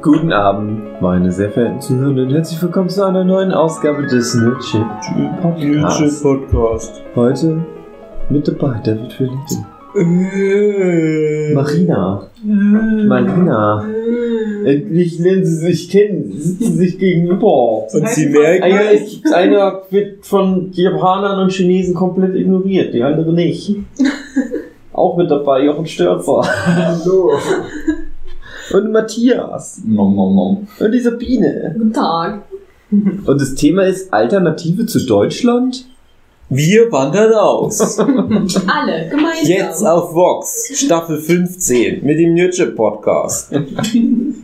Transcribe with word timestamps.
Guten 0.00 0.32
Abend, 0.32 1.00
meine 1.00 1.32
sehr 1.32 1.50
verehrten 1.50 1.80
Zuhörenden. 1.80 2.30
Herzlich 2.30 2.62
willkommen 2.62 2.88
zu 2.88 3.04
einer 3.04 3.24
neuen 3.24 3.50
Ausgabe 3.50 4.06
des 4.06 4.32
Nerdship 4.34 4.86
Podcast. 5.42 6.22
Podcast. 6.22 7.02
Heute 7.16 7.64
mit 8.30 8.46
dabei 8.46 8.80
David 8.84 9.12
Philippe, 9.12 9.64
Marina, 11.52 12.28
Marina. 12.44 13.84
Endlich 14.64 15.18
lernen 15.18 15.44
sie 15.44 15.56
sich 15.66 15.90
kennen, 15.90 16.30
sie 16.30 16.38
sitzen 16.42 16.76
sich 16.76 16.96
gegenüber. 16.98 17.92
Und 17.92 18.08
sie 18.10 18.28
merken, 18.28 18.62
Einer, 18.62 18.90
ist, 18.92 19.34
einer 19.34 19.82
wird 19.90 20.24
von 20.24 20.70
Japanern 20.72 21.40
und 21.40 21.52
Chinesen 21.52 21.94
komplett 21.94 22.36
ignoriert, 22.36 22.94
die 22.94 23.02
andere 23.02 23.32
nicht. 23.32 23.74
Auch 24.92 25.16
mit 25.16 25.30
dabei, 25.30 25.64
Jochen 25.64 25.86
Störzer. 25.86 26.42
Hallo. 26.44 27.32
Und 28.72 28.92
Matthias. 28.92 29.80
Nom, 29.84 30.14
nom, 30.14 30.34
nom. 30.34 30.68
Und 30.78 30.92
die 30.92 31.00
Sabine. 31.00 31.74
Guten 31.76 31.92
Tag. 31.92 32.42
Und 32.90 33.40
das 33.40 33.54
Thema 33.54 33.84
ist 33.84 34.12
Alternative 34.12 34.86
zu 34.86 35.04
Deutschland? 35.04 35.86
Wir 36.50 36.90
wandern 36.90 37.34
aus. 37.34 37.98
Alle, 37.98 39.08
gemeinsam. 39.10 39.44
Jetzt 39.44 39.84
auf 39.86 40.14
Vox, 40.14 40.70
Staffel 40.74 41.18
15 41.18 42.02
mit 42.02 42.18
dem 42.18 42.32
Nürtje 42.32 42.68
Podcast. 42.68 43.52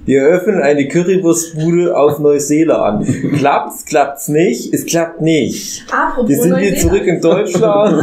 Wir 0.04 0.20
eröffnen 0.20 0.60
eine 0.60 0.86
Currywurstbude 0.86 1.96
auf 1.96 2.18
Neuseeland. 2.18 3.06
Klappt's, 3.38 3.86
klappt's 3.86 4.28
nicht? 4.28 4.74
Es 4.74 4.84
klappt 4.84 5.22
nicht. 5.22 5.86
Apropos 5.90 6.28
Wir 6.28 6.42
sind 6.42 6.58
hier 6.58 6.76
zurück 6.76 7.06
in 7.06 7.22
Deutschland. 7.22 8.02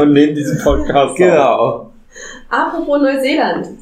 Und 0.00 0.12
nehmen 0.12 0.36
diesen 0.36 0.58
Podcast 0.62 1.10
auf. 1.10 1.16
Genau. 1.16 1.90
Apropos 2.48 3.00
Neuseeland. 3.02 3.81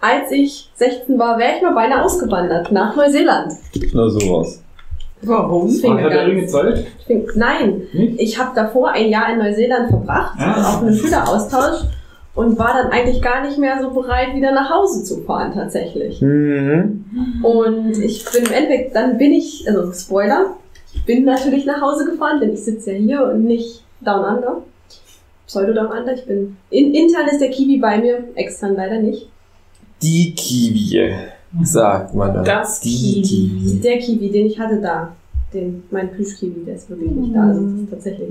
Als 0.00 0.30
ich 0.30 0.70
16 0.74 1.18
war, 1.18 1.38
wäre 1.38 1.56
ich 1.56 1.62
mal 1.62 1.74
beinahe 1.74 2.04
ausgewandert 2.04 2.70
nach 2.70 2.94
Neuseeland. 2.94 3.52
Na 3.92 4.08
sowas. 4.08 4.62
Warum? 5.22 5.68
War 5.82 5.98
Herr 5.98 6.10
der 6.10 6.26
Ringe 6.28 6.46
Zeit? 6.46 6.86
Nein, 7.34 7.82
Nicht? 7.92 8.20
ich 8.20 8.38
habe 8.38 8.52
davor 8.54 8.90
ein 8.92 9.08
Jahr 9.08 9.32
in 9.32 9.38
Neuseeland 9.38 9.90
verbracht, 9.90 10.38
Ah. 10.38 10.76
auf 10.76 10.82
einem 10.82 10.94
Schüleraustausch 10.94 11.80
und 12.36 12.56
war 12.56 12.74
dann 12.74 12.92
eigentlich 12.92 13.20
gar 13.20 13.42
nicht 13.44 13.58
mehr 13.58 13.80
so 13.82 13.90
bereit, 13.90 14.36
wieder 14.36 14.52
nach 14.52 14.70
Hause 14.70 15.02
zu 15.02 15.22
fahren 15.24 15.52
tatsächlich. 15.52 16.20
Mhm. 16.22 17.04
Und 17.42 17.98
ich 17.98 18.24
bin 18.30 18.44
im 18.44 18.52
Endeffekt, 18.52 18.94
dann 18.94 19.18
bin 19.18 19.32
ich, 19.32 19.64
also 19.68 19.92
Spoiler, 19.92 20.56
ich 20.94 21.04
bin 21.04 21.24
natürlich 21.24 21.66
nach 21.66 21.80
Hause 21.80 22.04
gefahren, 22.04 22.38
denn 22.40 22.52
ich 22.52 22.62
sitze 22.64 22.92
ja 22.92 22.98
hier 22.98 23.22
und 23.24 23.42
nicht 23.44 23.82
Down 24.00 24.36
Under. 24.36 24.62
Pseudo 25.48 25.72
Down 25.72 25.86
Under, 25.88 26.14
ich 26.14 26.24
bin, 26.26 26.56
in, 26.70 26.94
intern 26.94 27.26
ist 27.28 27.40
der 27.40 27.50
Kiwi 27.50 27.78
bei 27.78 27.98
mir, 27.98 28.22
extern 28.36 28.76
leider 28.76 29.00
nicht. 29.00 29.28
Die 30.02 30.34
Kiwi, 30.34 31.12
sagt 31.62 32.14
man 32.14 32.34
dann. 32.34 32.44
Das 32.44 32.80
Die 32.80 33.22
Kiwi. 33.22 33.80
Der 33.80 33.98
Kiwi, 33.98 34.30
den 34.30 34.46
ich 34.46 34.58
hatte 34.58 34.80
da, 34.80 35.14
den, 35.52 35.82
mein 35.90 36.10
Plüschkiwi, 36.12 36.64
der 36.64 36.76
ist 36.76 36.88
wirklich 36.90 37.10
nicht 37.10 37.34
da, 37.34 37.48
also 37.48 37.60
das 37.62 37.80
ist 37.80 37.90
tatsächlich. 37.90 38.28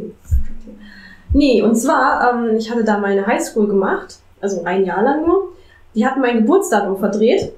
Nee, 1.34 1.62
und 1.62 1.76
zwar, 1.76 2.34
ähm, 2.34 2.56
ich 2.58 2.72
hatte 2.72 2.84
da 2.84 3.00
meine 3.00 3.26
Highschool 3.26 3.68
gemacht, 3.68 4.20
also 4.40 4.64
ein 4.64 4.86
Jahr 4.86 5.04
lang 5.04 5.26
nur. 5.26 5.54
Die 5.94 6.06
hatten 6.06 6.22
mein 6.22 6.38
Geburtsdatum 6.38 6.98
verdreht. 7.00 7.52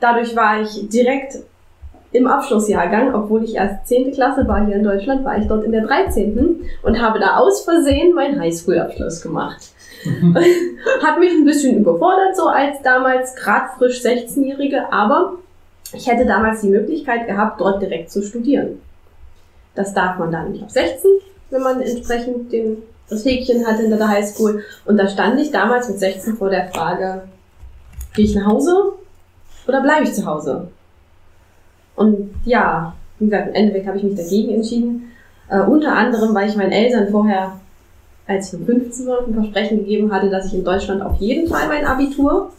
Dadurch 0.00 0.34
war 0.34 0.60
ich 0.62 0.88
direkt 0.88 1.38
im 2.12 2.26
Abschlussjahrgang, 2.26 3.14
obwohl 3.14 3.42
ich 3.44 3.54
erst 3.54 3.86
10. 3.88 4.12
Klasse 4.12 4.46
war 4.46 4.66
hier 4.66 4.76
in 4.76 4.84
Deutschland, 4.84 5.24
war 5.24 5.38
ich 5.38 5.48
dort 5.48 5.64
in 5.64 5.72
der 5.72 5.82
13. 5.86 6.60
und 6.82 7.00
habe 7.00 7.18
da 7.18 7.38
aus 7.38 7.64
Versehen 7.64 8.14
meinen 8.14 8.38
Highschool-Abschluss 8.38 9.22
gemacht. 9.22 9.70
Hat 11.02 11.18
mich 11.18 11.32
ein 11.32 11.44
bisschen 11.44 11.78
überfordert, 11.78 12.36
so 12.36 12.48
als 12.48 12.82
damals 12.82 13.34
grad 13.36 13.74
frisch 13.78 14.00
16-Jährige, 14.00 14.92
aber 14.92 15.34
ich 15.94 16.06
hätte 16.06 16.26
damals 16.26 16.60
die 16.60 16.68
Möglichkeit 16.68 17.26
gehabt, 17.26 17.60
dort 17.60 17.80
direkt 17.80 18.10
zu 18.10 18.22
studieren. 18.22 18.80
Das 19.74 19.94
darf 19.94 20.18
man 20.18 20.32
dann 20.32 20.52
nicht 20.52 20.64
ab 20.64 20.70
16, 20.70 21.10
wenn 21.50 21.62
man 21.62 21.80
entsprechend 21.80 22.52
den, 22.52 22.82
das 23.08 23.24
Häkchen 23.24 23.66
hat 23.66 23.78
hinter 23.78 23.96
der 23.96 24.08
Highschool. 24.08 24.64
Und 24.84 24.96
da 24.98 25.08
stand 25.08 25.40
ich 25.40 25.50
damals 25.50 25.88
mit 25.88 25.98
16 25.98 26.36
vor 26.36 26.50
der 26.50 26.68
Frage, 26.68 27.22
gehe 28.14 28.24
ich 28.24 28.34
nach 28.34 28.46
Hause 28.46 28.92
oder 29.66 29.80
bleibe 29.80 30.04
ich 30.04 30.12
zu 30.12 30.26
Hause? 30.26 30.68
Und 31.96 32.30
ja, 32.44 32.94
wie 33.18 33.26
gesagt, 33.26 33.48
im 33.48 33.54
Endeffekt 33.54 33.86
habe 33.86 33.98
ich 33.98 34.04
mich 34.04 34.16
dagegen 34.16 34.54
entschieden. 34.54 35.12
Äh, 35.48 35.60
unter 35.60 35.94
anderem, 35.94 36.34
weil 36.34 36.48
ich 36.48 36.56
meinen 36.56 36.72
Eltern 36.72 37.08
vorher, 37.10 37.60
als 38.26 38.52
ich 38.52 38.58
nur 38.58 38.66
15 38.66 39.06
war, 39.06 39.26
ein 39.26 39.34
Versprechen 39.34 39.78
gegeben 39.78 40.12
hatte, 40.12 40.30
dass 40.30 40.46
ich 40.46 40.54
in 40.54 40.64
Deutschland 40.64 41.02
auf 41.02 41.16
jeden 41.18 41.48
Fall 41.48 41.68
mein 41.68 41.84
Abitur 41.84 42.52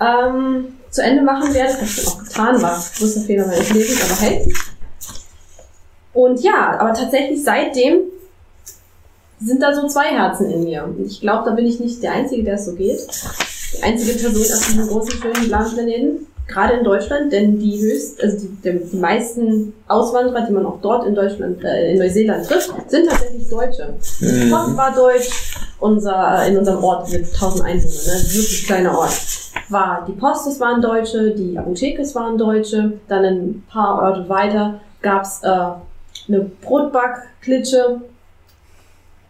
ähm, 0.00 0.74
zu 0.90 1.02
Ende 1.02 1.22
machen 1.22 1.54
werde. 1.54 1.72
Ich 1.82 1.96
dann 1.96 2.12
auch 2.12 2.24
getan, 2.24 2.62
war 2.62 2.84
größter 2.98 3.20
Fehler 3.22 3.46
meines 3.46 3.72
Lebens, 3.72 4.02
aber 4.04 4.20
hey. 4.20 4.54
Und 6.12 6.40
ja, 6.42 6.78
aber 6.78 6.94
tatsächlich 6.94 7.42
seitdem 7.42 8.00
sind 9.40 9.62
da 9.62 9.74
so 9.74 9.86
zwei 9.86 10.06
Herzen 10.06 10.50
in 10.50 10.64
mir. 10.64 10.84
Und 10.84 11.06
ich 11.06 11.20
glaube, 11.20 11.48
da 11.48 11.54
bin 11.54 11.66
ich 11.66 11.78
nicht 11.78 12.02
der 12.02 12.12
Einzige, 12.12 12.42
der 12.42 12.54
es 12.54 12.66
so 12.66 12.74
geht. 12.74 13.00
Die 13.76 13.82
einzige 13.82 14.18
Person 14.18 14.42
auf 14.42 14.66
diesem 14.66 14.88
großen, 14.88 15.20
schönen, 15.20 15.48
blauen 15.48 15.74
Planeten. 15.74 16.26
Gerade 16.48 16.74
in 16.74 16.84
Deutschland, 16.84 17.32
denn 17.32 17.58
die 17.58 17.80
höchst, 17.80 18.22
also 18.22 18.46
die, 18.46 18.78
die, 18.78 18.96
meisten 18.96 19.72
Auswanderer, 19.88 20.46
die 20.46 20.52
man 20.52 20.64
auch 20.64 20.80
dort 20.80 21.06
in 21.06 21.14
Deutschland, 21.14 21.62
äh, 21.64 21.92
in 21.92 21.98
Neuseeland 21.98 22.46
trifft, 22.46 22.72
sind 22.88 23.08
tatsächlich 23.08 23.48
Deutsche. 23.48 23.94
Die 24.20 24.50
Post 24.50 24.76
war 24.76 24.94
deutsch, 24.94 25.58
unser, 25.80 26.46
in 26.46 26.56
unserem 26.56 26.84
Ort 26.84 27.10
mit 27.10 27.26
1000 27.26 27.64
Einwohnern, 27.64 27.82
ne, 27.82 28.34
wirklich 28.34 28.66
kleiner 28.66 28.96
Ort. 28.96 29.12
War, 29.68 30.04
die 30.06 30.12
Postes 30.12 30.60
waren 30.60 30.80
Deutsche, 30.80 31.32
die 31.32 31.58
Apothekes 31.58 32.14
waren 32.14 32.38
Deutsche, 32.38 32.92
dann 33.08 33.24
ein 33.24 33.64
paar 33.68 34.02
Orte 34.02 34.28
weiter 34.28 34.80
gab's 35.02 35.42
äh, 35.42 35.48
eine 36.28 36.40
Brotbackklitsche. 36.60 38.00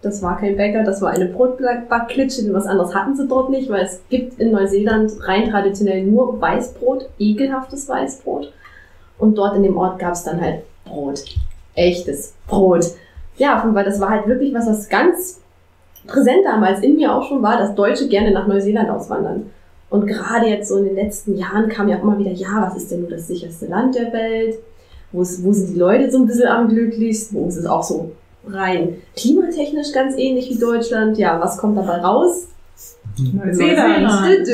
Das 0.03 0.23
war 0.23 0.39
kein 0.39 0.57
Bäcker, 0.57 0.85
das 0.85 1.01
war 1.01 1.11
eine 1.11 1.27
Brotbackklitsche, 1.27 2.45
denn 2.45 2.55
was 2.55 2.67
anderes 2.67 2.95
hatten 2.95 3.17
sie 3.17 3.27
dort 3.27 3.51
nicht, 3.51 3.71
weil 3.71 3.85
es 3.85 4.01
gibt 4.09 4.39
in 4.39 4.53
Neuseeland 4.53 5.13
rein 5.27 5.51
traditionell 5.51 6.05
nur 6.05 6.41
Weißbrot, 6.41 7.09
ekelhaftes 7.19 7.89
Weißbrot. 7.89 8.53
Und 9.19 9.37
dort 9.37 9.57
in 9.57 9.63
dem 9.63 9.77
Ort 9.77 9.99
gab's 9.99 10.25
dann 10.25 10.41
halt 10.41 10.63
Brot. 10.85 11.25
Echtes 11.75 12.35
Brot. 12.47 12.85
Ja, 13.37 13.69
weil 13.73 13.85
das 13.85 14.01
war 14.01 14.11
halt 14.11 14.27
wirklich 14.27 14.55
was, 14.55 14.67
was 14.67 14.89
ganz 14.89 15.41
präsent 16.07 16.45
damals 16.45 16.81
in 16.81 16.97
mir 16.97 17.15
auch 17.15 17.29
schon 17.29 17.43
war, 17.43 17.59
dass 17.59 17.75
Deutsche 17.75 18.09
gerne 18.09 18.31
nach 18.31 18.47
Neuseeland 18.47 18.91
auswandern. 18.91 19.51
Und 19.89 20.07
gerade 20.07 20.47
jetzt 20.47 20.69
so 20.69 20.79
in 20.79 20.85
den 20.85 20.97
letzten 20.97 21.37
Jahren 21.37 21.69
kam 21.69 21.89
ja 21.89 21.99
auch 21.99 22.03
immer 22.03 22.19
wieder, 22.19 22.33
ja, 22.33 22.63
was 22.63 22.77
ist 22.77 22.91
denn 22.91 23.01
nur 23.01 23.11
das 23.11 23.27
sicherste 23.27 23.67
Land 23.67 23.95
der 23.95 24.13
Welt? 24.13 24.59
Wo, 25.13 25.23
ist, 25.23 25.45
wo 25.45 25.53
sind 25.53 25.75
die 25.75 25.79
Leute 25.79 26.11
so 26.11 26.19
ein 26.19 26.27
bisschen 26.27 26.49
am 26.49 26.69
glücklichsten? 26.69 27.39
Wo 27.39 27.49
ist 27.49 27.57
es 27.57 27.67
auch 27.67 27.83
so 27.83 28.11
rein 28.49 28.97
klimatechnisch 29.17 29.93
ganz 29.93 30.17
ähnlich 30.17 30.51
wie 30.51 30.59
Deutschland? 30.59 31.19
Ja, 31.19 31.41
was 31.41 31.59
kommt 31.59 31.77
dabei 31.77 31.99
raus? 31.99 32.49
Neuseeland. 33.19 34.47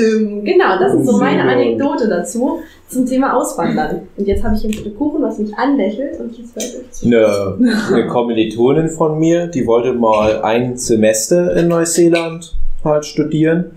Genau, 0.44 0.78
das 0.78 0.94
ist 0.94 1.06
so 1.06 1.18
meine 1.18 1.42
Anekdote 1.42 2.08
dazu 2.08 2.60
zum 2.88 3.06
Thema 3.06 3.34
Auswandern. 3.34 4.02
Und 4.16 4.26
jetzt 4.26 4.44
habe 4.44 4.54
ich 4.54 4.60
hier 4.60 4.70
ein 4.70 4.74
Stück 4.74 4.96
Kuchen, 4.96 5.22
was 5.22 5.38
mich 5.38 5.56
anlächelt 5.56 6.20
und 6.20 6.36
jetzt 6.38 6.54
werde 6.54 6.84
ich 6.92 7.06
Eine, 7.06 7.56
eine 7.92 8.06
Kommilitonin 8.06 8.88
von 8.90 9.18
mir, 9.18 9.48
die 9.48 9.66
wollte 9.66 9.92
mal 9.92 10.42
ein 10.42 10.76
Semester 10.76 11.56
in 11.56 11.68
Neuseeland 11.68 12.56
halt 12.84 13.04
studieren. 13.04 13.72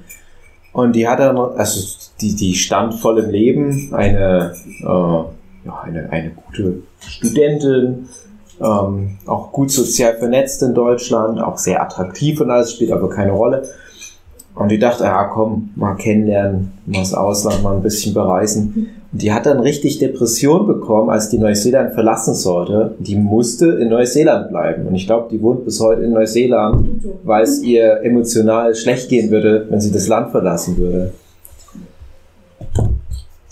Und 0.73 0.95
die 0.95 1.07
hat 1.07 1.19
dann, 1.19 1.37
also 1.37 1.97
die, 2.19 2.35
die 2.35 2.53
stand 2.53 2.95
voll 2.95 3.19
im 3.19 3.29
Leben, 3.29 3.93
eine, 3.93 4.53
äh, 4.81 4.85
ja, 4.85 5.81
eine, 5.83 6.09
eine 6.11 6.31
gute 6.31 6.83
Studentin, 6.99 8.09
ähm, 8.61 9.17
auch 9.25 9.51
gut 9.51 9.71
sozial 9.71 10.15
vernetzt 10.17 10.63
in 10.63 10.73
Deutschland, 10.73 11.41
auch 11.41 11.57
sehr 11.57 11.81
attraktiv 11.81 12.39
und 12.41 12.51
alles, 12.51 12.73
spielt 12.73 12.91
aber 12.91 13.09
keine 13.09 13.31
Rolle. 13.31 13.63
Und 14.55 14.69
die 14.69 14.79
dachte, 14.79 15.03
ja 15.03 15.25
komm, 15.25 15.71
mal 15.75 15.95
kennenlernen, 15.95 16.71
mal 16.85 16.99
das 16.99 17.13
Ausland, 17.13 17.61
mal 17.61 17.75
ein 17.75 17.81
bisschen 17.81 18.13
bereisen. 18.13 18.87
Und 19.11 19.21
die 19.21 19.33
hat 19.33 19.45
dann 19.45 19.59
richtig 19.59 19.99
Depression 19.99 20.65
bekommen, 20.65 21.09
als 21.09 21.29
die 21.29 21.37
Neuseeland 21.37 21.93
verlassen 21.93 22.33
sollte. 22.33 22.95
Die 22.99 23.17
musste 23.17 23.67
in 23.67 23.89
Neuseeland 23.89 24.49
bleiben. 24.49 24.87
Und 24.87 24.95
ich 24.95 25.07
glaube, 25.07 25.27
die 25.29 25.41
wohnt 25.41 25.65
bis 25.65 25.81
heute 25.81 26.03
in 26.03 26.13
Neuseeland, 26.13 26.87
weil 27.23 27.43
es 27.43 27.61
ihr 27.61 28.01
emotional 28.03 28.73
schlecht 28.75 29.09
gehen 29.09 29.29
würde, 29.29 29.67
wenn 29.69 29.81
sie 29.81 29.91
das 29.91 30.07
Land 30.07 30.31
verlassen 30.31 30.77
würde. 30.77 31.11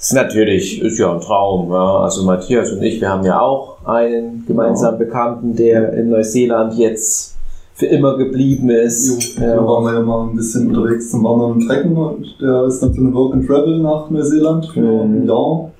Das 0.03 0.09
ist 0.09 0.15
natürlich, 0.15 0.81
ist 0.81 0.99
ja 0.99 1.13
ein 1.13 1.21
Traum. 1.21 1.71
Ja. 1.71 1.99
Also 1.99 2.25
Matthias 2.25 2.73
und 2.73 2.83
ich, 2.83 2.99
wir 2.99 3.07
haben 3.07 3.23
ja 3.23 3.39
auch 3.39 3.77
einen 3.85 4.43
gemeinsamen 4.45 4.97
Bekannten, 4.99 5.55
der 5.55 5.93
in 5.93 6.09
Neuseeland 6.09 6.73
jetzt 6.73 7.37
für 7.75 7.85
immer 7.85 8.17
geblieben 8.17 8.69
ist. 8.69 9.37
Jo, 9.37 9.41
da 9.45 9.65
waren 9.65 9.85
wir 9.85 9.93
ja 9.93 10.01
mal 10.01 10.27
ein 10.27 10.35
bisschen 10.35 10.75
unterwegs 10.75 11.09
zum 11.09 11.23
Wandern 11.23 11.53
und 11.53 11.67
Trecken 11.67 11.95
und 11.95 12.25
der 12.41 12.65
ist 12.65 12.81
dann 12.83 12.93
zu 12.93 12.99
einem 12.99 13.13
Work 13.13 13.33
and 13.33 13.47
Travel 13.47 13.79
nach 13.79 14.09
Neuseeland 14.09 14.65
für 14.73 14.81
Mhm. 14.81 14.99
ein 15.23 15.25
Jahr. 15.25 15.71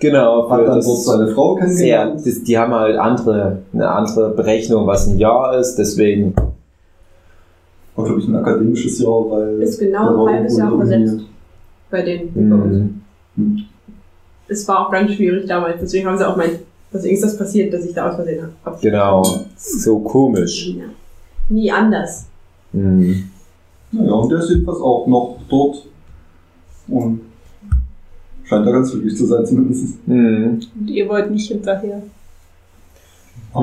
Genau, 0.00 0.50
Hat 0.50 0.58
für 0.60 0.66
dann 0.66 0.76
das 0.78 0.86
dort 0.86 1.02
seine 1.04 1.28
Frau 1.28 1.54
sehr, 1.54 1.66
kennengelernt. 1.66 2.26
das, 2.26 2.42
die 2.42 2.58
haben 2.58 2.74
halt 2.74 2.98
andere, 2.98 3.58
eine 3.72 3.88
andere 3.88 4.30
Berechnung, 4.30 4.88
was 4.88 5.06
ein 5.06 5.18
Jahr 5.18 5.56
ist, 5.56 5.76
deswegen 5.76 6.34
War, 7.94 8.04
glaube 8.06 8.20
ich, 8.20 8.26
ein 8.26 8.34
akademisches 8.34 8.98
Jahr, 8.98 9.30
weil 9.30 9.62
Ist 9.62 9.78
genau 9.78 10.26
ein 10.26 10.34
halbes 10.34 10.58
Jahr 10.58 10.76
versetzt. 10.76 11.20
Bei 11.92 12.02
denen. 12.02 12.30
Mhm. 12.34 12.95
Es 14.48 14.66
war 14.68 14.86
auch 14.86 14.90
ganz 14.90 15.12
schwierig 15.12 15.46
damals, 15.46 15.80
deswegen 15.80 16.06
haben 16.06 16.18
sie 16.18 16.28
auch 16.28 16.36
mein, 16.36 16.60
deswegen 16.92 17.14
ist 17.14 17.24
das 17.24 17.36
passiert, 17.36 17.72
dass 17.72 17.84
ich 17.84 17.94
da 17.94 18.08
aus 18.08 18.16
Versehen 18.16 18.48
habe. 18.64 18.78
Genau. 18.80 19.22
So 19.56 19.98
komisch. 20.00 20.68
Ja. 20.68 20.84
Nie 21.48 21.70
anders. 21.70 22.26
Mhm. 22.72 23.30
Naja, 23.92 24.12
und 24.12 24.30
der 24.30 24.38
ist 24.38 24.50
jedenfalls 24.50 24.80
auch 24.80 25.06
noch 25.06 25.38
dort. 25.48 25.86
Und 26.88 27.20
scheint 28.44 28.66
da 28.66 28.70
ganz 28.70 28.90
glücklich 28.92 29.16
zu 29.16 29.26
sein, 29.26 29.44
zumindest. 29.44 30.06
Mhm. 30.06 30.60
Und 30.78 30.90
ihr 30.90 31.08
wollt 31.08 31.30
nicht 31.30 31.48
hinterher. 31.48 32.02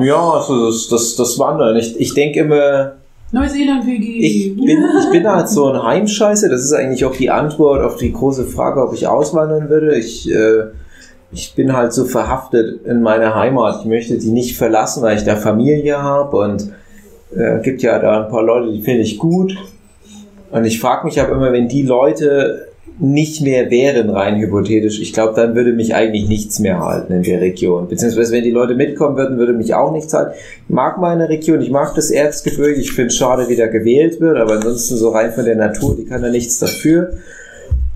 Ja, 0.02 0.30
also 0.30 0.66
das, 0.66 0.88
das, 0.88 1.16
das 1.16 1.38
Wandern. 1.38 1.76
Ich, 1.76 1.98
ich 1.98 2.14
denke 2.14 2.40
immer, 2.40 2.94
Neuseeland-WG. 3.32 4.18
ich 4.20 4.56
bin, 4.56 4.84
ich 5.00 5.10
bin 5.10 5.26
halt 5.26 5.48
so 5.48 5.66
ein 5.72 5.82
Heimscheiße. 5.82 6.48
Das 6.48 6.62
ist 6.62 6.72
eigentlich 6.72 7.04
auch 7.04 7.16
die 7.16 7.30
Antwort 7.30 7.82
auf 7.82 7.96
die 7.96 8.12
große 8.12 8.44
Frage, 8.44 8.82
ob 8.82 8.94
ich 8.94 9.06
auswandern 9.06 9.68
würde. 9.68 9.96
Ich, 9.96 10.30
äh, 10.30 10.66
ich 11.32 11.54
bin 11.54 11.72
halt 11.72 11.92
so 11.92 12.04
verhaftet 12.04 12.84
in 12.86 13.02
meiner 13.02 13.34
Heimat. 13.34 13.80
Ich 13.80 13.86
möchte 13.86 14.18
die 14.18 14.30
nicht 14.30 14.56
verlassen, 14.56 15.02
weil 15.02 15.16
ich 15.16 15.24
da 15.24 15.36
Familie 15.36 16.00
habe 16.00 16.36
und 16.36 16.72
äh, 17.34 17.60
gibt 17.62 17.82
ja 17.82 17.98
da 17.98 18.24
ein 18.24 18.30
paar 18.30 18.42
Leute, 18.42 18.72
die 18.72 18.82
finde 18.82 19.02
ich 19.02 19.18
gut. 19.18 19.56
Und 20.50 20.64
ich 20.64 20.78
frage 20.78 21.04
mich 21.04 21.20
aber 21.20 21.32
immer, 21.32 21.52
wenn 21.52 21.66
die 21.66 21.82
Leute 21.82 22.68
nicht 22.98 23.40
mehr 23.40 23.70
wären, 23.70 24.08
rein 24.10 24.38
hypothetisch, 24.38 25.00
ich 25.00 25.12
glaube, 25.12 25.34
dann 25.34 25.56
würde 25.56 25.72
mich 25.72 25.94
eigentlich 25.94 26.28
nichts 26.28 26.60
mehr 26.60 26.78
halten 26.78 27.12
in 27.12 27.22
der 27.24 27.40
Region. 27.40 27.88
Beziehungsweise, 27.88 28.32
wenn 28.32 28.44
die 28.44 28.52
Leute 28.52 28.74
mitkommen 28.74 29.16
würden, 29.16 29.36
würde 29.36 29.52
mich 29.52 29.74
auch 29.74 29.92
nichts 29.92 30.14
halten. 30.14 30.32
Ich 30.34 30.72
mag 30.72 30.98
meine 31.00 31.28
Region, 31.28 31.60
ich 31.60 31.70
mag 31.70 31.94
das 31.96 32.10
Erzgebirge, 32.10 32.80
ich 32.80 32.92
finde 32.92 33.08
es 33.08 33.16
schade, 33.16 33.48
wie 33.48 33.56
da 33.56 33.66
gewählt 33.66 34.20
wird, 34.20 34.36
aber 34.36 34.54
ansonsten 34.54 34.96
so 34.96 35.10
rein 35.10 35.32
von 35.32 35.44
der 35.44 35.56
Natur, 35.56 35.96
die 35.96 36.04
kann 36.04 36.22
da 36.22 36.30
nichts 36.30 36.60
dafür. 36.60 37.14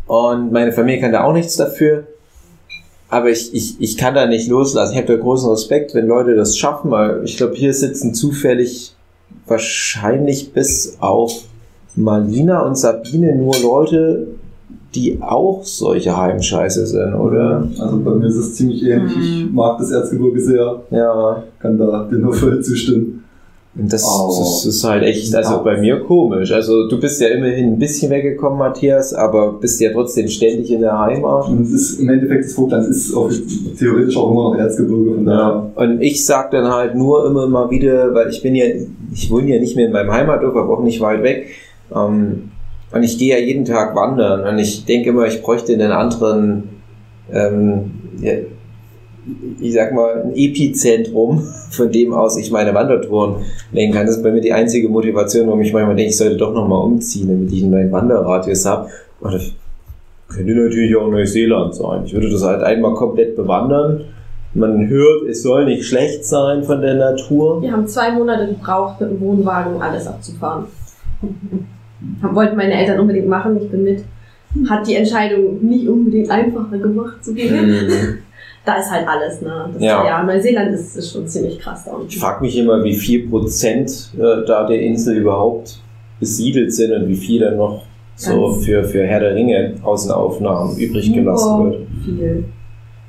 Und 0.07 0.53
meine 0.53 0.73
Familie 0.73 1.01
kann 1.01 1.13
da 1.13 1.23
auch 1.23 1.33
nichts 1.35 1.57
dafür. 1.57 2.05
Aber 3.09 3.31
ich, 3.31 3.55
ich, 3.55 3.81
ich 3.81 3.97
kann 3.97 4.15
da 4.15 4.27
nicht 4.27 4.49
loslassen. 4.49 4.93
Ich 4.93 4.99
habe 4.99 5.07
da 5.07 5.17
großen 5.17 5.49
Respekt, 5.49 5.95
wenn 5.95 6.07
Leute 6.07 6.35
das 6.35 6.59
schaffen, 6.59 6.93
ich 7.25 7.37
glaube, 7.37 7.55
hier 7.55 7.73
sitzen 7.73 8.15
zufällig 8.15 8.95
wahrscheinlich 9.47 10.53
bis 10.53 10.97
auf 11.01 11.45
Marlina 11.95 12.63
und 12.63 12.77
Sabine 12.77 13.35
nur 13.35 13.57
Leute, 13.61 14.29
die 14.95 15.19
auch 15.21 15.61
solche 15.65 16.17
Heimscheiße 16.17 16.87
sind, 16.87 17.15
oder? 17.15 17.69
Also 17.79 17.99
bei 18.01 18.15
mir 18.15 18.27
ist 18.27 18.37
es 18.37 18.55
ziemlich 18.55 18.83
ähnlich. 18.85 19.17
Ich 19.19 19.53
mag 19.53 19.79
das 19.79 19.91
Erzgebirge 19.91 20.41
sehr, 20.41 20.81
Ja. 20.91 21.43
kann 21.61 21.77
da 21.79 22.09
dir 22.11 22.19
nur 22.19 22.33
voll 22.33 22.61
zustimmen. 22.63 23.25
Und 23.79 23.93
das, 23.93 24.03
Oh. 24.05 24.29
das 24.41 24.65
ist 24.67 24.83
halt 24.83 25.05
echt, 25.05 25.33
also 25.37 25.63
bei 25.63 25.79
mir 25.79 26.01
komisch. 26.01 26.51
Also 26.51 26.89
du 26.89 26.99
bist 26.99 27.21
ja 27.21 27.29
immerhin 27.29 27.75
ein 27.75 27.79
bisschen 27.79 28.11
weggekommen, 28.11 28.59
Matthias, 28.59 29.13
aber 29.15 29.53
bist 29.53 29.79
ja 29.81 29.93
trotzdem 29.93 30.27
ständig 30.27 30.73
in 30.73 30.81
der 30.81 30.99
Heimat. 30.99 31.49
Und 31.49 31.61
es 31.61 31.71
ist 31.73 32.01
im 32.01 32.09
Endeffekt 32.09 32.47
das 32.47 32.55
Vogtland 32.55 32.89
ist 32.89 33.15
auch 33.15 33.31
theoretisch 33.79 34.17
auch 34.17 34.31
immer 34.33 34.51
noch 34.51 34.57
Erzgebirge, 34.57 35.15
von 35.17 35.25
daher. 35.27 35.71
Und 35.77 36.01
ich 36.01 36.25
sag 36.25 36.51
dann 36.51 36.67
halt 36.73 36.97
nur 36.97 37.25
immer 37.27 37.47
mal 37.47 37.71
wieder, 37.71 38.13
weil 38.15 38.31
ich 38.31 38.43
bin 38.43 38.55
ja, 38.57 38.65
ich 39.13 39.31
wohne 39.31 39.55
ja 39.55 39.61
nicht 39.61 39.77
mehr 39.77 39.87
in 39.87 39.93
meinem 39.93 40.11
Heimatdorf, 40.13 40.57
aber 40.57 40.79
auch 40.79 40.83
nicht 40.83 41.01
weit 41.01 41.23
weg. 41.23 41.47
Ähm, 41.95 42.51
und 42.91 43.03
ich 43.03 43.19
gehe 43.19 43.39
ja 43.39 43.45
jeden 43.45 43.65
Tag 43.65 43.95
wandern 43.95 44.47
und 44.47 44.59
ich 44.59 44.85
denke 44.85 45.11
immer, 45.11 45.27
ich 45.27 45.43
bräuchte 45.43 45.75
einen 45.75 45.93
anderen, 45.93 46.71
ähm, 47.31 47.91
ich 49.61 49.75
sag 49.75 49.93
mal, 49.93 50.23
ein 50.23 50.35
Epizentrum, 50.35 51.43
von 51.71 51.93
dem 51.93 52.15
aus 52.15 52.39
ich 52.39 52.51
meine 52.51 52.75
Wandertouren 52.75 53.45
lenken 53.73 53.95
kann. 53.95 54.07
Das 54.07 54.17
ist 54.17 54.23
bei 54.23 54.33
mir 54.33 54.41
die 54.41 54.53
einzige 54.53 54.89
Motivation, 54.89 55.47
warum 55.47 55.61
ich 55.61 55.73
manchmal 55.73 55.97
denke, 55.97 56.11
ich 56.11 56.17
sollte 56.17 56.37
doch 56.37 56.55
nochmal 56.55 56.83
umziehen, 56.83 57.29
damit 57.29 57.53
ich 57.53 57.63
einen 57.63 57.73
neuen 57.73 57.93
Wanderradius 57.93 58.65
habe. 58.65 58.89
Und 59.21 59.35
das 59.35 59.53
könnte 60.29 60.55
natürlich 60.55 60.97
auch 60.97 61.11
Neuseeland 61.11 61.75
sein. 61.75 62.05
Ich 62.07 62.15
würde 62.15 62.31
das 62.31 62.43
halt 62.43 62.63
einmal 62.63 62.95
komplett 62.95 63.37
bewandern. 63.37 64.05
Man 64.55 64.89
hört, 64.89 65.29
es 65.29 65.43
soll 65.43 65.67
nicht 65.67 65.85
schlecht 65.85 66.25
sein 66.25 66.65
von 66.65 66.81
der 66.81 66.95
Natur. 66.95 67.61
Wir 67.61 67.71
haben 67.71 67.87
zwei 67.87 68.13
Monate 68.13 68.47
gebraucht, 68.47 68.99
mit 69.01 69.11
dem 69.11 69.21
Wohnwagen 69.21 69.83
alles 69.83 70.07
abzufahren. 70.07 70.65
Wollten 72.23 72.57
meine 72.57 72.75
Eltern 72.75 73.01
unbedingt 73.01 73.29
machen, 73.29 73.59
ich 73.61 73.71
bin 73.71 73.85
mit. 73.85 74.05
Hat 74.69 74.87
die 74.87 74.95
Entscheidung 74.97 75.59
nicht 75.63 75.89
unbedingt 75.89 76.31
einfacher 76.31 76.79
gemacht 76.79 77.25
zu 77.25 77.35
gehen. 77.35 77.67
Mhm. 77.67 78.19
Da 78.65 78.75
ist 78.75 78.91
halt 78.91 79.09
alles, 79.09 79.41
ne? 79.41 79.71
Das 79.73 79.83
Ja. 79.83 80.05
ja. 80.05 80.23
Neuseeland 80.25 80.75
ist, 80.75 80.95
ist 80.95 81.13
schon 81.13 81.27
ziemlich 81.27 81.59
krass 81.59 81.85
da 81.87 81.93
unten. 81.93 82.09
Ich 82.09 82.19
frage 82.19 82.45
mich 82.45 82.55
immer, 82.59 82.85
wie 82.85 82.93
viel 82.95 83.27
Prozent 83.27 84.11
äh, 84.19 84.45
da 84.47 84.67
der 84.67 84.83
Insel 84.83 85.17
überhaupt 85.17 85.81
besiedelt 86.21 86.75
sind 86.75 86.93
und 86.93 87.09
wie 87.09 87.17
viel 87.17 87.41
dann 87.41 87.57
noch 87.57 87.85
so 88.15 88.49
Ganz. 88.51 88.65
für, 88.67 88.85
für 88.85 89.07
Herr 89.07 89.21
der 89.21 89.35
Ringe 89.35 89.75
Außenaufnahmen 89.83 90.77
übrig 90.77 91.11
gelassen 91.15 91.65
wird. 91.65 91.87
viel. 92.05 92.45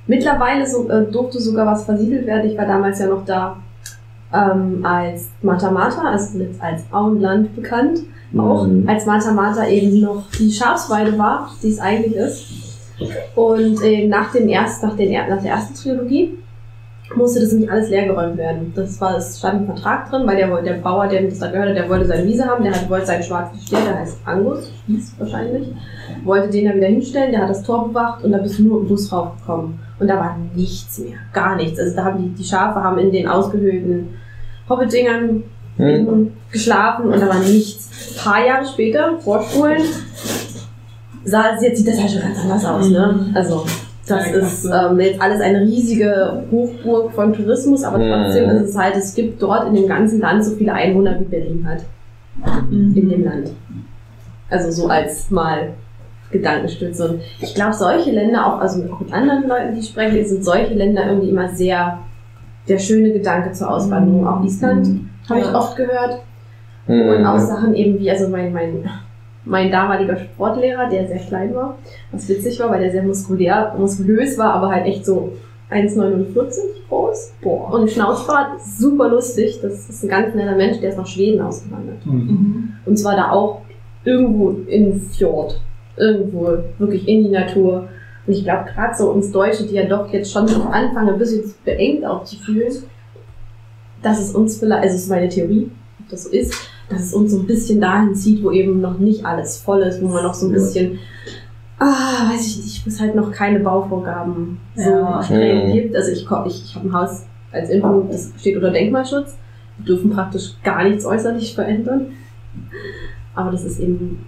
Mittlerweile 0.07 0.65
so, 0.65 0.87
äh, 0.89 1.11
durfte 1.11 1.41
sogar 1.41 1.65
was 1.65 1.83
versiedelt 1.83 2.25
werden. 2.25 2.49
Ich 2.49 2.57
war 2.57 2.65
damals 2.65 2.99
ja 2.99 3.07
noch 3.07 3.25
da 3.25 3.57
ähm, 4.33 4.85
als 4.85 5.29
Mata 5.41 5.71
Mata, 5.71 6.01
also 6.11 6.39
jetzt 6.39 6.61
als 6.61 6.83
Auenland 6.91 7.55
bekannt. 7.55 7.99
Auch 8.37 8.67
Mhm. 8.67 8.87
als 8.87 9.05
Mata 9.07 9.31
Mata 9.31 9.67
eben 9.67 10.01
noch 10.01 10.23
die 10.37 10.51
Schafsweide 10.51 11.17
war, 11.17 11.49
die 11.63 11.69
es 11.69 11.79
eigentlich 11.79 12.15
ist. 12.15 12.45
Und 13.35 13.81
äh, 13.83 14.07
nach, 14.07 14.31
dem 14.31 14.47
erst, 14.49 14.83
nach, 14.83 14.95
den, 14.95 15.11
nach 15.11 15.41
der 15.41 15.51
ersten 15.53 15.73
Trilogie 15.73 16.37
musste 17.15 17.39
das 17.39 17.53
nämlich 17.53 17.71
alles 17.71 17.89
leergeräumt 17.89 18.37
werden. 18.37 18.71
Das 18.75 19.01
war, 19.01 19.17
es 19.17 19.39
stand 19.39 19.61
im 19.61 19.65
Vertrag 19.65 20.09
drin, 20.11 20.27
weil 20.27 20.37
der, 20.37 20.61
der 20.61 20.73
Bauer, 20.73 21.07
der 21.07 21.23
das 21.23 21.39
da 21.39 21.49
gehört 21.49 21.69
hat, 21.69 21.75
der 21.77 21.89
wollte 21.89 22.05
seine 22.05 22.27
Wiese 22.27 22.45
haben, 22.45 22.63
der 22.63 22.73
hat, 22.73 22.87
wollte 22.87 23.07
seinen 23.07 23.23
schwarzen 23.23 23.59
Stier, 23.59 23.79
der 23.83 23.99
heißt 23.99 24.19
Angus, 24.25 24.71
Spieß 24.83 25.15
wahrscheinlich, 25.17 25.69
wollte 26.23 26.49
den 26.49 26.65
da 26.67 26.75
wieder 26.75 26.87
hinstellen, 26.87 27.31
der 27.31 27.41
hat 27.41 27.49
das 27.49 27.63
Tor 27.63 27.87
bewacht 27.87 28.23
und 28.23 28.31
da 28.31 28.37
bist 28.37 28.59
du 28.59 28.63
nur 28.63 28.81
im 28.81 28.87
Bus 28.87 29.11
raufgekommen. 29.11 29.79
Und 29.99 30.07
da 30.07 30.17
war 30.17 30.37
nichts 30.55 30.99
mehr, 30.99 31.17
gar 31.33 31.55
nichts. 31.55 31.79
Also 31.79 31.95
da 31.95 32.05
haben 32.05 32.21
die, 32.21 32.29
die 32.29 32.43
Schafe 32.47 32.83
haben 32.83 32.99
in 32.99 33.11
den 33.11 33.27
ausgehöhlten 33.27 34.09
Hobbitdingern 34.69 35.43
Mhm. 35.77 35.87
eben 35.87 36.33
geschlafen 36.51 37.05
und 37.11 37.19
da 37.21 37.27
war 37.29 37.39
nichts. 37.39 37.89
Ein 38.17 38.23
paar 38.23 38.45
Jahre 38.45 38.65
später, 38.65 39.17
vorspulen, 39.19 39.81
sah, 41.23 41.55
jetzt 41.61 41.77
sieht 41.77 41.87
das 41.87 41.99
halt 41.99 42.11
schon 42.11 42.21
ganz 42.21 42.39
anders 42.41 42.65
aus, 42.65 42.89
ne? 42.89 43.31
Also, 43.33 43.65
das 44.07 44.25
Ja, 44.31 44.37
ist 44.39 44.69
krass. 44.69 44.91
ähm, 44.91 44.99
jetzt 44.99 45.21
alles 45.21 45.41
eine 45.41 45.61
riesige 45.61 46.43
Hochburg 46.51 47.13
von 47.13 47.33
Tourismus, 47.33 47.83
aber 47.83 47.97
trotzdem 47.97 48.45
Mhm. 48.49 48.57
ist 48.57 48.69
es 48.71 48.77
halt, 48.77 48.95
es 48.95 49.13
gibt 49.13 49.41
dort 49.41 49.67
in 49.67 49.75
dem 49.75 49.87
ganzen 49.87 50.19
Land 50.19 50.43
so 50.43 50.55
viele 50.55 50.73
Einwohner 50.73 51.19
wie 51.19 51.25
Berlin 51.25 51.65
hat. 51.67 51.81
In 52.71 52.93
dem 53.09 53.23
Land. 53.23 53.51
Also 54.49 54.71
so 54.71 54.87
als 54.87 55.29
mal 55.29 55.69
Gedankenstütze. 56.31 57.09
Und 57.09 57.21
ich 57.41 57.53
glaube, 57.55 57.73
solche 57.73 58.11
Länder, 58.11 58.45
auch, 58.45 58.59
also 58.59 58.83
auch 58.91 58.99
mit 58.99 59.13
anderen 59.13 59.47
Leuten, 59.47 59.73
die 59.75 59.79
ich 59.81 59.87
spreche, 59.89 60.25
sind 60.25 60.43
solche 60.43 60.73
Länder 60.73 61.05
irgendwie 61.07 61.29
immer 61.29 61.49
sehr 61.49 61.99
der 62.67 62.77
schöne 62.77 63.11
Gedanke 63.11 63.51
zur 63.51 63.71
Auswanderung. 63.71 64.27
Auch 64.27 64.43
Island 64.43 65.01
habe 65.29 65.39
ich 65.39 65.53
oft 65.53 65.75
gehört. 65.75 66.21
Und 66.87 67.25
auch 67.25 67.35
Mhm. 67.35 67.39
Sachen 67.39 67.75
eben 67.75 67.99
wie, 67.99 68.09
also 68.09 68.29
mein, 68.29 68.51
mein, 68.51 68.89
mein 69.45 69.71
damaliger 69.71 70.17
Sportlehrer, 70.17 70.89
der 70.89 71.07
sehr 71.07 71.19
klein 71.19 71.53
war, 71.53 71.77
was 72.11 72.27
witzig 72.27 72.59
war, 72.59 72.71
weil 72.71 72.81
der 72.81 72.91
sehr 72.91 73.03
muskulär, 73.03 73.75
muskulös 73.77 74.37
war, 74.39 74.53
aber 74.55 74.69
halt 74.69 74.87
echt 74.87 75.05
so 75.05 75.33
1,49 75.69 76.33
groß. 76.89 77.33
Boah. 77.41 77.73
Und 77.73 77.91
Schnauzbart, 77.91 78.59
super 78.61 79.09
lustig. 79.09 79.59
Das 79.61 79.87
ist 79.87 80.03
ein 80.03 80.09
ganz 80.09 80.33
netter 80.33 80.55
Mensch, 80.55 80.79
der 80.79 80.89
ist 80.89 80.97
nach 80.97 81.05
Schweden 81.05 81.41
ausgewandert. 81.41 82.03
Mhm. 82.05 82.73
Und 82.85 82.97
zwar 82.97 83.15
da 83.15 83.31
auch 83.31 83.61
irgendwo 84.03 84.51
in 84.67 84.99
Fjord. 84.99 85.61
Irgendwo 85.95 86.57
wirklich 86.79 87.07
in 87.07 87.25
die 87.25 87.29
Natur. 87.29 87.87
Und 88.29 88.35
ich 88.35 88.43
glaube, 88.43 88.65
gerade 88.71 88.95
so 88.95 89.09
uns 89.09 89.31
Deutsche, 89.31 89.65
die 89.65 89.73
ja 89.73 89.85
doch 89.85 90.13
jetzt 90.13 90.31
schon 90.31 90.43
anfangen, 90.43 91.09
ein 91.09 91.17
bisschen 91.17 91.51
beengt 91.65 92.05
auch 92.05 92.23
zu 92.25 92.35
fühlen, 92.35 92.71
dass 94.03 94.19
es 94.19 94.35
uns 94.35 94.59
vielleicht, 94.59 94.83
also 94.83 94.95
es 94.95 95.01
ist 95.05 95.09
meine 95.09 95.29
Theorie, 95.29 95.71
ob 95.99 96.09
das 96.09 96.25
so 96.25 96.29
ist, 96.29 96.53
dass 96.89 97.05
es 97.05 97.13
uns 97.15 97.31
so 97.31 97.39
ein 97.39 97.47
bisschen 97.47 97.81
dahin 97.81 98.13
zieht, 98.13 98.43
wo 98.43 98.51
eben 98.51 98.81
noch 98.81 98.99
nicht 98.99 99.25
alles 99.25 99.57
voll 99.57 99.81
ist, 99.81 99.99
wo 100.03 100.09
man 100.09 100.21
noch 100.21 100.35
so 100.35 100.45
ein 100.45 100.51
bisschen, 100.51 100.99
ah, 101.79 102.29
weiß 102.31 102.45
ich 102.45 102.57
nicht, 102.57 102.85
wo 102.85 102.89
es 102.89 102.99
halt 103.01 103.15
noch 103.15 103.31
keine 103.31 103.61
Bauvorgaben 103.61 104.59
so 104.75 104.83
Ja. 104.83 105.21
Mhm. 105.31 105.73
gibt. 105.73 105.95
Also 105.95 106.11
ich, 106.11 106.27
ich, 106.45 106.65
ich 106.65 106.75
habe 106.75 106.87
ein 106.87 106.93
Haus 106.93 107.25
als 107.51 107.71
Info, 107.71 108.07
das 108.11 108.31
steht 108.37 108.57
unter 108.57 108.69
Denkmalschutz. 108.69 109.37
Wir 109.79 109.85
dürfen 109.87 110.11
praktisch 110.11 110.53
gar 110.63 110.83
nichts 110.83 111.03
äußerlich 111.03 111.55
verändern. 111.55 112.11
Aber 113.33 113.49
das 113.49 113.63
ist 113.63 113.79
eben, 113.79 114.23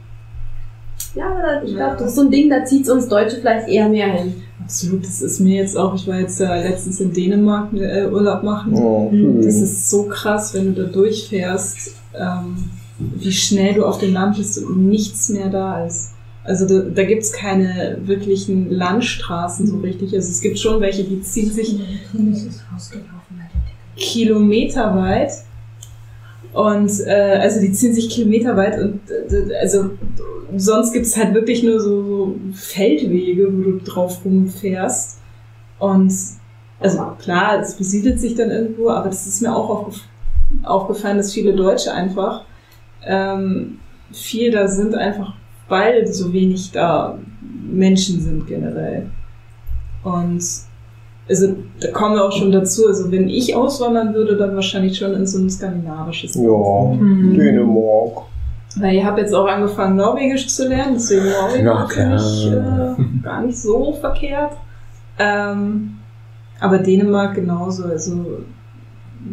ja, 1.16 1.62
ich 1.64 1.76
glaube, 1.76 1.96
das 1.98 2.10
ist 2.10 2.16
so 2.16 2.22
ein 2.22 2.32
Ding, 2.32 2.50
da 2.50 2.64
zieht 2.64 2.84
es 2.84 2.90
uns 2.90 3.08
Deutsche 3.08 3.38
vielleicht 3.38 3.68
eher 3.68 3.90
mehr 3.90 4.08
hin. 4.08 4.34
Absolut, 4.64 5.04
das 5.04 5.22
ist 5.22 5.40
mir 5.40 5.58
jetzt 5.58 5.78
auch, 5.78 5.96
ich 5.96 6.08
war 6.08 6.20
jetzt 6.20 6.40
äh, 6.40 6.70
letztens 6.70 7.00
in 7.00 7.12
Dänemark 7.12 7.74
äh, 7.74 8.08
Urlaub 8.08 8.44
machen. 8.44 8.74
Oh, 8.76 9.10
Das 9.12 9.56
hm. 9.56 9.64
ist 9.64 9.90
so 9.90 10.04
krass, 10.04 10.54
wenn 10.54 10.74
du 10.74 10.84
da 10.84 10.90
durchfährst, 10.90 11.96
ähm, 12.18 12.70
wie 12.98 13.32
schnell 13.32 13.74
du 13.74 13.86
auf 13.86 13.98
dem 13.98 14.14
Land 14.14 14.38
bist 14.38 14.64
und 14.64 14.88
nichts 14.88 15.30
mehr 15.30 15.50
da 15.50 15.86
ist. 15.86 16.12
Also 16.44 16.68
da, 16.68 16.90
da 16.90 17.04
gibt's 17.04 17.32
keine 17.32 18.00
wirklichen 18.04 18.72
Landstraßen 18.72 19.68
so 19.68 19.78
richtig. 19.78 20.14
Also 20.14 20.30
es 20.30 20.42
gibt 20.42 20.58
schon 20.58 20.82
welche, 20.82 21.04
die 21.04 21.22
ziehen 21.22 21.52
sich 21.52 21.80
kilometerweit 23.96 25.32
und 26.54 26.92
äh, 27.06 27.38
also 27.42 27.62
die 27.62 27.72
ziehen 27.72 27.94
sich 27.94 28.10
kilometerweit 28.10 28.80
und 28.80 29.02
äh, 29.10 29.56
also 29.62 29.92
sonst 30.56 30.94
gibt's 30.94 31.18
halt 31.18 31.34
wirklich 31.34 31.64
nur 31.64 31.80
so, 31.80 32.04
so 32.04 32.36
Feldwege, 32.54 33.48
wo 33.52 33.62
du 33.62 33.78
drauf 33.80 34.24
rumfährst. 34.26 35.20
Und 35.80 36.14
also 36.80 37.00
klar, 37.20 37.60
es 37.60 37.76
besiedelt 37.76 38.20
sich 38.20 38.36
dann 38.36 38.50
irgendwo, 38.50 38.90
aber 38.90 39.10
das 39.10 39.28
ist 39.28 39.42
mir 39.42 39.56
auch 39.56 39.70
aufgef 39.70 40.02
aufgefallen, 40.64 41.16
dass 41.16 41.32
viele 41.34 41.54
Deutsche 41.56 41.94
einfach 41.94 42.44
ähm, 43.06 43.80
viel 44.12 44.52
da 44.52 44.68
sind, 44.68 44.96
einfach 44.96 45.34
weil 45.70 46.06
so 46.08 46.34
wenig 46.34 46.72
da 46.72 47.18
Menschen 47.72 48.20
sind 48.20 48.48
generell. 48.48 49.10
Und 50.04 50.44
also 51.30 51.56
da 51.80 51.92
kommen 51.92 52.16
wir 52.16 52.26
auch 52.26 52.34
schon 52.34 52.52
dazu. 52.52 52.88
Also 52.88 53.10
wenn 53.12 53.30
ich 53.30 53.56
auswandern 53.56 54.14
würde, 54.14 54.36
dann 54.36 54.56
wahrscheinlich 54.56 54.98
schon 54.98 55.14
in 55.14 55.26
so 55.26 55.40
ein 55.40 55.50
skandinavisches 55.50 56.36
Land. 56.36 56.48
Ja, 56.48 56.96
Mhm. 57.02 57.38
Dänemark. 57.38 58.24
Weil 58.78 58.96
ich 58.96 59.04
habe 59.04 59.22
jetzt 59.22 59.34
auch 59.34 59.48
angefangen, 59.48 59.98
Norwegisch 59.98 60.48
zu 60.48 60.68
lernen, 60.68 60.94
deswegen 60.94 61.26
war 61.26 61.50
für 61.50 62.06
mich 62.06 62.52
klar. 62.52 62.98
äh, 63.00 63.04
gar 63.24 63.42
nicht 63.42 63.58
so 63.58 63.94
verkehrt. 64.00 64.54
Ähm, 65.20 65.98
aber 66.60 66.78
Dänemark 66.80 67.36
genauso. 67.36 67.86
Also 67.86 68.44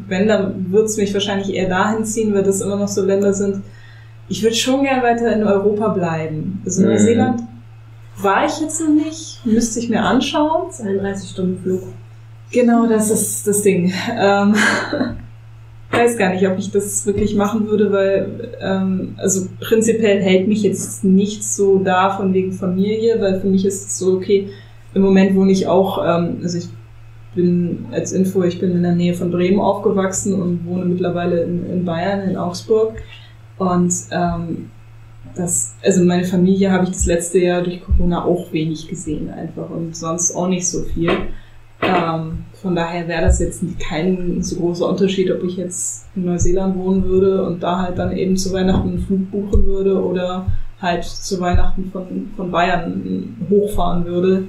wenn, 0.09 0.29
dann 0.29 0.71
würde 0.71 0.87
es 0.87 0.97
mich 0.97 1.15
wahrscheinlich 1.15 1.55
eher 1.55 1.69
dahin 1.69 2.05
ziehen, 2.05 2.35
weil 2.35 2.43
das 2.43 2.61
immer 2.61 2.77
noch 2.77 2.89
so 2.89 3.05
Länder 3.05 3.33
sind. 3.33 3.63
Ich 4.29 4.43
würde 4.43 4.57
schon 4.57 4.83
gern 4.83 5.03
weiter 5.03 5.33
in 5.33 5.45
Europa 5.45 5.89
bleiben. 5.89 6.61
Also 6.65 6.83
Mhm. 6.83 6.89
Neuseeland 6.89 7.43
war 8.21 8.45
ich 8.47 8.61
jetzt 8.61 8.81
noch 8.81 8.89
nicht, 8.89 9.41
müsste 9.47 9.79
ich 9.79 9.89
mir 9.89 10.03
anschauen. 10.03 10.71
32 10.73 11.31
Stunden 11.31 11.63
Flug. 11.63 11.83
Genau, 12.51 12.87
das 12.87 13.11
ist 13.11 13.47
das 13.47 13.63
Ding. 13.63 13.93
Ähm, 14.19 14.55
weiß 15.91 16.17
gar 16.19 16.33
nicht, 16.33 16.47
ob 16.47 16.59
ich 16.59 16.71
das 16.71 17.07
wirklich 17.07 17.35
machen 17.35 17.67
würde, 17.67 17.91
weil, 17.93 18.57
ähm, 18.61 19.15
also 19.17 19.49
prinzipiell 19.61 20.21
hält 20.21 20.49
mich 20.49 20.63
jetzt 20.63 21.05
nichts 21.05 21.57
so 21.57 21.79
da 21.79 22.11
von 22.17 22.35
wegen 22.35 22.53
Familie, 22.53 23.21
weil 23.21 23.41
für 23.41 23.47
mich 23.47 23.65
ist 23.65 23.87
es 23.87 23.99
so, 23.99 24.17
okay, 24.17 24.49
im 24.95 25.03
Moment 25.03 25.35
wohne 25.35 25.53
ich 25.53 25.67
auch, 25.67 25.99
ähm, 26.05 26.39
also 26.43 26.59
ich 26.59 26.69
bin 27.35 27.87
als 27.93 28.13
Info, 28.13 28.43
ich 28.43 28.59
bin 28.59 28.73
in 28.73 28.83
der 28.83 28.95
Nähe 28.95 29.15
von 29.15 29.31
Bremen 29.31 29.61
aufgewachsen 29.61 30.35
und 30.41 30.67
wohne 30.67 30.85
mittlerweile 30.85 31.43
in, 31.43 31.71
in 31.71 31.85
Bayern, 31.85 32.29
in 32.29 32.37
Augsburg. 32.37 32.95
Und 33.59 33.93
ähm, 34.11 34.71
das, 35.35 35.75
also 35.83 36.05
meine 36.05 36.25
Familie 36.25 36.73
habe 36.73 36.85
ich 36.85 36.91
das 36.91 37.07
letzte 37.07 37.39
Jahr 37.39 37.63
durch 37.63 37.81
Corona 37.83 38.25
auch 38.25 38.53
wenig 38.53 38.89
gesehen 38.89 39.31
einfach 39.31 39.71
und 39.71 39.97
sonst 39.97 40.35
auch 40.35 40.49
nicht 40.49 40.67
so 40.67 40.83
viel. 40.83 41.11
Ähm, 41.81 42.45
von 42.61 42.75
daher 42.75 43.07
wäre 43.07 43.23
das 43.23 43.39
jetzt 43.39 43.63
kein 43.79 44.43
so 44.43 44.57
großer 44.57 44.89
Unterschied, 44.89 45.31
ob 45.31 45.45
ich 45.45 45.57
jetzt 45.57 46.07
in 46.17 46.25
Neuseeland 46.25 46.77
wohnen 46.77 47.05
würde 47.05 47.45
und 47.47 47.63
da 47.63 47.83
halt 47.83 47.99
dann 47.99 48.17
eben 48.17 48.37
zu 48.37 48.53
Weihnachten 48.53 48.89
einen 48.89 48.99
Flug 48.99 49.31
buchen 49.31 49.67
würde 49.67 50.03
oder 50.03 50.47
halt 50.81 51.05
zu 51.05 51.41
Weihnachten 51.41 51.91
von, 51.93 52.31
von 52.37 52.51
Bayern 52.51 53.37
hochfahren 53.49 54.05
würde. 54.05 54.45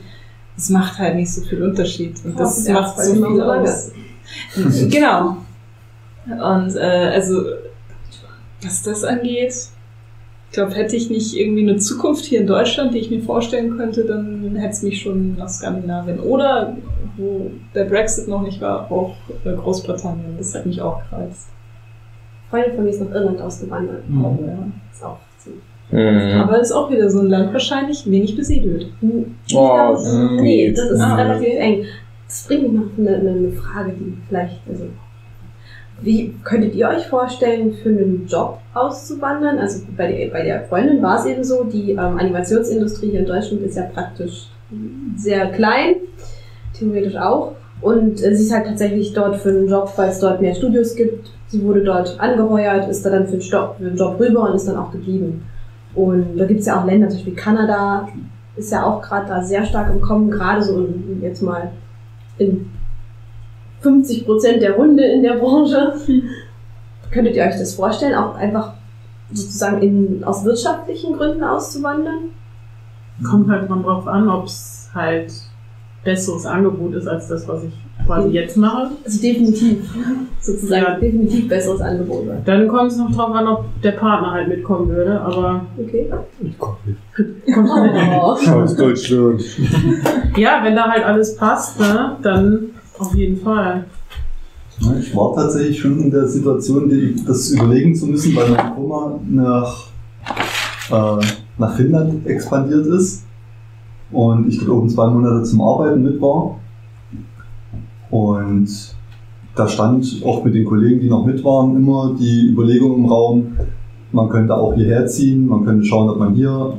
Das 0.55 0.69
macht 0.69 0.97
halt 0.97 1.15
nicht 1.15 1.31
so 1.31 1.41
viel 1.41 1.63
Unterschied. 1.63 2.15
Und 2.25 2.39
das 2.39 2.67
Ja, 2.67 2.73
macht 2.73 2.97
weil 2.97 3.05
so 3.05 3.13
viel 3.13 3.35
so 3.35 3.43
aus. 3.43 3.91
genau. 4.89 5.37
Und 6.25 6.75
äh, 6.75 7.11
also, 7.13 7.43
was 8.61 8.83
das 8.83 9.03
angeht, 9.03 9.53
ich 10.49 10.53
glaube, 10.55 10.73
hätte 10.73 10.95
ich 10.95 11.09
nicht 11.11 11.35
irgendwie 11.37 11.61
eine 11.61 11.77
Zukunft 11.77 12.25
hier 12.25 12.41
in 12.41 12.47
Deutschland, 12.47 12.93
die 12.93 12.97
ich 12.99 13.11
mir 13.11 13.21
vorstellen 13.21 13.77
könnte, 13.77 14.03
dann 14.03 14.55
hätte 14.55 14.71
es 14.73 14.81
mich 14.81 14.99
schon 15.01 15.35
nach 15.37 15.47
Skandinavien 15.49 16.19
oder 16.19 16.75
wo 17.17 17.51
der 17.75 17.83
Brexit 17.85 18.27
noch 18.27 18.41
nicht 18.41 18.59
war, 18.59 18.91
auch 18.91 19.15
äh, 19.45 19.53
Großbritannien. 19.53 20.35
Das 20.37 20.55
hat 20.55 20.65
mich 20.65 20.81
auch 20.81 21.01
gereizt. 21.09 21.49
Freundin 22.49 22.73
von 22.75 22.83
mir 22.85 22.89
ist 22.89 23.01
nach 23.01 23.11
Irland 23.11 23.41
ausgewandert. 23.41 24.09
Mhm. 24.09 24.25
Aber, 24.25 24.41
ja. 24.45 24.57
Ist 24.91 25.03
auch 25.05 25.17
ziemlich. 25.37 25.61
Mhm. 25.91 26.41
Aber 26.41 26.59
ist 26.59 26.71
auch 26.71 26.89
wieder 26.89 27.09
so 27.09 27.19
ein 27.19 27.27
Land 27.27 27.53
wahrscheinlich 27.53 28.09
wenig 28.09 28.35
besiedelt. 28.35 28.87
Ich 29.47 29.55
Oh, 29.55 29.73
glaube, 29.73 30.01
mm. 30.01 30.35
nee, 30.41 30.71
das 30.71 30.89
ist 30.91 30.99
Ah, 30.99 31.15
relativ 31.15 31.47
okay. 31.47 31.57
eng. 31.57 31.85
Das 32.27 32.45
bringt 32.47 32.63
mich 32.63 32.71
noch 32.71 32.85
eine, 32.97 33.17
eine 33.17 33.51
Frage, 33.51 33.91
die 33.99 34.13
vielleicht, 34.27 34.59
also, 34.67 34.85
wie 36.01 36.35
könntet 36.43 36.75
ihr 36.75 36.87
euch 36.87 37.07
vorstellen, 37.07 37.73
für 37.73 37.89
einen 37.89 38.25
Job 38.27 38.59
auszuwandern? 38.73 39.57
Also 39.59 39.83
bei 39.95 40.11
der, 40.11 40.27
bei 40.27 40.43
der 40.43 40.63
Freundin 40.63 41.01
war 41.01 41.19
es 41.19 41.25
eben 41.25 41.43
so, 41.43 41.63
die 41.63 41.91
ähm, 41.91 42.17
Animationsindustrie 42.17 43.11
hier 43.11 43.21
in 43.21 43.25
Deutschland 43.25 43.61
ist 43.63 43.75
ja 43.75 43.83
praktisch 43.83 44.47
sehr 45.15 45.47
klein, 45.51 45.95
theoretisch 46.73 47.15
auch. 47.15 47.53
Und 47.81 48.23
äh, 48.23 48.35
sie 48.35 48.43
ist 48.43 48.53
halt 48.53 48.67
tatsächlich 48.67 49.13
dort 49.13 49.37
für 49.37 49.49
einen 49.49 49.67
Job, 49.67 49.91
weil 49.95 50.09
es 50.09 50.19
dort 50.19 50.41
mehr 50.41 50.55
Studios 50.55 50.95
gibt. 50.95 51.31
Sie 51.47 51.63
wurde 51.63 51.83
dort 51.83 52.19
angeheuert, 52.19 52.89
ist 52.89 53.05
da 53.05 53.09
dann 53.09 53.25
für 53.25 53.33
einen 53.33 53.41
Job, 53.41 53.75
für 53.77 53.87
einen 53.87 53.97
Job 53.97 54.19
rüber 54.19 54.49
und 54.49 54.55
ist 54.55 54.67
dann 54.67 54.77
auch 54.77 54.91
geblieben. 54.91 55.43
Und 55.95 56.37
da 56.37 56.45
gibt 56.45 56.59
es 56.59 56.67
ja 56.67 56.79
auch 56.79 56.85
Länder, 56.85 57.09
zum 57.09 57.17
Beispiel 57.17 57.35
Kanada, 57.35 58.07
ist 58.55 58.71
ja 58.71 58.85
auch 58.85 59.01
gerade 59.01 59.27
da 59.27 59.41
sehr 59.41 59.65
stark 59.65 59.91
im 59.91 60.01
Kommen, 60.01 60.29
gerade 60.29 60.61
so 60.61 60.77
in, 60.77 61.19
jetzt 61.21 61.41
mal 61.41 61.71
in 62.37 62.69
50 63.81 64.25
Prozent 64.25 64.61
der 64.61 64.73
Runde 64.73 65.03
in 65.03 65.23
der 65.23 65.35
Branche. 65.35 65.93
Könntet 67.11 67.35
ihr 67.35 67.43
euch 67.43 67.57
das 67.57 67.73
vorstellen, 67.75 68.15
auch 68.15 68.35
einfach 68.35 68.73
sozusagen 69.31 69.81
in, 69.81 70.23
aus 70.23 70.43
wirtschaftlichen 70.45 71.13
Gründen 71.13 71.43
auszuwandern? 71.43 72.29
Kommt 73.29 73.49
halt 73.49 73.69
dran 73.69 73.83
drauf 73.83 74.07
an, 74.07 74.29
ob 74.29 74.45
es 74.45 74.89
halt 74.93 75.31
besseres 76.03 76.45
Angebot 76.45 76.93
ist 76.93 77.07
als 77.07 77.27
das, 77.27 77.47
was 77.47 77.63
ich 77.63 77.73
quasi 78.05 78.29
jetzt 78.29 78.55
mache. 78.57 78.91
Also 79.03 79.21
definitiv, 79.21 79.93
sozusagen 80.39 80.83
Ja. 80.83 80.95
definitiv 80.99 81.49
besseres 81.49 81.81
Angebot. 81.81 82.25
Dann 82.45 82.67
kommt 82.69 82.91
es 82.91 82.97
noch 82.97 83.11
drauf 83.11 83.31
an, 83.35 83.47
ob 83.47 83.65
der 83.83 83.91
Partner 83.91 84.31
halt 84.31 84.47
mitkommen 84.47 84.87
würde, 84.89 85.19
aber 85.19 85.65
Okay. 85.77 86.09
Ich 86.41 86.57
komme 86.57 86.77
nicht. 86.85 87.53
kommt 87.53 87.69
Oh. 87.69 88.51
Aus 88.51 88.75
Deutschland. 88.77 89.43
Ja, 90.37 90.61
wenn 90.63 90.75
da 90.75 90.89
halt 90.89 91.03
alles 91.03 91.35
passt, 91.35 91.79
ne, 91.79 92.15
dann 92.21 92.69
auf 92.99 93.15
jeden 93.15 93.37
Fall. 93.37 93.85
Ich 94.99 95.15
war 95.15 95.35
tatsächlich 95.35 95.79
schon 95.79 95.99
in 95.99 96.11
der 96.11 96.27
Situation, 96.27 96.89
das 97.25 97.51
überlegen 97.51 97.93
zu 97.95 98.07
müssen, 98.07 98.35
weil 98.35 98.49
meine 98.49 98.73
Firma 98.73 99.19
nach, 99.29 99.87
äh, 100.89 101.25
nach 101.57 101.75
Finnland 101.75 102.25
expandiert 102.25 102.85
ist 102.87 103.25
und 104.11 104.47
ich 104.47 104.57
dort 104.59 104.69
oben 104.69 104.89
zwei 104.89 105.07
Monate 105.09 105.43
zum 105.43 105.61
Arbeiten 105.61 106.03
mit 106.03 106.21
war. 106.21 106.59
Und 108.09 108.69
da 109.55 109.67
stand 109.67 110.21
auch 110.25 110.43
mit 110.45 110.55
den 110.55 110.65
Kollegen, 110.65 111.01
die 111.01 111.09
noch 111.09 111.25
mit 111.25 111.43
waren, 111.43 111.75
immer 111.75 112.15
die 112.17 112.47
Überlegung 112.47 112.95
im 112.95 113.05
Raum, 113.05 113.57
man 114.11 114.29
könnte 114.29 114.55
auch 114.55 114.73
hierher 114.73 115.05
ziehen, 115.05 115.45
man 115.45 115.65
könnte 115.65 115.85
schauen, 115.85 116.09
ob 116.09 116.17
man 116.17 116.33
hier 116.33 116.77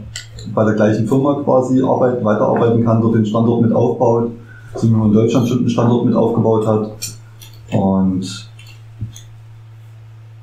bei 0.54 0.64
der 0.64 0.74
gleichen 0.74 1.06
Firma 1.06 1.42
quasi 1.44 1.82
arbeit, 1.82 2.24
weiterarbeiten 2.24 2.84
kann, 2.84 3.00
dort 3.00 3.14
den 3.14 3.26
Standort 3.26 3.62
mit 3.62 3.72
aufbaut, 3.72 4.30
man 4.90 5.08
in 5.08 5.12
Deutschland 5.12 5.48
schon 5.48 5.58
einen 5.58 5.70
Standort 5.70 6.06
mit 6.06 6.14
aufgebaut 6.14 6.66
hat. 6.66 6.92
Und 7.72 8.50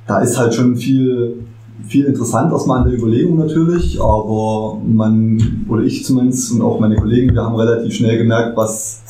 da 0.07 0.19
ist 0.19 0.38
halt 0.38 0.53
schon 0.53 0.75
viel, 0.75 1.46
viel 1.86 2.05
interessant 2.05 2.51
erstmal 2.51 2.79
an 2.79 2.89
der 2.89 2.98
Überlegung 2.98 3.38
natürlich, 3.38 4.01
aber 4.01 4.79
man, 4.86 5.65
oder 5.67 5.84
ich 5.84 6.05
zumindest 6.05 6.53
und 6.53 6.62
auch 6.62 6.79
meine 6.79 6.96
Kollegen, 6.96 7.34
wir 7.34 7.43
haben 7.43 7.55
relativ 7.55 7.93
schnell 7.93 8.17
gemerkt, 8.17 8.55
was, 8.55 9.03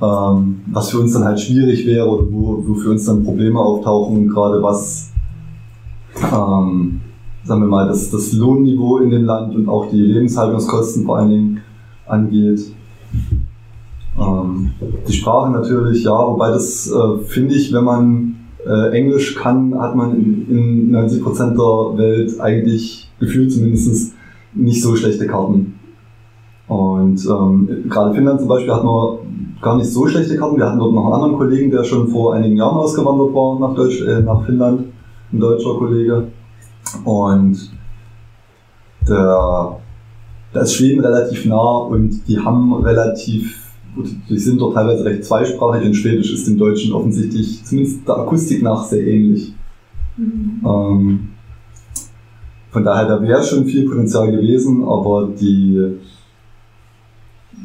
ähm, 0.00 0.62
was 0.72 0.90
für 0.90 0.98
uns 0.98 1.12
dann 1.12 1.24
halt 1.24 1.40
schwierig 1.40 1.86
wäre 1.86 2.08
oder 2.08 2.26
wo, 2.30 2.64
wo 2.66 2.74
für 2.74 2.90
uns 2.90 3.04
dann 3.04 3.24
Probleme 3.24 3.60
auftauchen, 3.60 4.28
gerade 4.28 4.62
was, 4.62 5.12
ähm, 6.16 7.00
sagen 7.44 7.60
wir 7.60 7.68
mal, 7.68 7.88
das, 7.88 8.10
das 8.10 8.32
Lohnniveau 8.32 8.98
in 8.98 9.10
dem 9.10 9.24
Land 9.24 9.54
und 9.54 9.68
auch 9.68 9.90
die 9.90 10.00
Lebenshaltungskosten 10.00 11.04
vor 11.04 11.18
allen 11.18 11.30
Dingen 11.30 11.60
angeht. 12.06 12.72
Ähm, 14.22 14.70
die 15.06 15.12
Sprache 15.12 15.50
natürlich, 15.50 16.04
ja, 16.04 16.26
wobei 16.26 16.50
das 16.50 16.90
äh, 16.90 17.18
finde 17.24 17.54
ich, 17.54 17.72
wenn 17.72 17.84
man 17.84 18.36
äh, 18.66 18.90
Englisch 18.96 19.34
kann, 19.34 19.78
hat 19.78 19.96
man 19.96 20.14
in, 20.14 20.48
in 20.48 20.96
90% 20.96 21.50
der 21.50 21.98
Welt 21.98 22.40
eigentlich 22.40 23.10
gefühlt 23.18 23.52
zumindest 23.52 24.14
nicht 24.54 24.82
so 24.82 24.94
schlechte 24.96 25.26
Karten. 25.26 25.78
Und 26.68 27.26
ähm, 27.26 27.84
gerade 27.88 28.14
Finnland 28.14 28.40
zum 28.40 28.48
Beispiel 28.48 28.72
hat 28.72 28.84
man 28.84 29.18
gar 29.60 29.76
nicht 29.76 29.90
so 29.90 30.06
schlechte 30.06 30.36
Karten. 30.36 30.56
Wir 30.56 30.66
hatten 30.66 30.78
dort 30.78 30.94
noch 30.94 31.04
einen 31.04 31.14
anderen 31.14 31.36
Kollegen, 31.36 31.70
der 31.70 31.84
schon 31.84 32.08
vor 32.08 32.34
einigen 32.34 32.56
Jahren 32.56 32.76
ausgewandert 32.76 33.34
war 33.34 33.58
nach, 33.58 33.74
Deutsch, 33.74 34.00
äh, 34.02 34.20
nach 34.20 34.44
Finnland, 34.44 34.86
ein 35.32 35.40
deutscher 35.40 35.74
Kollege. 35.74 36.28
Und 37.04 37.70
da 39.06 39.78
ist 40.52 40.74
Schweden 40.74 41.00
relativ 41.04 41.44
nah 41.46 41.78
und 41.78 42.28
die 42.28 42.38
haben 42.38 42.72
relativ 42.74 43.61
Gut, 43.94 44.08
die 44.28 44.38
sind 44.38 44.60
doch 44.60 44.72
teilweise 44.72 45.04
recht 45.04 45.24
zweisprachig 45.24 45.86
und 45.86 45.94
Schwedisch 45.94 46.32
ist 46.32 46.46
dem 46.46 46.56
Deutschen 46.58 46.92
offensichtlich, 46.94 47.62
zumindest 47.64 48.08
der 48.08 48.18
Akustik 48.18 48.62
nach, 48.62 48.84
sehr 48.84 49.06
ähnlich. 49.06 49.52
Ähm, 50.18 51.28
von 52.70 52.84
daher, 52.84 53.06
da 53.06 53.20
wäre 53.20 53.42
schon 53.42 53.66
viel 53.66 53.88
Potenzial 53.88 54.30
gewesen, 54.32 54.82
aber 54.84 55.28
die, 55.38 55.98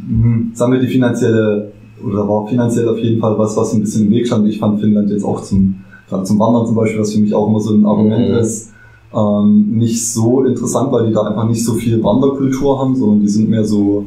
hm, 0.07 0.51
sagen 0.53 0.73
wir, 0.73 0.79
die 0.79 0.87
finanzielle, 0.87 1.71
oder 2.05 2.27
war 2.27 2.45
finanziell 2.47 2.89
auf 2.89 2.97
jeden 2.99 3.21
Fall 3.21 3.37
was, 3.37 3.55
was 3.55 3.73
ein 3.73 3.79
bisschen 3.79 4.05
im 4.07 4.11
Weg 4.11 4.27
stand. 4.27 4.47
Ich 4.47 4.59
fand 4.59 4.81
Finnland 4.81 5.09
jetzt 5.09 5.23
auch 5.23 5.41
zum, 5.41 5.75
gerade 6.09 6.23
zum 6.23 6.39
Wandern 6.39 6.65
zum 6.65 6.75
Beispiel, 6.75 6.99
was 6.99 7.13
für 7.13 7.19
mich 7.21 7.33
auch 7.33 7.47
immer 7.47 7.59
so 7.59 7.73
ein 7.73 7.85
Argument 7.85 8.29
Mhm. 8.29 8.35
ist, 8.35 8.73
ähm, 9.15 9.69
nicht 9.71 10.05
so 10.05 10.43
interessant, 10.43 10.91
weil 10.91 11.07
die 11.07 11.13
da 11.13 11.21
einfach 11.21 11.47
nicht 11.47 11.63
so 11.63 11.73
viel 11.73 12.03
Wanderkultur 12.03 12.79
haben, 12.79 12.95
sondern 12.95 13.21
die 13.21 13.29
sind 13.29 13.49
mehr 13.49 13.63
so, 13.63 14.05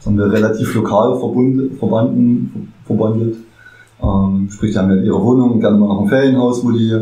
sagen 0.00 0.18
wir, 0.18 0.30
relativ 0.30 0.74
lokal 0.74 1.18
verbundet, 1.18 1.78
verbanden, 1.78 2.72
verbandelt. 2.84 3.36
Ähm, 4.02 4.48
sprich, 4.50 4.72
die 4.72 4.78
haben 4.78 4.90
ja 4.90 5.02
ihre 5.02 5.22
Wohnung, 5.22 5.60
gerne 5.60 5.76
mal 5.76 5.88
noch 5.88 6.02
ein 6.02 6.08
Ferienhaus, 6.08 6.64
wo 6.64 6.70
die 6.70 6.94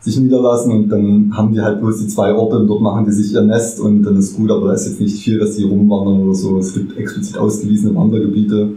sich 0.00 0.20
niederlassen 0.20 0.70
und 0.70 0.88
dann 0.88 1.36
haben 1.36 1.52
die 1.52 1.60
halt 1.60 1.80
bloß 1.80 2.00
die 2.00 2.06
zwei 2.06 2.32
Orte 2.32 2.58
und 2.58 2.68
dort 2.68 2.82
machen 2.82 3.06
die 3.06 3.12
sich 3.12 3.32
ihr 3.32 3.42
Nest 3.42 3.80
und 3.80 4.02
dann 4.02 4.16
ist 4.16 4.36
gut, 4.36 4.50
aber 4.50 4.68
da 4.68 4.74
ist 4.74 4.86
jetzt 4.86 5.00
nicht 5.00 5.20
viel, 5.20 5.38
dass 5.38 5.56
die 5.56 5.64
rumwandern 5.64 6.22
oder 6.22 6.34
so. 6.34 6.58
Es 6.58 6.74
gibt 6.74 6.96
explizit 6.96 7.38
ausgewiesene 7.38 7.94
Wandergebiete, 7.94 8.74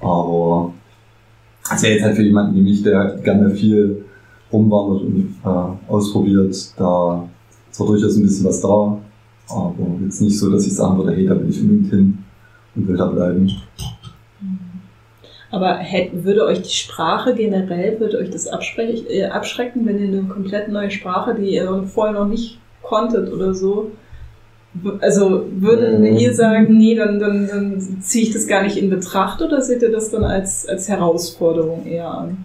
aber 0.00 0.72
das 1.68 1.82
wäre 1.82 1.94
jetzt 1.94 2.04
halt 2.04 2.16
für 2.16 2.22
jemanden 2.22 2.54
wie 2.54 2.62
mich, 2.62 2.82
der 2.82 3.16
gerne 3.24 3.50
viel 3.50 4.04
rumwandert 4.52 5.02
und 5.02 5.34
äh, 5.44 5.90
ausprobiert, 5.92 6.54
da 6.76 7.28
ist 7.70 7.76
zwar 7.76 7.86
durchaus 7.86 8.16
ein 8.16 8.22
bisschen 8.22 8.46
was 8.46 8.60
da, 8.60 8.98
aber 9.48 9.74
jetzt 10.04 10.20
nicht 10.20 10.38
so, 10.38 10.50
dass 10.50 10.66
ich 10.66 10.74
sagen 10.74 10.98
würde, 10.98 11.12
hey, 11.12 11.26
da 11.26 11.38
will 11.38 11.48
ich 11.48 11.60
unbedingt 11.60 11.90
hin 11.90 12.18
und 12.74 12.88
will 12.88 12.96
da 12.96 13.06
bleiben. 13.06 13.50
Aber 15.50 15.76
hätt, 15.76 16.24
würde 16.24 16.44
euch 16.44 16.60
die 16.62 16.68
Sprache 16.74 17.34
generell, 17.34 17.98
würde 18.00 18.18
euch 18.18 18.30
das 18.30 18.46
abschrecken, 18.48 19.06
äh, 19.08 19.24
abschrecken, 19.24 19.86
wenn 19.86 19.98
ihr 19.98 20.08
eine 20.18 20.28
komplett 20.28 20.68
neue 20.68 20.90
Sprache, 20.90 21.34
die 21.34 21.54
ihr 21.54 21.84
vorher 21.84 22.12
noch 22.12 22.28
nicht 22.28 22.58
konntet 22.82 23.32
oder 23.32 23.54
so, 23.54 23.92
also 25.00 25.46
würdet 25.56 26.00
Mhm. 26.00 26.16
ihr 26.18 26.34
sagen, 26.34 26.76
nee, 26.76 26.94
dann, 26.94 27.18
dann, 27.18 27.48
dann 27.48 27.80
ziehe 28.02 28.24
ich 28.24 28.32
das 28.32 28.46
gar 28.46 28.62
nicht 28.62 28.76
in 28.76 28.90
Betracht 28.90 29.40
oder 29.40 29.62
seht 29.62 29.82
ihr 29.82 29.90
das 29.90 30.10
dann 30.10 30.24
als, 30.24 30.68
als 30.68 30.88
Herausforderung 30.88 31.86
eher 31.86 32.10
an? 32.10 32.44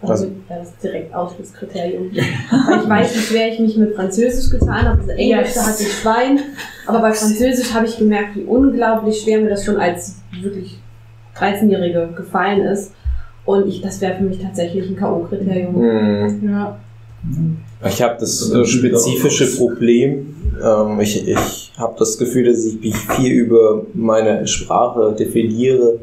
Also 0.00 0.26
wäre 0.46 0.60
das 0.60 0.76
direkt 0.78 1.12
Ausschlusskriterium. 1.12 2.10
Weil 2.50 2.82
ich 2.82 2.88
weiß, 2.88 3.14
wie 3.14 3.18
schwer 3.18 3.52
ich 3.52 3.58
mich 3.58 3.76
mit 3.76 3.94
Französisch 3.96 4.50
getan 4.50 4.88
habe. 4.88 5.00
Also 5.00 5.10
Englisch, 5.10 5.54
da 5.54 5.66
hatte 5.66 5.82
ich 5.82 5.92
Schwein. 5.92 6.40
Aber 6.86 7.00
bei 7.00 7.12
Französisch 7.12 7.74
habe 7.74 7.86
ich 7.86 7.98
gemerkt, 7.98 8.36
wie 8.36 8.42
unglaublich 8.44 9.20
schwer 9.20 9.40
mir 9.40 9.50
das 9.50 9.64
schon 9.64 9.76
als 9.76 10.16
wirklich 10.40 10.78
13-Jährige 11.36 12.10
gefallen 12.16 12.60
ist. 12.60 12.92
Und 13.44 13.66
ich, 13.66 13.80
das 13.80 14.00
wäre 14.00 14.16
für 14.16 14.24
mich 14.24 14.38
tatsächlich 14.40 14.88
ein 14.88 14.96
K.O.-Kriterium. 14.96 15.74
Hm. 15.74 16.48
Ja. 16.48 16.78
Ich 17.86 18.02
habe 18.02 18.16
das 18.20 18.52
äh, 18.52 18.64
spezifische 18.64 19.56
Problem. 19.56 20.34
Ähm, 20.62 21.00
ich 21.00 21.26
ich 21.26 21.72
habe 21.76 21.94
das 21.98 22.18
Gefühl, 22.18 22.44
dass 22.44 22.64
ich 22.64 22.80
mich 22.80 22.96
viel 22.96 23.32
über 23.32 23.86
meine 23.94 24.46
Sprache 24.46 25.14
definiere. 25.18 25.98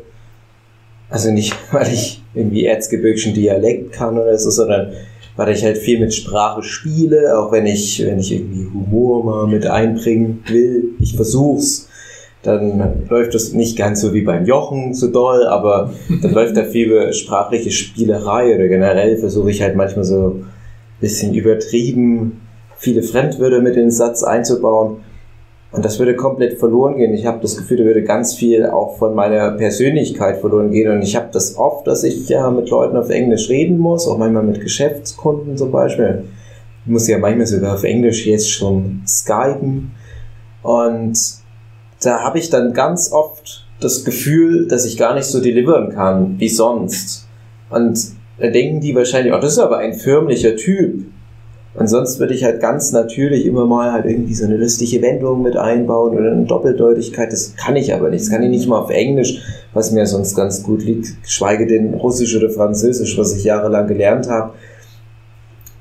Also 1.16 1.32
nicht, 1.32 1.56
weil 1.72 1.88
ich 1.94 2.22
irgendwie 2.34 2.66
erzgebirgischen 2.66 3.34
Dialekt 3.34 3.94
kann 3.94 4.18
oder 4.20 4.38
so, 4.38 4.50
sondern 4.50 4.92
weil 5.38 5.54
ich 5.54 5.64
halt 5.64 5.78
viel 5.78 5.98
mit 5.98 6.14
Sprache 6.14 6.62
spiele, 6.62 7.40
auch 7.40 7.54
wenn 7.54 7.66
ich, 7.66 8.06
wenn 8.06 8.20
ich 8.20 8.34
irgendwie 8.34 8.68
Humor 8.74 9.24
mal 9.24 9.48
mit 9.48 9.66
einbringen 9.66 10.44
will. 10.48 10.90
Ich 11.00 11.16
versuch's. 11.16 11.88
Dann 12.44 13.08
läuft 13.10 13.34
das 13.34 13.54
nicht 13.54 13.78
ganz 13.78 14.02
so 14.02 14.14
wie 14.14 14.22
beim 14.22 14.46
Jochen 14.46 14.94
so 14.94 15.08
doll, 15.08 15.48
aber 15.48 15.94
dann 16.22 16.32
läuft 16.34 16.58
da 16.58 16.66
viel 16.66 16.88
über 16.88 17.14
sprachliche 17.14 17.72
Spielerei 17.72 18.54
oder 18.54 18.68
generell 18.68 19.18
versuche 19.18 19.52
ich 19.52 19.62
halt 19.62 19.76
manchmal 19.76 20.04
so 20.04 20.44
bisschen 21.00 21.34
übertrieben 21.34 22.42
viele 22.78 23.04
Fremdwörter 23.04 23.62
mit 23.62 23.76
in 23.76 23.84
den 23.84 23.92
Satz 23.92 24.22
einzubauen. 24.22 24.98
Und 25.75 25.84
das 25.84 26.00
würde 26.00 26.15
komplett 26.15 26.58
verloren 26.58 26.96
gehen. 26.96 27.13
Ich 27.13 27.25
habe 27.25 27.41
das 27.41 27.58
Gefühl, 27.58 27.77
da 27.77 27.84
würde 27.84 28.03
ganz 28.03 28.36
viel 28.36 28.65
auch 28.65 28.98
von 28.98 29.13
meiner 29.13 29.51
Persönlichkeit 29.51 30.39
verloren 30.39 30.72
gehen. 30.72 30.89
Und 30.89 31.01
ich 31.01 31.17
habe 31.17 31.27
das 31.34 31.58
oft, 31.58 31.86
dass 31.86 32.03
ich 32.03 32.29
ja 32.29 32.50
mit 32.50 32.70
Leuten 32.70 32.96
auf 32.96 33.10
Englisch 33.10 33.50
reden 33.50 33.77
muss, 33.77 34.08
auch 34.08 34.17
manchmal 34.17 34.44
mit 34.44 34.62
Geschäftskunden 34.62 35.58
zum 35.58 35.72
Beispiel. 35.72 36.24
Ich 36.86 36.91
muss 36.91 37.08
ja 37.08 37.17
manchmal 37.17 37.46
sogar 37.46 37.74
auf 37.74 37.84
Englisch 37.84 38.25
jetzt 38.25 38.50
schon 38.50 39.01
skypen. 39.05 39.91
Und 40.63 41.20
da 42.01 42.22
habe 42.22 42.39
ich 42.39 42.50
dann 42.50 42.74
ganz 42.74 43.11
oft 43.11 43.68
das 43.81 44.05
Gefühl, 44.05 44.68
dass 44.68 44.85
ich 44.85 44.98
gar 44.98 45.14
nicht 45.14 45.25
so 45.25 45.42
deliveren 45.42 45.90
kann 45.90 46.40
wie 46.40 46.50
sonst. 46.50 47.27
Und 47.70 48.00
da 48.38 48.48
denken 48.48 48.79
die 48.79 48.96
wahrscheinlich, 48.96 49.33
oh, 49.33 49.40
das 49.40 49.53
ist 49.53 49.59
aber 49.59 49.79
ein 49.79 49.94
förmlicher 49.94 50.55
Typ. 50.55 51.03
Und 51.77 51.90
sonst 51.90 52.20
würde 52.20 52.33
ich 52.33 52.46
halt 52.46 52.61
ganz 52.61 52.94
natürlich 52.94 53.46
immer 53.46 53.66
mal 53.66 53.92
halt 53.92 54.05
irgendwie 54.05 54.33
so 54.33 54.46
eine 54.46 54.55
lustige 54.55 55.01
Wendung 55.01 55.42
mit 55.42 55.57
einbauen 55.57 56.18
oder 56.18 56.31
eine 56.31 56.46
Doppeldeutigkeit. 56.46 57.31
Das 57.33 57.55
kann 57.57 57.75
ich 57.75 57.94
aber 57.94 58.09
nicht. 58.09 58.24
Das 58.24 58.31
kann 58.31 58.44
ich 58.44 58.50
nicht 58.50 58.68
mal 58.68 58.79
auf 58.79 58.90
Englisch, 58.90 59.42
was 59.74 59.92
mir 59.92 60.05
sonst 60.05 60.35
ganz 60.35 60.64
gut 60.64 60.83
liegt, 60.83 61.22
geschweige 61.22 61.68
denn 61.68 61.94
Russisch 61.96 62.35
oder 62.38 62.50
Französisch, 62.50 63.18
was 63.18 63.35
ich 63.35 63.44
jahrelang 63.44 63.88
gelernt 63.88 64.29
habe. 64.29 64.53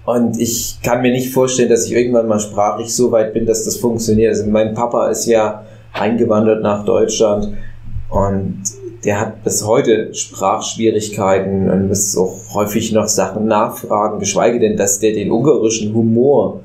Und 0.04 0.38
ich 0.38 0.80
kann 0.83 1.00
mir 1.00 1.12
nicht 1.12 1.33
vorstellen, 1.33 1.70
dass 1.70 1.87
ich 1.87 1.92
irgendwann 1.92 2.26
mal 2.26 2.40
sprachlich 2.40 2.94
so 2.94 3.12
weit 3.12 3.33
bin, 3.33 3.46
dass 3.46 3.64
das 3.64 3.76
funktioniert. 3.76 4.30
Also 4.30 4.50
mein 4.50 4.74
Papa 4.74 5.09
ist 5.09 5.26
ja 5.26 5.64
eingewandert 5.92 6.62
nach 6.62 6.85
Deutschland 6.85 7.52
und 8.11 8.62
der 9.05 9.21
hat 9.21 9.45
bis 9.45 9.64
heute 9.67 10.14
Sprachschwierigkeiten 10.14 11.71
und 11.71 11.88
muss 11.88 12.17
auch 12.17 12.55
häufig 12.55 12.93
noch 12.93 13.09
Sachen 13.09 13.47
nachfragen, 13.47 14.19
geschweige 14.19 14.59
denn, 14.59 14.77
dass 14.77 14.99
der 14.99 15.12
den 15.12 15.31
ungarischen 15.31 15.95
Humor 15.95 16.61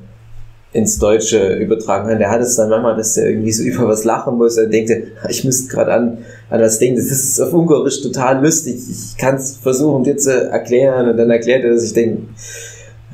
ins 0.72 0.98
Deutsche 0.98 1.54
übertragen 1.54 2.08
kann. 2.08 2.18
Der 2.18 2.30
hat 2.30 2.40
es 2.40 2.56
dann 2.56 2.70
manchmal, 2.70 2.96
dass 2.96 3.14
der 3.14 3.28
irgendwie 3.28 3.52
so 3.52 3.64
über 3.64 3.88
was 3.88 4.04
lachen 4.04 4.38
muss. 4.38 4.56
Er 4.56 4.66
denkt, 4.66 4.90
ich 5.28 5.44
müsste 5.44 5.68
gerade 5.68 5.92
an, 5.92 6.18
an 6.48 6.60
das 6.60 6.78
Ding, 6.78 6.94
das 6.94 7.06
ist 7.06 7.40
auf 7.40 7.52
Ungarisch 7.52 8.00
total 8.02 8.42
lustig. 8.42 8.80
Ich 8.88 9.16
kann 9.16 9.34
es 9.34 9.56
versuchen, 9.56 10.04
dir 10.04 10.16
zu 10.16 10.32
erklären. 10.32 11.08
Und 11.10 11.16
dann 11.16 11.30
erklärt 11.30 11.64
er 11.64 11.74
das. 11.74 11.84
Ich 11.84 11.92
denke, 11.92 12.22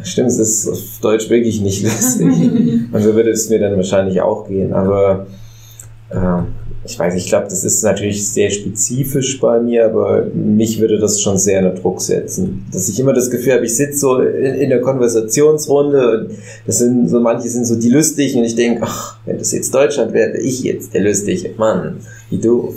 stimmt, 0.02 0.28
es 0.28 0.38
ist 0.38 0.68
auf 0.68 0.78
Deutsch 1.00 1.30
wirklich 1.30 1.60
nicht 1.62 1.82
lustig. 1.82 2.26
und 2.92 2.92
so 3.02 3.14
würde 3.14 3.30
es 3.30 3.48
mir 3.48 3.58
dann 3.58 3.76
wahrscheinlich 3.76 4.20
auch 4.20 4.46
gehen. 4.46 4.74
Aber 4.74 5.26
ich 6.84 6.98
weiß, 6.98 7.14
ich 7.16 7.26
glaube, 7.26 7.44
das 7.44 7.64
ist 7.64 7.82
natürlich 7.82 8.28
sehr 8.28 8.48
spezifisch 8.50 9.40
bei 9.40 9.58
mir, 9.60 9.86
aber 9.86 10.26
mich 10.32 10.80
würde 10.80 10.98
das 10.98 11.20
schon 11.20 11.36
sehr 11.36 11.58
unter 11.58 11.80
Druck 11.80 12.00
setzen. 12.00 12.64
Dass 12.72 12.88
ich 12.88 13.00
immer 13.00 13.12
das 13.12 13.30
Gefühl 13.30 13.54
habe, 13.54 13.64
ich 13.64 13.76
sitze 13.76 13.98
so 13.98 14.20
in, 14.20 14.54
in 14.54 14.70
der 14.70 14.80
Konversationsrunde 14.80 16.10
und 16.10 16.38
das 16.64 16.78
sind 16.78 17.08
so, 17.08 17.20
manche 17.20 17.48
sind 17.48 17.64
so 17.64 17.78
die 17.78 17.90
Lustigen 17.90 18.38
und 18.38 18.44
ich 18.44 18.54
denke, 18.54 18.82
ach, 18.84 19.18
wenn 19.24 19.38
das 19.38 19.52
jetzt 19.52 19.74
Deutschland 19.74 20.12
wäre, 20.12 20.34
wäre 20.34 20.42
ich 20.42 20.62
jetzt 20.62 20.94
der 20.94 21.02
Lustige. 21.02 21.50
Mann, 21.56 21.96
wie 22.30 22.38
doof. 22.38 22.74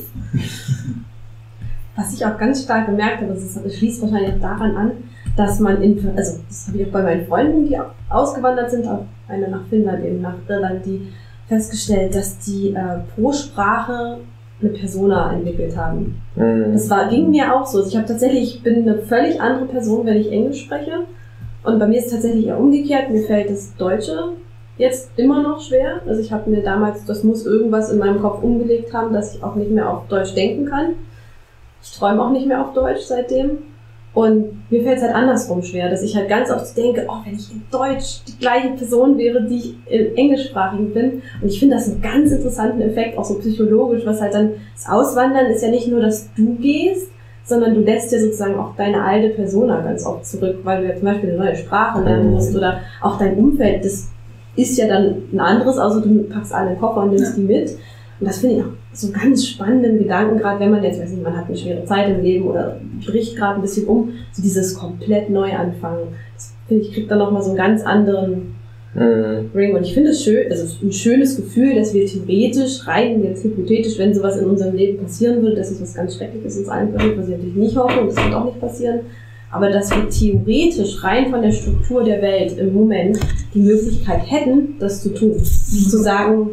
Was 1.96 2.14
ich 2.14 2.26
auch 2.26 2.38
ganz 2.38 2.64
stark 2.64 2.88
gemerkt 2.88 3.22
habe, 3.22 3.34
das, 3.34 3.78
schließt 3.78 4.02
wahrscheinlich 4.02 4.36
auch 4.36 4.40
daran 4.40 4.76
an, 4.76 4.92
dass 5.38 5.60
man 5.60 5.82
in, 5.84 6.00
also 6.16 6.40
das 6.48 6.68
habe 6.68 6.78
ich 6.80 6.88
auch 6.88 6.92
bei 6.92 7.04
meinen 7.04 7.28
Freunden, 7.28 7.68
die 7.68 7.78
ausgewandert 8.10 8.72
sind, 8.72 8.88
auch 8.88 9.06
eine 9.28 9.50
nach 9.50 9.68
Finnland, 9.70 10.04
eben 10.04 10.22
nach 10.22 10.36
Irland, 10.48 10.84
die 10.86 11.10
festgestellt, 11.50 12.16
dass 12.16 12.40
die 12.40 12.74
äh, 12.74 13.00
pro 13.14 13.34
Sprache 13.34 14.20
eine 14.62 14.70
Persona 14.72 15.34
entwickelt 15.34 15.76
haben. 15.76 16.22
Hm. 16.36 16.74
Das 16.74 16.90
war, 16.90 17.10
ging 17.10 17.32
mir 17.32 17.54
auch 17.54 17.66
so. 17.66 17.80
Also 17.80 17.90
ich 17.90 17.98
habe 17.98 18.08
tatsächlich, 18.08 18.56
ich 18.56 18.64
bin 18.64 18.88
eine 18.88 19.00
völlig 19.00 19.42
andere 19.42 19.66
Person, 19.66 20.06
wenn 20.06 20.18
ich 20.18 20.32
Englisch 20.32 20.62
spreche. 20.62 21.06
Und 21.64 21.80
bei 21.80 21.88
mir 21.88 22.00
ist 22.00 22.08
es 22.08 22.14
tatsächlich 22.14 22.48
eher 22.48 22.60
umgekehrt. 22.60 23.10
Mir 23.10 23.24
fällt 23.24 23.50
das 23.50 23.76
Deutsche 23.76 24.34
jetzt 24.78 25.12
immer 25.18 25.42
noch 25.42 25.60
schwer. 25.60 26.02
Also 26.08 26.22
ich 26.22 26.32
habe 26.32 26.50
mir 26.50 26.62
damals, 26.62 27.06
das 27.06 27.24
muss 27.24 27.46
irgendwas 27.46 27.92
in 27.92 28.00
meinem 28.00 28.22
Kopf 28.22 28.42
umgelegt 28.44 28.94
haben, 28.94 29.14
dass 29.14 29.36
ich 29.36 29.44
auch 29.44 29.56
nicht 29.56 29.72
mehr 29.72 29.90
auf 29.90 30.08
Deutsch 30.08 30.34
denken 30.36 30.66
kann. 30.66 30.96
Ich 31.82 31.98
träume 31.98 32.22
auch 32.22 32.32
nicht 32.32 32.48
mehr 32.48 32.62
auf 32.62 32.74
Deutsch 32.74 33.02
seitdem. 33.02 33.60
Und 34.14 34.70
mir 34.72 34.84
fällt 34.84 34.98
es 34.98 35.04
halt 35.04 35.14
andersrum 35.14 35.62
schwer, 35.62 35.90
dass 35.90 36.02
ich 36.02 36.16
halt 36.16 36.28
ganz 36.30 36.50
oft 36.50 36.76
denke, 36.76 37.06
oh, 37.08 37.18
wenn 37.26 37.36
ich 37.36 37.52
in 37.52 37.62
Deutsch 37.72 38.24
die 38.28 38.38
gleiche 38.40 38.70
Person 38.70 39.18
wäre, 39.18 39.44
die 39.44 39.58
ich 39.58 39.76
im 39.88 40.16
Englischsprachigen 40.16 40.94
bin. 40.94 41.22
Und 41.42 41.48
ich 41.48 41.60
finde 41.60 41.76
das 41.76 41.90
einen 41.90 42.02
ganz 42.02 42.32
interessanten 42.32 42.82
Effekt, 42.82 43.18
auch 43.18 43.24
so 43.24 43.36
psychologisch, 43.36 44.06
was 44.06 44.20
halt 44.20 44.34
dann, 44.34 44.54
das 44.76 44.90
Auswandern 44.90 45.46
ist 45.46 45.62
ja 45.62 45.70
nicht 45.70 45.88
nur, 45.88 46.02
dass 46.02 46.34
du 46.34 46.56
gehst, 46.56 47.12
sondern 47.44 47.76
du 47.76 47.82
lässt 47.82 48.12
ja 48.12 48.20
sozusagen 48.20 48.56
auch 48.56 48.76
deine 48.76 49.04
alte 49.04 49.30
Persona 49.30 49.82
ganz 49.82 50.06
oft 50.06 50.26
zurück, 50.26 50.58
weil 50.64 50.82
du 50.82 50.90
ja 50.90 50.96
zum 50.96 51.06
Beispiel 51.06 51.30
eine 51.30 51.40
neue 51.40 51.56
Sprache 51.56 52.02
lernen 52.04 52.32
musst 52.32 52.56
oder 52.56 52.80
auch 53.02 53.18
dein 53.18 53.38
Umfeld, 53.38 53.86
das 53.86 54.10
ist 54.56 54.78
ja 54.78 54.88
dann 54.88 55.24
ein 55.32 55.40
anderes, 55.40 55.78
außer 55.78 56.02
du 56.02 56.24
packst 56.24 56.54
alle 56.54 56.70
in 56.70 56.74
den 56.76 56.80
Koffer 56.80 57.04
und 57.04 57.12
nimmst 57.12 57.38
die 57.38 57.42
mit. 57.42 57.72
Und 58.20 58.28
das 58.28 58.40
finde 58.40 58.56
ich 58.56 58.62
auch 58.64 58.70
so 58.94 59.12
ganz 59.12 59.46
spannenden 59.46 60.00
Gedanken, 60.00 60.40
gerade 60.40 60.60
wenn 60.60 60.72
man 60.72 60.84
jetzt, 60.84 61.00
weiß 61.00 61.12
nicht, 61.12 61.24
man 61.24 61.38
hat 61.38 61.48
eine 61.48 61.58
schwere 61.58 61.86
Zeit 61.86 62.10
im 62.10 62.24
Leben 62.24 62.46
oder 62.46 62.80
bricht 63.06 63.38
gerade 63.38 63.56
ein 63.56 63.62
bisschen 63.62 63.88
um, 63.88 64.12
so 64.32 64.42
dieses 64.42 64.74
komplett 64.74 65.30
Neuanfangen. 65.30 66.08
Das 66.36 66.54
finde 66.68 66.84
ich, 66.84 66.94
kriegt 66.94 67.12
dann 67.12 67.20
nochmal 67.20 67.42
so 67.42 67.50
einen 67.50 67.58
ganz 67.58 67.84
anderen 67.84 68.56
Hm. 68.94 69.52
Ring. 69.54 69.76
Und 69.76 69.84
ich 69.84 69.94
finde 69.94 70.10
es 70.10 70.24
schön, 70.24 70.52
also 70.52 70.86
ein 70.86 70.92
schönes 70.92 71.36
Gefühl, 71.36 71.76
dass 71.76 71.94
wir 71.94 72.06
theoretisch, 72.06 72.88
rein 72.88 73.24
jetzt 73.24 73.44
hypothetisch, 73.44 74.00
wenn 74.00 74.14
sowas 74.14 74.38
in 74.38 74.46
unserem 74.46 74.76
Leben 74.76 75.04
passieren 75.04 75.42
würde, 75.44 75.58
dass 75.58 75.70
es 75.70 75.82
was 75.82 75.94
ganz 75.94 76.16
Schreckliches 76.16 76.58
uns 76.58 76.70
allen 76.70 76.92
passiert, 76.94 77.18
was 77.18 77.26
ich 77.26 77.32
natürlich 77.32 77.56
nicht 77.56 77.78
hoffe 77.78 78.02
und 78.02 78.08
das 78.08 78.18
wird 78.18 78.34
auch 78.34 78.46
nicht 78.46 78.60
passieren, 78.60 79.02
aber 79.52 79.70
dass 79.70 79.92
wir 79.92 80.10
theoretisch 80.10 81.04
rein 81.04 81.30
von 81.30 81.42
der 81.42 81.52
Struktur 81.52 82.04
der 82.04 82.22
Welt 82.22 82.58
im 82.58 82.74
Moment 82.74 83.20
die 83.54 83.60
Möglichkeit 83.60 84.22
hätten, 84.26 84.76
das 84.80 85.04
zu 85.04 85.14
tun. 85.14 85.38
Zu 85.40 85.98
sagen, 85.98 86.50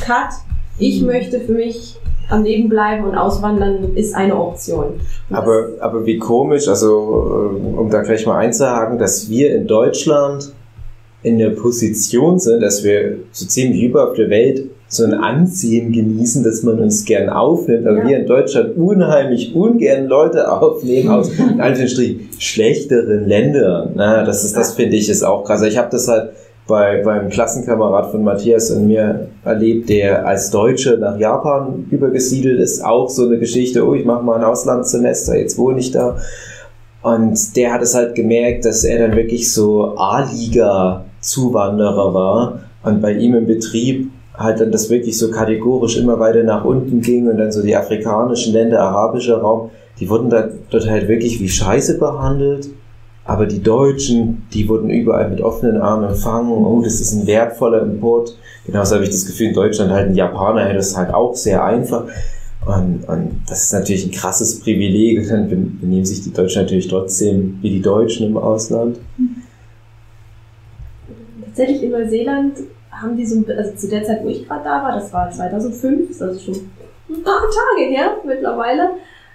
Cut, 0.00 0.30
ich 0.78 1.02
möchte 1.02 1.40
für 1.40 1.52
mich 1.52 1.96
am 2.30 2.44
Leben 2.44 2.68
bleiben 2.68 3.04
und 3.04 3.14
auswandern 3.16 3.94
ist 3.94 4.14
eine 4.14 4.36
Option. 4.38 4.84
Und 5.30 5.36
Aber, 5.36 5.68
aber 5.80 6.04
wie 6.04 6.18
komisch, 6.18 6.68
also 6.68 6.90
äh, 6.92 7.76
um 7.78 7.88
da 7.90 8.02
gleich 8.02 8.26
mal 8.26 8.36
einzuhaken, 8.38 8.98
dass 8.98 9.30
wir 9.30 9.54
in 9.54 9.66
Deutschland 9.66 10.52
in 11.22 11.38
der 11.38 11.50
Position 11.50 12.38
sind, 12.38 12.60
dass 12.60 12.84
wir 12.84 13.16
so 13.32 13.46
ziemlich 13.46 13.82
über 13.82 14.08
auf 14.08 14.14
der 14.14 14.30
Welt 14.30 14.64
so 14.90 15.04
ein 15.04 15.14
Ansehen 15.14 15.92
genießen, 15.92 16.44
dass 16.44 16.62
man 16.62 16.78
uns 16.80 17.04
gern 17.04 17.28
aufnimmt, 17.28 17.86
aber 17.86 17.98
Ja. 17.98 18.08
wir 18.08 18.18
in 18.20 18.26
Deutschland 18.26 18.76
unheimlich 18.76 19.54
ungern 19.54 20.06
Leute 20.06 20.50
aufnehmen 20.50 21.08
aus 21.08 21.30
in 21.38 21.60
Anführungsstrichen 21.60 22.28
schlechteren 22.38 23.26
Ländern. 23.26 23.90
Na, 23.96 24.24
das 24.24 24.44
ist, 24.44 24.56
das 24.56 24.74
finde 24.74 24.96
ich 24.96 25.08
ist 25.08 25.22
auch 25.24 25.44
krass. 25.44 25.62
Ich 25.62 25.76
habe 25.76 25.88
das 25.90 26.08
halt 26.08 26.30
bei 26.68 27.02
beim 27.02 27.30
Klassenkamerad 27.30 28.12
von 28.12 28.22
Matthias 28.22 28.70
und 28.70 28.86
mir 28.86 29.30
erlebt, 29.44 29.88
der 29.88 30.24
als 30.26 30.50
Deutsche 30.50 30.96
nach 30.98 31.18
Japan 31.18 31.86
übergesiedelt 31.90 32.60
ist, 32.60 32.84
auch 32.84 33.10
so 33.10 33.26
eine 33.26 33.38
Geschichte. 33.38 33.84
Oh, 33.84 33.94
ich 33.94 34.04
mache 34.04 34.22
mal 34.22 34.36
ein 34.36 34.44
Auslandssemester, 34.44 35.36
jetzt 35.36 35.58
wohne 35.58 35.80
ich 35.80 35.90
da. 35.90 36.18
Und 37.02 37.56
der 37.56 37.72
hat 37.72 37.82
es 37.82 37.94
halt 37.94 38.14
gemerkt, 38.14 38.66
dass 38.66 38.84
er 38.84 39.08
dann 39.08 39.16
wirklich 39.16 39.52
so 39.52 39.96
A-Liga-Zuwanderer 39.96 42.14
war 42.14 42.60
und 42.84 43.02
bei 43.02 43.14
ihm 43.14 43.34
im 43.34 43.46
Betrieb 43.46 44.12
halt 44.34 44.60
dann 44.60 44.70
das 44.70 44.90
wirklich 44.90 45.18
so 45.18 45.30
kategorisch 45.30 45.96
immer 45.96 46.20
weiter 46.20 46.44
nach 46.44 46.64
unten 46.64 47.00
ging 47.00 47.28
und 47.28 47.38
dann 47.38 47.50
so 47.50 47.62
die 47.62 47.74
afrikanischen 47.74 48.52
Länder, 48.52 48.80
arabischer 48.80 49.38
Raum, 49.38 49.70
die 49.98 50.08
wurden 50.08 50.30
dann 50.30 50.52
dort 50.70 50.88
halt 50.88 51.08
wirklich 51.08 51.40
wie 51.40 51.48
Scheiße 51.48 51.98
behandelt. 51.98 52.68
Aber 53.28 53.44
die 53.44 53.62
Deutschen, 53.62 54.46
die 54.54 54.66
wurden 54.70 54.88
überall 54.88 55.28
mit 55.28 55.42
offenen 55.42 55.76
Armen 55.82 56.08
empfangen. 56.08 56.50
Oh, 56.50 56.80
das 56.82 56.98
ist 56.98 57.12
ein 57.12 57.26
wertvoller 57.26 57.82
Import. 57.82 58.34
Genauso 58.64 58.94
habe 58.94 59.04
ich 59.04 59.10
das 59.10 59.26
Gefühl, 59.26 59.48
in 59.48 59.54
Deutschland 59.54 59.90
halt 59.92 60.08
ein 60.08 60.14
Japaner 60.14 60.64
hätte 60.64 60.78
es 60.78 60.96
halt 60.96 61.12
auch 61.12 61.34
sehr 61.34 61.62
einfach. 61.62 62.04
Und, 62.64 63.06
und 63.06 63.42
das 63.46 63.64
ist 63.64 63.72
natürlich 63.74 64.06
ein 64.06 64.12
krasses 64.12 64.60
Privileg. 64.60 65.18
Und 65.18 65.30
dann 65.30 65.46
ben- 65.46 65.78
benehmen 65.78 66.06
sich 66.06 66.22
die 66.22 66.32
Deutschen 66.32 66.62
natürlich 66.62 66.88
trotzdem 66.88 67.58
wie 67.60 67.68
die 67.68 67.82
Deutschen 67.82 68.28
im 68.28 68.38
Ausland. 68.38 68.98
Tatsächlich 71.44 71.82
in 71.82 71.90
Neuseeland 71.90 72.54
haben 72.90 73.14
die 73.14 73.26
so, 73.26 73.44
also 73.46 73.76
zu 73.76 73.88
der 73.88 74.04
Zeit, 74.04 74.24
wo 74.24 74.28
ich 74.28 74.48
gerade 74.48 74.64
da 74.64 74.82
war, 74.82 74.92
das 74.94 75.12
war 75.12 75.30
2005, 75.30 76.08
ist 76.08 76.22
also 76.22 76.40
schon 76.40 76.54
ein 77.10 77.22
paar 77.22 77.42
Tage 77.42 77.90
her 77.90 78.12
mittlerweile, 78.26 78.92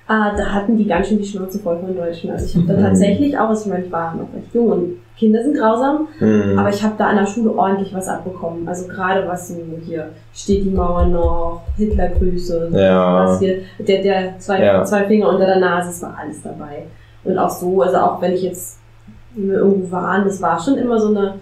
äh, 0.09 0.37
da 0.37 0.45
hatten 0.53 0.77
die 0.77 0.85
ganz 0.87 1.07
schön 1.07 1.17
die 1.19 1.25
Schnauze 1.25 1.59
voll 1.59 1.79
von 1.79 1.95
Deutschen. 1.95 2.29
Also 2.31 2.45
ich 2.45 2.55
habe 2.55 2.67
da 2.67 2.73
Mhm. 2.73 2.83
tatsächlich 2.83 3.37
auch, 3.37 3.49
also 3.49 3.65
ich 3.65 3.71
meine, 3.71 3.85
ich 3.85 3.91
war 3.91 4.13
noch 4.15 4.33
recht 4.35 4.53
jung 4.53 4.67
und 4.69 4.93
Kinder 5.17 5.43
sind 5.43 5.55
grausam, 5.55 6.07
Hm. 6.17 6.57
aber 6.57 6.69
ich 6.69 6.81
habe 6.83 6.95
da 6.97 7.07
an 7.07 7.17
der 7.17 7.27
Schule 7.27 7.51
ordentlich 7.55 7.93
was 7.93 8.07
abbekommen. 8.07 8.67
Also 8.67 8.87
gerade 8.87 9.27
was 9.27 9.47
so 9.49 9.55
hier 9.85 10.09
steht 10.33 10.65
die 10.65 10.71
Mauer 10.71 11.05
noch, 11.05 11.61
Hitlergrüße, 11.77 12.69
ja. 12.73 13.25
was 13.27 13.39
hier, 13.39 13.59
der, 13.79 14.01
der 14.01 14.39
zwei, 14.39 14.63
Ja. 14.63 14.83
zwei 14.83 15.03
Finger 15.05 15.29
unter 15.29 15.45
der 15.45 15.59
Nase, 15.59 15.89
es 15.91 16.01
war 16.01 16.17
alles 16.19 16.41
dabei. 16.41 16.83
Und 17.23 17.37
auch 17.37 17.49
so, 17.49 17.81
also 17.81 17.97
auch 17.97 18.21
wenn 18.21 18.33
ich 18.33 18.41
jetzt 18.43 18.79
irgendwo 19.37 19.91
waren, 19.91 20.25
das 20.25 20.41
war 20.41 20.59
schon 20.59 20.75
immer 20.77 20.99
so 20.99 21.07
eine 21.09 21.35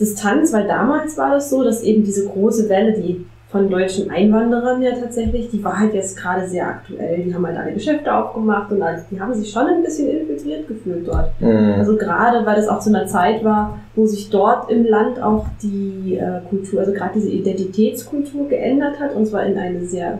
Distanz, 0.00 0.52
weil 0.52 0.66
damals 0.66 1.16
war 1.16 1.32
das 1.34 1.48
so, 1.50 1.62
dass 1.64 1.82
eben 1.82 2.02
diese 2.04 2.26
große 2.28 2.68
Welle, 2.68 2.92
die 2.94 3.26
von 3.56 3.70
deutschen 3.70 4.10
Einwanderern 4.10 4.82
ja 4.82 4.92
tatsächlich, 4.92 5.48
die 5.50 5.64
war 5.64 5.78
halt 5.78 5.94
jetzt 5.94 6.16
gerade 6.16 6.46
sehr 6.46 6.66
aktuell. 6.66 7.22
Die 7.22 7.34
haben 7.34 7.46
halt 7.46 7.56
alle 7.56 7.72
Geschäfte 7.72 8.14
aufgemacht 8.14 8.70
und 8.70 8.82
alles. 8.82 9.08
Die 9.10 9.18
haben 9.18 9.32
sich 9.32 9.50
schon 9.50 9.66
ein 9.66 9.82
bisschen 9.82 10.08
infiltriert 10.08 10.68
gefühlt 10.68 11.08
dort. 11.08 11.30
Hm. 11.38 11.74
Also 11.78 11.96
gerade, 11.96 12.44
weil 12.44 12.56
das 12.56 12.68
auch 12.68 12.80
zu 12.80 12.90
einer 12.90 13.06
Zeit 13.06 13.42
war, 13.44 13.78
wo 13.94 14.04
sich 14.04 14.28
dort 14.28 14.70
im 14.70 14.84
Land 14.84 15.22
auch 15.22 15.46
die 15.62 16.18
äh, 16.18 16.40
Kultur, 16.50 16.80
also 16.80 16.92
gerade 16.92 17.14
diese 17.14 17.30
Identitätskultur 17.30 18.46
geändert 18.48 19.00
hat 19.00 19.14
und 19.14 19.24
zwar 19.26 19.46
in 19.46 19.56
eine 19.56 19.86
sehr, 19.86 20.18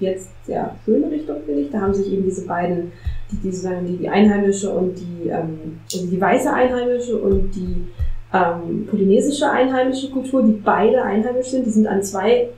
jetzt 0.00 0.30
sehr 0.46 0.74
schöne 0.84 1.10
Richtung, 1.10 1.36
finde 1.44 1.60
ich. 1.60 1.70
Da 1.70 1.80
haben 1.80 1.92
sich 1.92 2.10
eben 2.10 2.24
diese 2.24 2.46
beiden, 2.46 2.92
die, 3.30 3.36
die 3.36 3.50
sozusagen 3.50 3.86
die, 3.86 3.98
die 3.98 4.08
einheimische 4.08 4.70
und 4.70 4.94
die, 4.98 5.28
ähm, 5.28 5.80
also 5.92 6.06
die 6.06 6.20
weiße 6.20 6.50
einheimische 6.50 7.18
und 7.18 7.54
die 7.54 7.86
ähm, 8.32 8.86
polynesische 8.90 9.50
einheimische 9.50 10.10
Kultur, 10.10 10.42
die 10.42 10.52
beide 10.52 11.02
einheimisch 11.02 11.48
sind, 11.48 11.66
die 11.66 11.70
sind 11.70 11.86
an 11.86 12.02
zwei, 12.02 12.48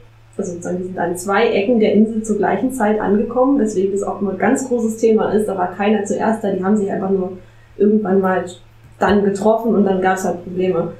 also 0.40 0.53
sozusagen, 0.53 0.79
die 0.79 0.85
sind 0.85 0.98
an 0.98 1.16
zwei 1.16 1.48
Ecken 1.48 1.81
der 1.81 1.92
Insel 1.92 2.22
zur 2.22 2.38
gleichen 2.38 2.72
Zeit 2.72 3.00
angekommen, 3.00 3.59
weswegen 3.59 3.92
das 3.92 4.03
auch 4.03 4.20
immer 4.20 4.33
ein 4.33 4.38
ganz 4.38 4.68
großes 4.68 4.96
Thema 4.96 5.33
ist. 5.33 5.46
Da 5.46 5.57
war 5.57 5.74
keiner 5.74 6.05
zuerst 6.05 6.42
da, 6.42 6.50
die 6.50 6.62
haben 6.64 6.76
sich 6.76 6.90
einfach 6.90 7.11
nur 7.11 7.38
irgendwann 7.76 8.20
mal 8.20 8.44
dann 8.98 9.24
getroffen 9.24 9.74
und 9.74 9.85
dann 9.85 10.00
gab 10.00 10.16
es 10.16 10.24
halt 10.24 10.44
Probleme. 10.44 10.92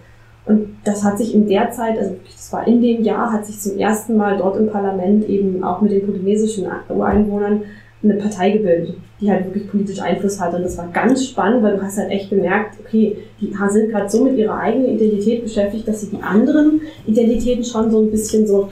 Und 0.47 0.77
das 0.85 1.05
hat 1.05 1.19
sich 1.19 1.35
in 1.35 1.47
der 1.49 1.71
Zeit, 1.71 1.99
also 1.99 2.17
das 2.25 2.53
war 2.53 2.67
in 2.67 2.81
dem 2.81 3.03
Jahr, 3.03 3.33
hat 3.33 3.47
sich 3.47 3.61
zum 3.61 3.79
ersten 3.79 4.17
Mal 4.17 4.39
dort 4.39 4.57
im 4.57 4.69
Parlament 4.69 5.29
eben 5.29 5.63
auch 5.63 5.81
mit 5.81 5.93
den 5.93 6.07
polynesischen 6.07 6.67
Ureinwohnern 6.89 7.63
eine 8.03 8.15
Partei 8.15 8.51
gebildet, 8.51 8.97
die 9.21 9.31
halt 9.31 9.45
wirklich 9.45 9.71
politisch 9.71 10.01
Einfluss 10.01 10.41
hatte. 10.41 10.57
Und 10.57 10.63
das 10.63 10.79
war 10.79 10.89
ganz 10.89 11.27
spannend, 11.27 11.63
weil 11.63 11.77
du 11.77 11.83
hast 11.83 11.99
halt 11.99 12.11
echt 12.11 12.31
gemerkt, 12.31 12.77
okay, 12.81 13.19
die 13.41 13.53
sind 13.69 13.91
gerade 13.91 14.09
so 14.09 14.25
mit 14.25 14.39
ihrer 14.39 14.57
eigenen 14.57 14.97
Identität 14.97 15.43
beschäftigt, 15.43 15.87
dass 15.87 16.01
sie 16.01 16.17
die 16.17 16.23
anderen 16.23 16.81
Identitäten 17.07 17.65
schon 17.65 17.91
so 17.91 18.01
ein 18.01 18.11
bisschen 18.11 18.47
so 18.47 18.69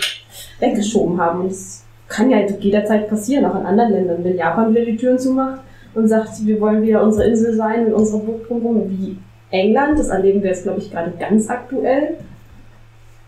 weggeschoben 0.60 1.20
haben. 1.20 1.40
Und 1.42 1.50
das 1.50 1.84
kann 2.08 2.30
ja 2.30 2.38
jederzeit 2.40 3.08
passieren, 3.08 3.44
auch 3.44 3.58
in 3.58 3.66
anderen 3.66 3.92
Ländern. 3.92 4.24
Wenn 4.24 4.36
Japan 4.36 4.74
wieder 4.74 4.84
die 4.84 4.96
Türen 4.96 5.18
zumacht 5.18 5.60
und 5.94 6.08
sagt, 6.08 6.44
wir 6.46 6.60
wollen 6.60 6.82
wieder 6.82 7.02
unsere 7.02 7.28
Insel 7.28 7.54
sein 7.54 7.84
mit 7.84 7.94
unserer 7.94 8.20
Burg 8.20 8.46
wie 8.50 9.16
England, 9.50 9.98
das 9.98 10.08
erleben 10.08 10.42
wir 10.42 10.50
jetzt, 10.50 10.64
glaube 10.64 10.78
ich, 10.78 10.90
gerade 10.90 11.12
ganz 11.18 11.48
aktuell. 11.48 12.16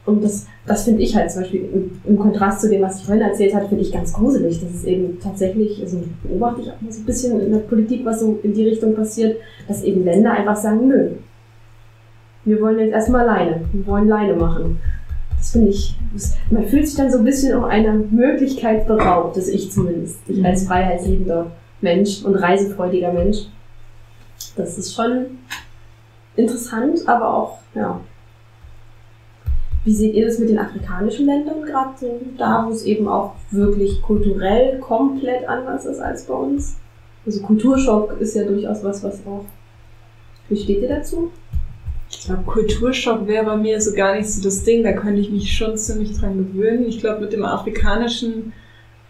Und 0.06 0.24
das, 0.24 0.46
das 0.66 0.84
finde 0.84 1.02
ich 1.02 1.14
halt 1.14 1.30
zum 1.30 1.42
Beispiel 1.42 1.68
im, 1.72 2.00
im 2.04 2.18
Kontrast 2.18 2.62
zu 2.62 2.68
dem, 2.68 2.82
was 2.82 3.00
ich 3.00 3.06
vorhin 3.06 3.22
erzählt 3.22 3.54
habe, 3.54 3.68
finde 3.68 3.84
ich 3.84 3.92
ganz 3.92 4.12
gruselig. 4.12 4.60
Das 4.60 4.70
ist 4.70 4.84
eben 4.84 5.18
tatsächlich, 5.20 5.80
also 5.82 6.02
beobachte 6.22 6.62
ich 6.62 6.70
auch 6.70 6.80
mal 6.80 6.90
so 6.90 7.00
ein 7.00 7.04
bisschen 7.04 7.40
in 7.40 7.52
der 7.52 7.60
Politik, 7.60 8.04
was 8.04 8.20
so 8.20 8.38
in 8.42 8.54
die 8.54 8.68
Richtung 8.68 8.94
passiert, 8.94 9.36
dass 9.68 9.82
eben 9.82 10.04
Länder 10.04 10.32
einfach 10.32 10.56
sagen, 10.56 10.88
nö, 10.88 11.10
wir 12.44 12.60
wollen 12.60 12.78
jetzt 12.78 12.92
erstmal 12.92 13.28
alleine, 13.28 13.60
wir 13.72 13.86
wollen 13.86 14.10
alleine 14.10 14.34
machen. 14.34 14.80
Das 15.40 15.52
finde 15.52 15.70
ich, 15.70 15.96
das, 16.12 16.36
man 16.50 16.66
fühlt 16.66 16.86
sich 16.86 16.96
dann 16.96 17.10
so 17.10 17.16
ein 17.16 17.24
bisschen 17.24 17.56
um 17.56 17.64
einer 17.64 17.94
Möglichkeit 17.94 18.86
beraubt, 18.86 19.38
das 19.38 19.48
ich 19.48 19.72
zumindest, 19.72 20.18
ich 20.28 20.44
als 20.44 20.66
freiheitsliebender 20.66 21.50
Mensch 21.80 22.22
und 22.22 22.34
reisefreudiger 22.34 23.10
Mensch. 23.10 23.46
Das 24.56 24.76
ist 24.76 24.94
schon 24.94 25.38
interessant, 26.36 27.08
aber 27.08 27.34
auch, 27.34 27.58
ja. 27.74 28.00
Wie 29.84 29.94
seht 29.94 30.12
ihr 30.12 30.26
das 30.26 30.38
mit 30.38 30.50
den 30.50 30.58
afrikanischen 30.58 31.24
Ländern 31.24 31.62
gerade 31.62 31.94
so 31.98 32.20
da, 32.36 32.66
wo 32.66 32.72
es 32.72 32.84
eben 32.84 33.08
auch 33.08 33.32
wirklich 33.50 34.02
kulturell 34.02 34.78
komplett 34.78 35.48
anders 35.48 35.86
ist 35.86 36.00
als 36.00 36.24
bei 36.24 36.34
uns? 36.34 36.76
Also 37.24 37.40
Kulturschock 37.40 38.20
ist 38.20 38.34
ja 38.34 38.44
durchaus 38.44 38.84
was, 38.84 39.02
was 39.02 39.26
auch. 39.26 39.46
Wie 40.50 40.56
steht 40.56 40.82
ihr 40.82 40.88
dazu? 40.90 41.30
Ich 42.10 42.24
glaube, 42.26 42.42
Kulturschock 42.42 43.26
wäre 43.26 43.44
bei 43.44 43.56
mir 43.56 43.80
so 43.80 43.94
gar 43.94 44.16
nicht 44.16 44.28
so 44.28 44.42
das 44.42 44.64
Ding. 44.64 44.82
Da 44.82 44.92
könnte 44.92 45.20
ich 45.20 45.30
mich 45.30 45.52
schon 45.56 45.76
ziemlich 45.76 46.18
dran 46.18 46.38
gewöhnen. 46.38 46.86
Ich 46.86 47.00
glaube, 47.00 47.20
mit 47.20 47.32
dem 47.32 47.44
Afrikanischen 47.44 48.52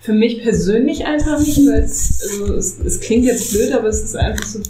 für 0.01 0.13
mich 0.13 0.43
persönlich 0.43 1.07
einfach 1.07 1.39
nicht, 1.39 1.59
weil 1.59 1.83
es, 1.83 2.23
also 2.23 2.55
es, 2.55 2.81
es 2.81 3.01
klingt 3.01 3.27
jetzt 3.27 3.53
blöd, 3.53 3.73
aber 3.73 3.89
es 3.89 4.03
ist 4.03 4.17
einfach 4.17 4.45
so, 4.45 4.61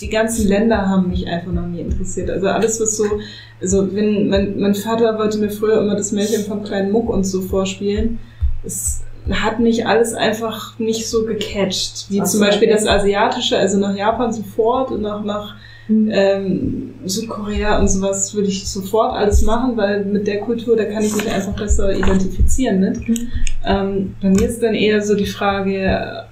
die 0.00 0.10
ganzen 0.10 0.48
Länder 0.48 0.88
haben 0.88 1.08
mich 1.08 1.26
einfach 1.26 1.52
noch 1.52 1.66
nie 1.66 1.80
interessiert. 1.80 2.28
Also 2.28 2.48
alles, 2.48 2.80
was 2.80 2.96
so, 2.96 3.04
also 3.60 3.94
wenn, 3.94 4.28
mein, 4.28 4.58
mein 4.58 4.74
Vater 4.74 5.18
wollte 5.18 5.38
mir 5.38 5.50
früher 5.50 5.80
immer 5.80 5.96
das 5.96 6.12
Märchen 6.12 6.44
vom 6.44 6.62
kleinen 6.64 6.90
Muck 6.90 7.08
und 7.08 7.24
so 7.24 7.40
vorspielen. 7.40 8.18
Es 8.64 9.02
hat 9.30 9.60
mich 9.60 9.86
alles 9.86 10.12
einfach 10.12 10.78
nicht 10.78 11.08
so 11.08 11.24
gecatcht. 11.24 12.06
Wie 12.10 12.20
Ach 12.20 12.26
zum 12.26 12.40
Beispiel 12.40 12.68
okay. 12.68 12.76
das 12.76 12.86
Asiatische, 12.86 13.56
also 13.56 13.78
nach 13.78 13.96
Japan 13.96 14.32
sofort 14.32 14.90
und 14.90 15.00
nach, 15.00 15.24
nach 15.24 15.54
ähm, 15.88 16.94
Südkorea 17.04 17.78
und 17.78 17.88
sowas 17.88 18.34
würde 18.34 18.48
ich 18.48 18.68
sofort 18.68 19.14
alles 19.14 19.42
machen, 19.42 19.76
weil 19.76 20.04
mit 20.04 20.26
der 20.26 20.40
Kultur, 20.40 20.76
da 20.76 20.84
kann 20.84 21.04
ich 21.04 21.14
mich 21.14 21.30
einfach 21.30 21.54
besser 21.54 21.94
identifizieren 21.96 22.80
mit. 22.80 22.98
Ähm, 23.64 24.14
bei 24.20 24.30
mir 24.30 24.48
ist 24.48 24.62
dann 24.62 24.74
eher 24.74 25.02
so 25.02 25.14
die 25.14 25.26
Frage, 25.26 26.24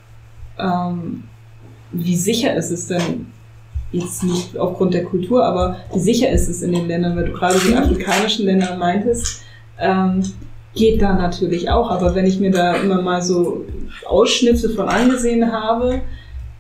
ähm, 0.59 1.25
wie 1.93 2.17
sicher 2.17 2.55
ist 2.55 2.71
es 2.71 2.87
denn, 2.87 3.27
jetzt 3.93 4.25
nicht 4.25 4.57
aufgrund 4.57 4.95
der 4.95 5.05
Kultur, 5.05 5.45
aber 5.45 5.77
wie 5.93 6.01
sicher 6.01 6.31
ist 6.31 6.49
es 6.49 6.63
in 6.63 6.73
den 6.73 6.89
Ländern, 6.89 7.15
weil 7.15 7.27
du 7.27 7.33
gerade 7.33 7.59
die 7.59 7.75
afrikanischen 7.75 8.47
Länder 8.47 8.77
meintest, 8.77 9.43
ähm, 9.79 10.23
geht 10.75 11.03
da 11.03 11.13
natürlich 11.13 11.71
auch, 11.71 11.91
aber 11.91 12.15
wenn 12.15 12.25
ich 12.25 12.41
mir 12.41 12.51
da 12.51 12.75
immer 12.77 13.03
mal 13.03 13.21
so 13.21 13.67
Ausschnitte 14.07 14.71
von 14.71 14.89
angesehen 14.89 15.53
habe, 15.53 16.01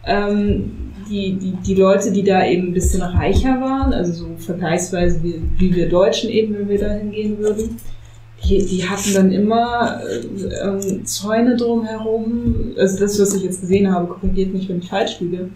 ähm, 0.04 0.81
die, 1.12 1.34
die, 1.34 1.52
die 1.52 1.74
Leute, 1.74 2.10
die 2.10 2.24
da 2.24 2.44
eben 2.46 2.68
ein 2.68 2.72
bisschen 2.72 3.02
reicher 3.02 3.60
waren, 3.60 3.92
also 3.92 4.12
so 4.12 4.26
vergleichsweise 4.38 5.22
wie, 5.22 5.42
wie 5.58 5.74
wir 5.74 5.88
Deutschen 5.88 6.30
eben, 6.30 6.54
wenn 6.54 6.68
wir 6.68 6.78
da 6.78 6.90
hingehen 6.90 7.38
würden, 7.38 7.76
die, 8.44 8.64
die 8.64 8.88
hatten 8.88 9.12
dann 9.14 9.30
immer 9.30 10.00
äh, 10.02 10.66
ähm, 10.66 11.04
Zäune 11.04 11.56
drumherum. 11.56 12.72
Also 12.76 12.98
das, 12.98 13.20
was 13.20 13.34
ich 13.34 13.42
jetzt 13.42 13.60
gesehen 13.60 13.92
habe, 13.92 14.12
korrigiert 14.12 14.52
mich, 14.52 14.68
wenn 14.68 14.78
ich 14.78 14.88
falsch 14.88 15.20
liege. 15.20 15.50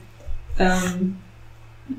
Ähm, 0.59 1.17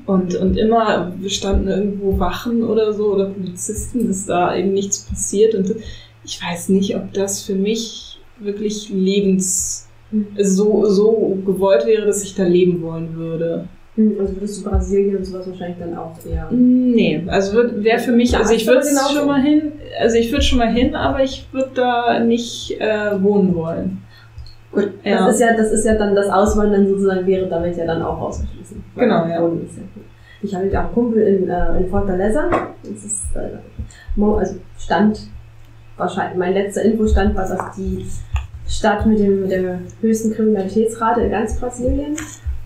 und, 0.06 0.34
und 0.36 0.56
immer 0.56 1.12
standen 1.26 1.68
irgendwo 1.68 2.18
Wachen 2.18 2.62
oder 2.62 2.92
so 2.92 3.12
oder 3.14 3.26
Polizisten, 3.26 4.06
dass 4.06 4.26
da 4.26 4.54
eben 4.54 4.72
nichts 4.72 5.00
passiert. 5.00 5.54
Und 5.54 5.74
ich 6.24 6.40
weiß 6.42 6.68
nicht, 6.70 6.96
ob 6.96 7.12
das 7.12 7.42
für 7.42 7.54
mich 7.54 8.18
wirklich 8.38 8.88
lebens 8.90 9.87
so, 10.38 10.86
so 10.86 11.38
gewollt 11.44 11.86
wäre, 11.86 12.06
dass 12.06 12.22
ich 12.22 12.34
da 12.34 12.44
leben 12.44 12.80
wollen 12.82 13.14
würde. 13.14 13.68
Hm, 13.94 14.16
Also 14.20 14.34
würdest 14.36 14.64
du 14.64 14.70
Brasilien 14.70 15.16
und 15.18 15.24
sowas 15.24 15.46
wahrscheinlich 15.48 15.78
dann 15.78 15.96
auch 15.96 16.12
eher. 16.24 16.48
Nee, 16.50 17.24
also 17.26 17.58
wäre 17.82 17.98
für 17.98 18.12
mich, 18.12 18.36
also 18.36 18.54
ich 18.54 18.66
würde 18.66 18.82
schon 18.86 19.26
mal 19.26 19.42
hin, 19.42 19.72
also 20.00 20.16
ich 20.16 20.30
würde 20.30 20.44
schon 20.44 20.58
mal 20.58 20.72
hin, 20.72 20.94
aber 20.94 21.22
ich 21.22 21.46
würde 21.52 21.70
da 21.74 22.20
nicht 22.20 22.80
äh, 22.80 23.22
wohnen 23.22 23.54
wollen. 23.54 23.98
Gut, 24.72 24.90
Ja. 25.02 25.26
das 25.26 25.34
ist 25.34 25.40
ja, 25.40 25.56
das 25.56 25.72
ist 25.72 25.84
ja 25.84 25.94
dann 25.94 26.14
das 26.14 26.28
Auswandern 26.28 26.86
sozusagen 26.86 27.26
wäre 27.26 27.46
damit 27.48 27.76
ja 27.76 27.86
dann 27.86 28.02
auch 28.02 28.20
ausgeschlossen. 28.20 28.84
Genau, 28.96 29.24
ja. 29.26 29.40
Ja. 29.40 29.50
Ich 30.40 30.54
habe 30.54 30.68
ja 30.68 30.80
auch 30.82 30.84
einen 30.86 30.94
Kumpel 30.94 31.22
in, 31.22 31.48
äh, 31.50 31.78
in 31.78 31.88
Fortaleza. 31.88 32.48
Das 32.82 33.04
ist, 33.04 33.24
äh, 33.34 34.20
also 34.22 34.54
Stand, 34.78 35.18
wahrscheinlich, 35.96 36.38
mein 36.38 36.54
letzter 36.54 36.82
Infostand 36.82 37.34
war, 37.34 37.48
dass 37.48 37.74
die 37.76 38.06
Stadt 38.68 39.06
mit, 39.06 39.18
dem, 39.18 39.42
mit 39.42 39.50
der 39.50 39.80
höchsten 40.00 40.32
Kriminalitätsrate 40.34 41.22
in 41.22 41.30
ganz 41.30 41.58
Brasilien 41.58 42.16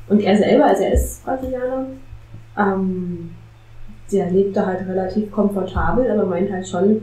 und 0.08 0.20
er 0.20 0.36
selber, 0.36 0.66
also 0.66 0.82
er 0.82 0.92
ist 0.92 1.24
Brasilianer, 1.24 1.86
ähm, 2.58 3.30
der 4.10 4.30
lebt 4.30 4.56
da 4.56 4.66
halt 4.66 4.86
relativ 4.86 5.30
komfortabel, 5.30 6.10
aber 6.10 6.26
meint 6.26 6.50
halt 6.52 6.68
schon, 6.68 7.02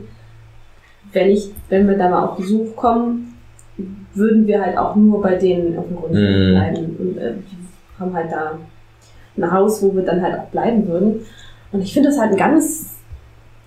wenn 1.12 1.30
ich, 1.30 1.50
wenn 1.68 1.88
wir 1.88 1.96
da 1.98 2.08
mal 2.08 2.26
auf 2.26 2.36
Besuch 2.36 2.76
kommen, 2.76 3.34
würden 4.14 4.46
wir 4.46 4.64
halt 4.64 4.76
auch 4.76 4.94
nur 4.94 5.22
bei 5.22 5.34
denen 5.36 5.76
auf 5.78 5.86
dem 5.88 5.96
Grundstück 5.96 6.28
Mhm. 6.28 6.50
bleiben. 6.52 6.96
Und 6.98 7.18
äh, 7.18 7.32
die 7.34 7.98
haben 8.00 8.14
halt 8.14 8.30
da 8.30 8.58
ein 9.36 9.52
Haus, 9.52 9.82
wo 9.82 9.94
wir 9.94 10.02
dann 10.04 10.22
halt 10.22 10.38
auch 10.38 10.46
bleiben 10.46 10.86
würden. 10.86 11.20
Und 11.72 11.80
ich 11.80 11.92
finde 11.94 12.10
das 12.10 12.18
halt 12.18 12.30
einen 12.30 12.38
ganz 12.38 12.89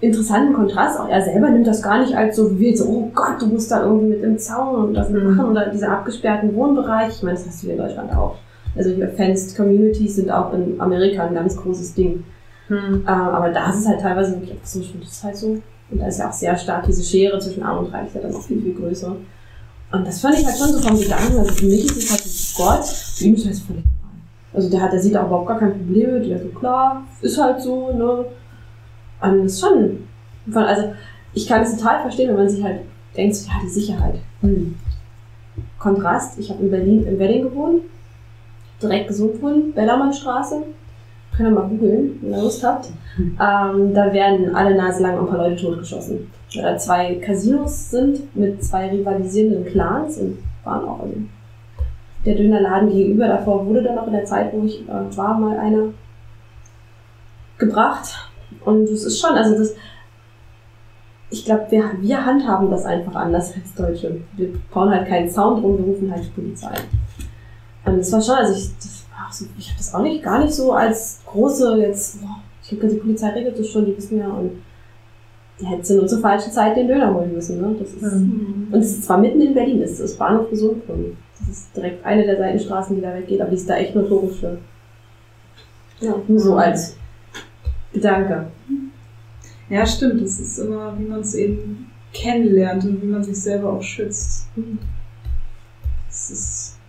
interessanten 0.03 0.53
Kontrast. 0.53 0.99
Auch 0.99 1.07
er 1.07 1.21
selber 1.21 1.49
nimmt 1.49 1.67
das 1.67 1.81
gar 1.81 1.99
nicht 1.99 2.15
als 2.15 2.35
so 2.35 2.59
wild, 2.59 2.77
so, 2.77 2.85
oh 2.85 3.11
Gott, 3.13 3.41
du 3.41 3.47
musst 3.47 3.71
da 3.71 3.83
irgendwie 3.83 4.07
mit 4.07 4.23
im 4.23 4.37
Zaun 4.37 4.75
und 4.85 4.93
das 4.93 5.09
Mhm. 5.09 5.35
machen 5.35 5.51
oder 5.51 5.69
diese 5.69 5.89
abgesperrten 5.89 6.53
Wohnbereich. 6.55 7.09
Ich 7.15 7.23
meine, 7.23 7.37
das 7.37 7.47
hast 7.47 7.61
du 7.63 7.67
hier 7.67 7.75
in 7.75 7.81
Deutschland 7.81 8.15
auch. 8.15 8.35
Also 8.75 8.89
hier 8.89 9.07
Fenced 9.09 9.55
Communities 9.55 10.15
sind 10.15 10.31
auch 10.31 10.53
in 10.53 10.79
Amerika 10.79 11.23
ein 11.25 11.35
ganz 11.35 11.55
großes 11.55 11.93
Ding. 11.93 12.23
Hm. 12.67 13.03
Äh, 13.05 13.09
aber 13.09 13.49
da 13.49 13.69
ist 13.69 13.79
es 13.79 13.87
halt 13.87 14.01
teilweise 14.01 14.33
wirklich 14.39 14.57
so, 14.63 14.79
das 14.79 15.11
ist 15.11 15.23
halt 15.23 15.37
so. 15.37 15.47
Und 15.91 15.99
da 16.01 16.07
ist 16.07 16.19
ja 16.19 16.29
auch 16.29 16.33
sehr 16.33 16.57
stark 16.57 16.85
diese 16.85 17.03
Schere 17.03 17.37
zwischen 17.39 17.61
Arm 17.61 17.85
und 17.85 17.93
Reich, 17.93 18.07
ist 18.07 18.15
ja 18.15 18.21
dann 18.21 18.31
noch 18.31 18.41
viel, 18.41 18.61
viel 18.61 18.73
größer. 18.73 19.15
Und 19.91 20.07
das 20.07 20.21
fand 20.21 20.39
ich 20.39 20.45
halt 20.45 20.57
schon 20.57 20.69
so 20.69 20.79
vom 20.79 20.99
Gedanken, 20.99 21.37
also 21.37 21.53
für 21.53 21.65
mich 21.65 21.85
ist 21.85 21.97
es 21.97 22.11
halt 22.11 22.23
Gott, 22.57 22.85
für 22.85 23.23
ihn 23.25 23.35
ist 23.35 23.45
das 23.47 23.59
völlig 23.59 23.83
normal. 23.83 24.17
Also 24.53 24.69
der 24.69 24.81
hat, 24.81 24.91
der 24.93 24.99
sieht 25.01 25.15
auch 25.15 25.27
überhaupt 25.27 25.47
gar 25.49 25.59
kein 25.59 25.73
Problem 25.73 26.13
mit, 26.13 26.29
der 26.29 26.37
ist 26.37 26.43
so 26.43 26.49
klar, 26.59 27.03
ist 27.21 27.39
halt 27.39 27.61
so, 27.61 27.91
ne. 27.93 28.25
Und 29.23 29.45
das 29.45 29.53
ist 29.53 29.62
schon, 29.62 30.07
also 30.53 30.93
ich 31.33 31.47
kann 31.47 31.62
es 31.62 31.77
total 31.77 32.01
verstehen, 32.01 32.29
wenn 32.29 32.38
man 32.38 32.49
sich 32.49 32.63
halt 32.63 32.81
denkt, 33.15 33.36
ja, 33.47 33.53
die 33.63 33.69
Sicherheit. 33.69 34.15
Hm. 34.41 34.75
Kontrast, 35.79 36.39
ich 36.39 36.49
habe 36.49 36.63
in 36.63 36.71
Berlin 36.71 37.05
im 37.07 37.19
Wedding 37.19 37.43
gewohnt, 37.43 37.83
direkt 38.81 39.07
gesund 39.07 39.41
wurden, 39.41 39.73
Bellermannstraße. 39.73 40.63
Könnt 41.36 41.49
ihr 41.49 41.55
mal 41.55 41.67
googeln, 41.67 42.19
wenn 42.21 42.31
ihr 42.31 42.41
Lust 42.41 42.63
habt. 42.63 42.89
Ähm, 43.17 43.93
da 43.93 44.13
werden 44.13 44.55
alle 44.55 44.75
Nase 44.75 45.01
lang 45.01 45.17
ein 45.17 45.27
paar 45.27 45.38
Leute 45.38 45.62
totgeschossen. 45.62 46.31
Weil 46.53 46.63
da 46.63 46.77
zwei 46.77 47.15
Casinos 47.15 47.89
sind 47.89 48.36
mit 48.36 48.63
zwei 48.63 48.89
rivalisierenden 48.89 49.65
Clans 49.65 50.17
und 50.17 50.38
waren 50.63 50.86
auch 50.86 51.03
in 51.05 51.29
der 52.25 52.36
Dönerladen 52.36 52.91
gegenüber. 52.91 53.27
Davor 53.27 53.65
wurde 53.65 53.81
dann 53.81 53.97
auch 53.97 54.07
in 54.07 54.13
der 54.13 54.25
Zeit, 54.25 54.53
wo 54.53 54.63
ich 54.63 54.88
äh, 54.88 55.17
war, 55.17 55.39
mal 55.39 55.57
einer 55.57 55.86
gebracht. 57.57 58.31
Und 58.65 58.83
es 58.83 59.03
ist 59.03 59.19
schon, 59.19 59.31
also 59.35 59.57
das, 59.57 59.73
ich 61.29 61.45
glaube, 61.45 61.65
wir, 61.69 61.91
wir 61.99 62.25
handhaben 62.25 62.69
das 62.69 62.85
einfach 62.85 63.15
anders 63.15 63.53
als 63.55 63.73
Deutsche. 63.75 64.21
Wir 64.37 64.49
bauen 64.73 64.89
halt 64.89 65.07
keinen 65.07 65.29
Zaun 65.29 65.61
drum, 65.61 65.77
wir 65.77 65.85
rufen 65.85 66.11
halt 66.11 66.23
die 66.25 66.29
Polizei. 66.41 66.73
Und 67.85 67.97
das 67.97 68.11
war 68.11 68.21
schon, 68.21 68.35
also 68.35 68.53
ich, 68.53 68.69
das 68.77 69.03
so, 69.31 69.45
ich 69.57 69.67
habe 69.69 69.77
das 69.77 69.93
auch 69.93 70.01
nicht, 70.03 70.23
gar 70.23 70.39
nicht 70.39 70.53
so 70.53 70.73
als 70.73 71.21
große 71.25 71.77
jetzt, 71.77 72.21
boah, 72.21 72.37
ich 72.61 72.69
glaube, 72.69 72.87
die 72.93 72.99
Polizei 72.99 73.29
regelt 73.29 73.57
das 73.59 73.67
schon, 73.67 73.85
die 73.85 73.97
wissen 73.97 74.19
ja 74.19 74.27
und 74.29 74.51
die 75.59 75.65
hätte 75.65 75.95
nur 75.95 76.07
zur 76.07 76.19
falschen 76.19 76.51
Zeit 76.51 76.75
den 76.77 76.87
Döner 76.87 77.13
holen 77.13 77.33
müssen, 77.33 77.61
ne? 77.61 77.75
Das 77.79 77.89
ist, 77.93 78.01
Mhm. 78.01 78.67
und 78.71 78.79
es 78.79 78.91
ist 78.91 79.03
zwar 79.05 79.17
mitten 79.17 79.41
in 79.41 79.53
Berlin, 79.53 79.81
es 79.81 79.99
ist 79.99 80.17
Bahnhof 80.17 80.49
Gesundbrunnen. 80.49 81.17
Das 81.39 81.49
ist 81.49 81.75
direkt 81.75 82.05
eine 82.05 82.23
der 82.25 82.37
Seitenstraßen, 82.37 82.95
die 82.95 83.01
da 83.01 83.13
weggeht, 83.13 83.41
aber 83.41 83.49
die 83.49 83.55
ist 83.57 83.69
da 83.69 83.75
echt 83.75 83.95
notorisch 83.95 84.37
für. 84.39 84.57
Ja, 85.99 86.15
nur 86.27 86.39
so 86.39 86.55
als 86.55 86.95
Gedanke. 87.93 88.47
Ja, 89.69 89.86
stimmt. 89.86 90.21
Das 90.21 90.39
ist 90.39 90.58
immer, 90.58 90.93
wie 90.99 91.06
man 91.06 91.21
es 91.21 91.36
eben 91.36 91.88
kennenlernt 92.13 92.84
und 92.86 93.01
wie 93.01 93.08
man 93.08 93.23
sich 93.23 93.41
selber 93.41 93.73
auch 93.73 93.82
schützt. 93.82 94.47
Das 96.08 96.29
ist. 96.29 96.79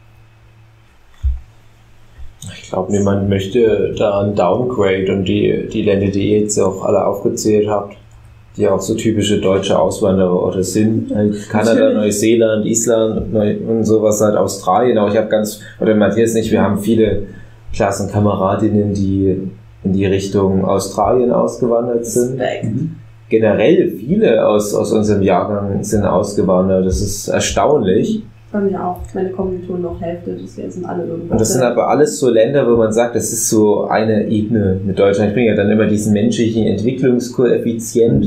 Ich 2.61 2.69
glaube, 2.69 2.93
niemand 2.93 3.29
möchte 3.29 3.95
da 3.97 4.21
ein 4.21 4.35
Downgrade 4.35 5.11
und 5.13 5.25
die, 5.25 5.67
die 5.73 5.83
Länder, 5.83 6.09
die 6.09 6.33
ihr 6.33 6.41
jetzt 6.41 6.59
auch 6.59 6.85
alle 6.85 7.07
aufgezählt 7.07 7.69
habt, 7.69 7.97
die 8.59 8.69
auch 8.69 8.81
so 8.81 8.95
typische 8.95 9.41
deutsche 9.41 9.79
Auswandererorte 9.79 10.63
sind. 10.63 11.15
Halt 11.15 11.49
Kanada, 11.49 11.95
Neuseeland, 11.95 12.67
Island 12.67 13.33
Neu 13.33 13.57
und 13.67 13.85
sowas 13.85 14.21
halt 14.21 14.37
Australien. 14.37 14.99
Auch 14.99 15.11
ich 15.11 15.17
habe 15.17 15.29
ganz, 15.29 15.61
oder 15.81 15.95
Matthias 15.95 16.35
nicht, 16.35 16.51
wir 16.51 16.61
haben 16.61 16.79
viele 16.79 17.29
Klassenkameradinnen, 17.73 18.93
die 18.93 19.51
in 19.85 19.93
die 19.93 20.07
Richtung 20.07 20.65
Australien 20.65 21.31
ausgewandert 21.31 22.07
sind. 22.07 22.41
Generell 23.29 23.91
viele 23.91 24.47
aus, 24.47 24.75
aus 24.75 24.93
unserem 24.93 25.23
Jahrgang 25.23 25.83
sind 25.83 26.05
ausgewandert. 26.05 26.87
Das 26.87 27.01
ist 27.01 27.29
erstaunlich. 27.29 28.23
Bei 28.53 28.61
mir 28.61 28.85
auch. 28.85 29.01
Meine 29.15 29.31
Kommilitonen 29.31 29.83
noch 29.83 30.01
Hälfte, 30.01 30.37
das 30.41 30.55
sind 30.55 30.85
alle 30.85 31.05
irgendwo. 31.05 31.33
Und 31.33 31.41
das 31.41 31.53
sind 31.53 31.63
aber 31.63 31.89
alles 31.89 32.21
so 32.21 32.31
Länder, 32.31 32.71
wo 32.71 32.77
man 32.77 32.93
sagt, 32.93 33.17
das 33.17 33.33
ist 33.33 33.49
so 33.49 33.87
eine 33.87 34.29
Ebene 34.29 34.79
mit 34.85 34.99
Deutschland. 34.99 35.31
Ich 35.31 35.35
bringe 35.35 35.51
ja 35.51 35.57
dann 35.57 35.71
immer 35.71 35.87
diesen 35.87 36.13
menschlichen 36.13 36.65
Entwicklungskoeffizient. 36.67 38.25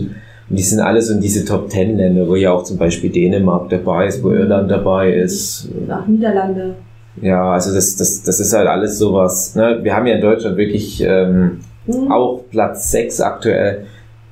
Und 0.50 0.58
die 0.58 0.64
sind 0.64 0.80
alle 0.80 1.02
so 1.02 1.14
in 1.14 1.22
diese 1.22 1.46
Top 1.46 1.70
Ten 1.70 1.98
Länder, 1.98 2.28
wo 2.28 2.36
ja 2.36 2.52
auch 2.52 2.64
zum 2.64 2.78
Beispiel 2.78 3.10
Dänemark 3.10 3.70
dabei 3.70 4.08
ist, 4.08 4.24
wo 4.24 4.32
Irland 4.32 4.70
dabei 4.70 5.14
ist. 5.14 5.70
nach 5.88 6.06
Niederlande. 6.08 6.76
Ja, 7.22 7.54
also 7.54 7.74
das, 7.74 7.96
das, 7.96 8.24
das 8.24 8.40
ist 8.40 8.54
halt 8.54 8.68
alles 8.68 8.98
sowas. 8.98 9.56
Ne? 9.56 9.80
Wir 9.82 9.96
haben 9.96 10.06
ja 10.08 10.16
in 10.16 10.22
Deutschland 10.22 10.58
wirklich 10.58 11.02
ähm, 11.02 11.60
Hm. 11.88 12.12
auch 12.12 12.44
Platz 12.52 12.92
6 12.92 13.22
aktuell. 13.22 13.86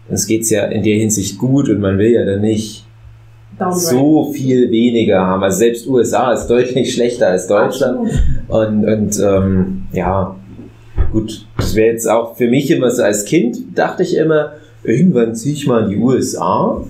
Uns 0.10 0.28
geht's 0.28 0.50
ja 0.50 0.66
in 0.66 0.84
der 0.84 0.98
Hinsicht 0.98 1.38
gut 1.38 1.70
und 1.70 1.80
man 1.80 1.98
will 1.98 2.12
ja 2.12 2.26
dann 2.26 2.42
nicht 2.42 2.86
Downgrade. 3.58 3.80
so 3.80 4.32
viel 4.34 4.70
weniger 4.70 5.26
haben. 5.26 5.42
Also 5.42 5.60
selbst 5.60 5.88
USA 5.88 6.34
ist 6.34 6.48
deutlich 6.50 6.94
schlechter 6.94 7.28
als 7.30 7.48
Deutschland. 7.48 8.10
Und, 8.50 8.86
und 8.86 9.20
ähm, 9.20 9.84
ja, 9.94 10.36
gut, 11.12 11.48
das 11.58 11.76
wäre 11.76 11.94
jetzt 11.94 12.08
auch 12.10 12.36
für 12.36 12.48
mich 12.48 12.70
immer 12.70 12.92
so 12.92 13.04
als 13.04 13.26
Kind, 13.26 13.58
dachte 13.74 14.04
ich 14.04 14.18
immer, 14.18 14.52
irgendwann 14.84 15.34
ziehe 15.34 15.54
ich 15.56 15.66
mal 15.66 15.86
in 15.86 15.90
die 15.92 15.98
USA. 15.98 16.84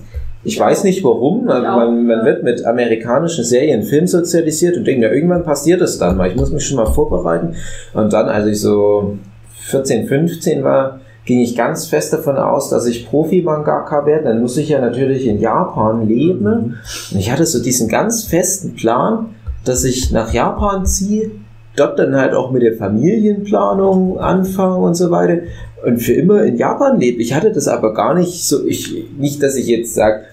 Ich 0.46 0.60
weiß 0.60 0.84
nicht 0.84 1.02
warum, 1.02 1.48
aber 1.48 1.76
man, 1.76 2.06
man 2.06 2.24
wird 2.24 2.44
mit 2.44 2.64
amerikanischen 2.64 3.42
Serien, 3.42 3.82
Film 3.82 4.06
sozialisiert 4.06 4.76
und 4.76 4.86
denkt, 4.86 5.02
ja, 5.02 5.10
irgendwann 5.10 5.42
passiert 5.42 5.80
es 5.80 5.98
dann 5.98 6.16
mal. 6.16 6.28
Ich 6.28 6.36
muss 6.36 6.52
mich 6.52 6.64
schon 6.64 6.76
mal 6.76 6.86
vorbereiten. 6.86 7.56
Und 7.94 8.12
dann, 8.12 8.28
als 8.28 8.46
ich 8.46 8.60
so 8.60 9.18
14, 9.62 10.06
15 10.06 10.62
war, 10.62 11.00
ging 11.24 11.40
ich 11.40 11.56
ganz 11.56 11.86
fest 11.86 12.12
davon 12.12 12.36
aus, 12.36 12.70
dass 12.70 12.86
ich 12.86 13.10
Profi-Mangaka 13.10 14.06
werde. 14.06 14.26
Dann 14.26 14.40
muss 14.40 14.56
ich 14.56 14.68
ja 14.68 14.80
natürlich 14.80 15.26
in 15.26 15.40
Japan 15.40 16.06
leben. 16.06 16.76
Und 17.10 17.18
ich 17.18 17.32
hatte 17.32 17.44
so 17.44 17.60
diesen 17.60 17.88
ganz 17.88 18.22
festen 18.22 18.76
Plan, 18.76 19.34
dass 19.64 19.82
ich 19.82 20.12
nach 20.12 20.32
Japan 20.32 20.86
ziehe, 20.86 21.32
dort 21.74 21.98
dann 21.98 22.14
halt 22.14 22.34
auch 22.34 22.52
mit 22.52 22.62
der 22.62 22.76
Familienplanung 22.76 24.20
anfange 24.20 24.76
und 24.76 24.94
so 24.94 25.10
weiter 25.10 25.38
und 25.84 25.98
für 25.98 26.14
immer 26.14 26.42
in 26.42 26.56
Japan 26.56 26.98
lebe. 26.98 27.22
Ich 27.22 27.34
hatte 27.34 27.52
das 27.52 27.68
aber 27.68 27.94
gar 27.94 28.14
nicht 28.14 28.44
so, 28.44 28.64
ich, 28.66 29.04
nicht, 29.18 29.42
dass 29.42 29.56
ich 29.56 29.66
jetzt 29.66 29.94
sage, 29.94 30.24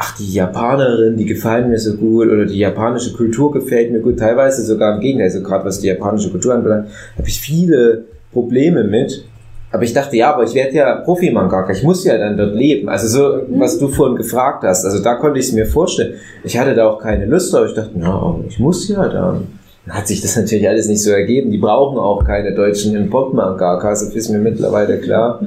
ach, 0.00 0.16
die 0.16 0.32
Japanerin, 0.32 1.16
die 1.16 1.26
gefallen 1.26 1.68
mir 1.68 1.78
so 1.78 1.96
gut 1.96 2.28
oder 2.28 2.46
die 2.46 2.58
japanische 2.58 3.12
Kultur 3.12 3.50
gefällt 3.52 3.90
mir 3.90 3.98
gut, 3.98 4.20
teilweise 4.20 4.62
sogar 4.62 4.94
im 4.94 5.00
Gegenteil, 5.00 5.26
also 5.26 5.42
gerade 5.42 5.64
was 5.64 5.80
die 5.80 5.88
japanische 5.88 6.30
Kultur 6.30 6.54
anbelangt, 6.54 6.86
habe 7.16 7.28
ich 7.28 7.40
viele 7.40 8.04
Probleme 8.32 8.84
mit. 8.84 9.24
Aber 9.72 9.82
ich 9.82 9.92
dachte, 9.92 10.16
ja, 10.16 10.32
aber 10.32 10.44
ich 10.44 10.54
werde 10.54 10.76
ja 10.76 10.94
Profi-Mangaka, 11.00 11.72
ich 11.72 11.82
muss 11.82 12.04
ja 12.04 12.16
dann 12.16 12.36
dort 12.36 12.54
leben. 12.54 12.88
Also 12.88 13.08
so, 13.08 13.42
was 13.58 13.78
du 13.78 13.88
vorhin 13.88 14.16
gefragt 14.16 14.62
hast, 14.62 14.84
also 14.84 15.02
da 15.02 15.16
konnte 15.16 15.40
ich 15.40 15.46
es 15.46 15.52
mir 15.52 15.66
vorstellen. 15.66 16.14
Ich 16.44 16.56
hatte 16.56 16.74
da 16.74 16.88
auch 16.88 17.00
keine 17.00 17.26
Lust, 17.26 17.52
aber 17.54 17.66
ich 17.66 17.74
dachte, 17.74 17.90
na, 17.94 18.36
ich 18.48 18.60
muss 18.60 18.88
ja 18.88 19.06
dann. 19.08 19.48
Dann 19.84 19.96
hat 19.96 20.06
sich 20.06 20.20
das 20.22 20.36
natürlich 20.40 20.68
alles 20.68 20.86
nicht 20.86 21.02
so 21.02 21.10
ergeben. 21.10 21.50
Die 21.50 21.58
brauchen 21.58 21.98
auch 21.98 22.24
keine 22.24 22.54
deutschen 22.54 22.94
Import-Mangakas, 22.94 24.04
das 24.04 24.14
ist 24.14 24.28
mir 24.28 24.38
mittlerweile 24.38 24.98
klar. 24.98 25.40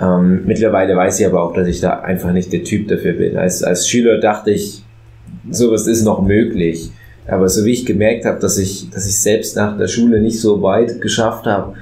Ähm, 0.00 0.42
mittlerweile 0.44 0.96
weiß 0.96 1.20
ich 1.20 1.26
aber 1.26 1.42
auch, 1.42 1.54
dass 1.54 1.68
ich 1.68 1.80
da 1.80 2.00
einfach 2.00 2.32
nicht 2.32 2.52
der 2.52 2.64
Typ 2.64 2.88
dafür 2.88 3.12
bin. 3.12 3.36
Als, 3.36 3.62
als 3.62 3.88
Schüler 3.88 4.18
dachte 4.18 4.50
ich, 4.50 4.82
sowas 5.50 5.86
ist 5.86 6.04
noch 6.04 6.22
möglich. 6.22 6.90
Aber 7.26 7.48
so 7.48 7.64
wie 7.64 7.72
ich 7.72 7.86
gemerkt 7.86 8.24
habe, 8.24 8.40
dass 8.40 8.58
ich, 8.58 8.90
dass 8.90 9.06
ich 9.06 9.18
selbst 9.18 9.56
nach 9.56 9.78
der 9.78 9.88
Schule 9.88 10.20
nicht 10.20 10.40
so 10.40 10.60
weit 10.62 11.00
geschafft 11.00 11.46
habe, 11.46 11.74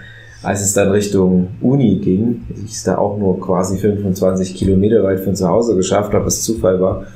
als 0.42 0.62
es 0.62 0.74
dann 0.74 0.90
Richtung 0.90 1.48
Uni 1.60 1.96
ging, 1.96 2.42
ich 2.64 2.72
es 2.72 2.84
da 2.84 2.98
auch 2.98 3.16
nur 3.16 3.40
quasi 3.40 3.78
25 3.78 4.54
Kilometer 4.54 5.02
weit 5.04 5.20
von 5.20 5.36
zu 5.36 5.48
Hause 5.48 5.76
geschafft 5.76 6.12
habe, 6.12 6.26
was 6.26 6.42
Zufall 6.42 6.80
war, 6.80 7.06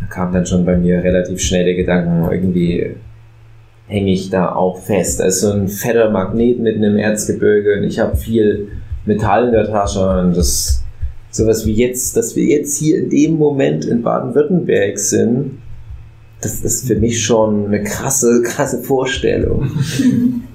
da 0.00 0.06
kam 0.06 0.32
dann 0.32 0.46
schon 0.46 0.64
bei 0.64 0.76
mir 0.76 1.02
relativ 1.02 1.40
schnell 1.40 1.64
der 1.64 1.74
Gedanke, 1.74 2.34
irgendwie 2.34 2.96
hänge 3.86 4.10
ich 4.10 4.30
da 4.30 4.52
auch 4.52 4.78
fest. 4.78 5.20
Da 5.20 5.26
ist 5.26 5.40
so 5.40 5.52
ein 5.52 5.68
fetter 5.68 6.10
Magnet 6.10 6.58
mitten 6.58 6.82
im 6.82 6.98
Erzgebirge 6.98 7.78
und 7.78 7.84
ich 7.84 8.00
habe 8.00 8.16
viel 8.16 8.68
Metall 9.06 9.46
in 9.46 9.52
der 9.52 9.66
Tasche 9.66 10.08
und 10.20 10.36
das 10.36 10.82
sowas 11.30 11.66
wie 11.66 11.72
jetzt, 11.72 12.16
dass 12.16 12.34
wir 12.34 12.44
jetzt 12.44 12.76
hier 12.76 12.98
in 12.98 13.10
dem 13.10 13.36
Moment 13.36 13.84
in 13.84 14.02
Baden-Württemberg 14.02 14.98
sind, 14.98 15.58
das 16.40 16.60
ist 16.60 16.86
für 16.86 16.96
mich 16.96 17.22
schon 17.22 17.66
eine 17.66 17.82
krasse, 17.82 18.42
krasse 18.42 18.82
Vorstellung. 18.82 19.70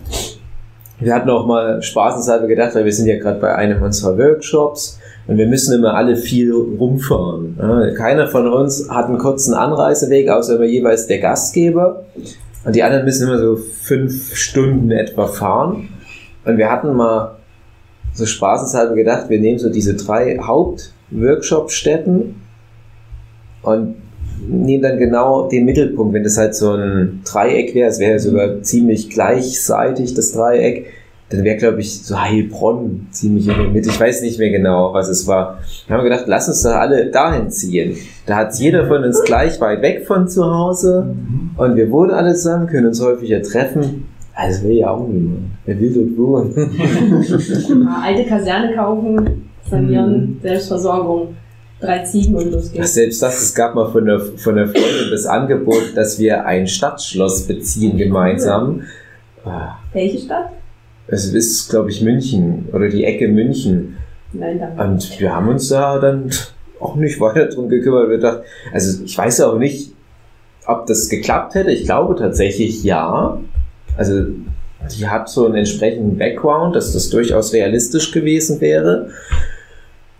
wir 1.00 1.14
hatten 1.14 1.30
auch 1.30 1.46
mal 1.46 1.82
spaßenshalber 1.82 2.48
gedacht, 2.48 2.76
weil 2.76 2.86
wir 2.86 2.94
sind 2.94 3.08
ja 3.08 3.18
gerade 3.18 3.40
bei 3.40 3.56
einem 3.56 3.82
unserer 3.82 4.18
Workshops 4.18 5.00
und 5.28 5.38
wir 5.38 5.48
müssen 5.48 5.78
immer 5.78 5.94
alle 5.94 6.16
viel 6.16 6.52
rumfahren. 6.52 7.58
Keiner 7.96 8.28
von 8.28 8.48
uns 8.48 8.90
hat 8.90 9.06
einen 9.06 9.18
kurzen 9.18 9.54
Anreiseweg, 9.54 10.30
außer 10.30 10.56
immer 10.56 10.66
jeweils 10.66 11.08
der 11.08 11.20
Gastgeber. 11.20 12.06
Und 12.64 12.76
die 12.76 12.84
anderen 12.84 13.06
müssen 13.06 13.28
immer 13.28 13.40
so 13.40 13.56
fünf 13.56 14.36
Stunden 14.36 14.92
etwa 14.92 15.28
fahren. 15.28 15.90
Und 16.46 16.58
wir 16.58 16.72
hatten 16.72 16.94
mal 16.94 17.38
so 18.13 18.26
spaßenshalber 18.26 18.95
gedacht, 18.95 19.30
wir 19.30 19.39
nehmen 19.39 19.60
so 19.60 19.69
diese 19.69 19.95
drei 19.95 20.38
Hauptworkshop-Stätten 20.38 22.36
und 23.63 23.95
nehmen 24.47 24.84
dann 24.84 24.97
genau 24.97 25.47
den 25.47 25.65
Mittelpunkt. 25.65 26.13
Wenn 26.13 26.24
das 26.24 26.38
halt 26.38 26.56
so 26.56 26.74
ein 26.74 27.21
Dreieck 27.26 27.76
wäre, 27.76 27.89
es 27.89 28.00
wäre 28.00 28.19
sogar 28.19 28.62
ziemlich 28.63 29.10
gleichseitig 29.10 30.13
das 30.13 30.32
Dreieck, 30.34 30.88
dann 31.30 31.45
wäre, 31.45 31.56
glaube 31.56 31.80
ich, 31.80 32.04
so 32.04 32.19
Heilbronn 32.19 33.08
ziemlich 33.12 33.47
in 33.47 33.56
der 33.56 33.69
Mitte. 33.69 33.88
Ich 33.89 34.00
weiß 34.00 34.21
nicht 34.21 34.38
mehr 34.38 34.50
genau, 34.50 34.93
was 34.93 35.08
es 35.08 35.28
war. 35.28 35.60
Dann 35.88 35.97
haben 35.97 36.04
wir 36.04 36.10
gedacht, 36.10 36.28
lass 36.28 36.50
uns 36.50 36.63
doch 36.63 36.71
alle 36.71 37.06
dahin 37.06 37.50
ziehen. 37.50 37.95
Da 38.26 38.36
hat 38.36 38.54
jeder 38.56 38.86
von 38.88 39.04
uns 39.04 39.24
gleich 39.24 39.62
weit 39.62 39.82
weg 39.82 40.06
von 40.06 40.28
zu 40.28 40.43
Hause 40.43 41.15
und 41.56 41.76
wir 41.78 41.89
wohnen 41.89 42.12
alle 42.12 42.34
zusammen, 42.34 42.67
können 42.67 42.88
uns 42.88 43.02
häufiger 43.02 43.41
treffen. 43.41 44.08
Also 44.34 44.63
will 44.63 44.78
ja 44.78 44.89
auch 44.91 45.08
niemand. 45.08 45.52
Wer 45.65 45.80
will 45.80 45.94
dort 45.94 46.17
wohnen? 46.17 46.72
Ja, 46.78 48.02
alte 48.04 48.26
Kaserne 48.30 48.74
kaufen, 48.76 49.50
sanieren, 49.70 50.39
Selbstversorgung, 50.41 51.36
drei 51.80 52.00
Ziegen 52.04 52.36
und 52.36 52.52
los 52.52 52.67
Ach, 52.70 52.74
geht's. 52.74 52.94
selbst 52.94 53.22
das, 53.22 53.41
es 53.41 53.56
gab 53.56 53.76
mal 53.76 53.91
von 53.91 54.06
der, 54.06 54.20
von 54.20 54.56
der 54.56 54.67
Freundin 54.67 55.10
das 55.12 55.26
Angebot, 55.26 55.96
dass 55.96 56.17
wir 56.20 56.46
ein 56.46 56.67
Stadtschloss 56.67 57.44
beziehen 57.48 57.98
gemeinsam. 57.98 58.84
Ah, 59.44 59.76
Welche 59.94 60.20
Stadt? 60.20 60.50
Es 61.08 61.26
ist, 61.34 61.70
glaube 61.70 61.89
ich, 61.89 62.02
München 62.02 62.70
oder 62.72 62.88
die 62.88 63.04
Ecke 63.04 63.28
München. 63.28 63.98
Nein, 64.34 64.60
danke. 64.60 64.82
Und 64.82 65.20
wir 65.20 65.36
haben 65.36 65.50
uns 65.50 65.67
da 65.67 66.00
dann 66.00 66.30
auch 66.80 66.96
nicht 66.96 67.20
weiter 67.20 67.48
drum 67.48 67.67
gekümmert. 67.67 68.10
Wir 68.10 68.17
dachten, 68.20 68.44
also 68.72 69.04
ich 69.04 69.17
weiß 69.17 69.41
auch 69.41 69.58
nicht, 69.58 69.94
ob 70.65 70.86
das 70.88 71.10
geklappt 71.10 71.56
hätte. 71.56 71.72
Ich 71.72 71.84
glaube 71.84 72.15
tatsächlich 72.15 72.84
ja. 72.84 73.39
Also 73.97 74.25
die 74.97 75.08
hat 75.08 75.30
so 75.30 75.45
einen 75.45 75.56
entsprechenden 75.56 76.17
Background, 76.17 76.75
dass 76.75 76.93
das 76.93 77.10
durchaus 77.10 77.54
realistisch 77.54 78.12
gewesen 78.12 78.60
wäre. 78.62 79.10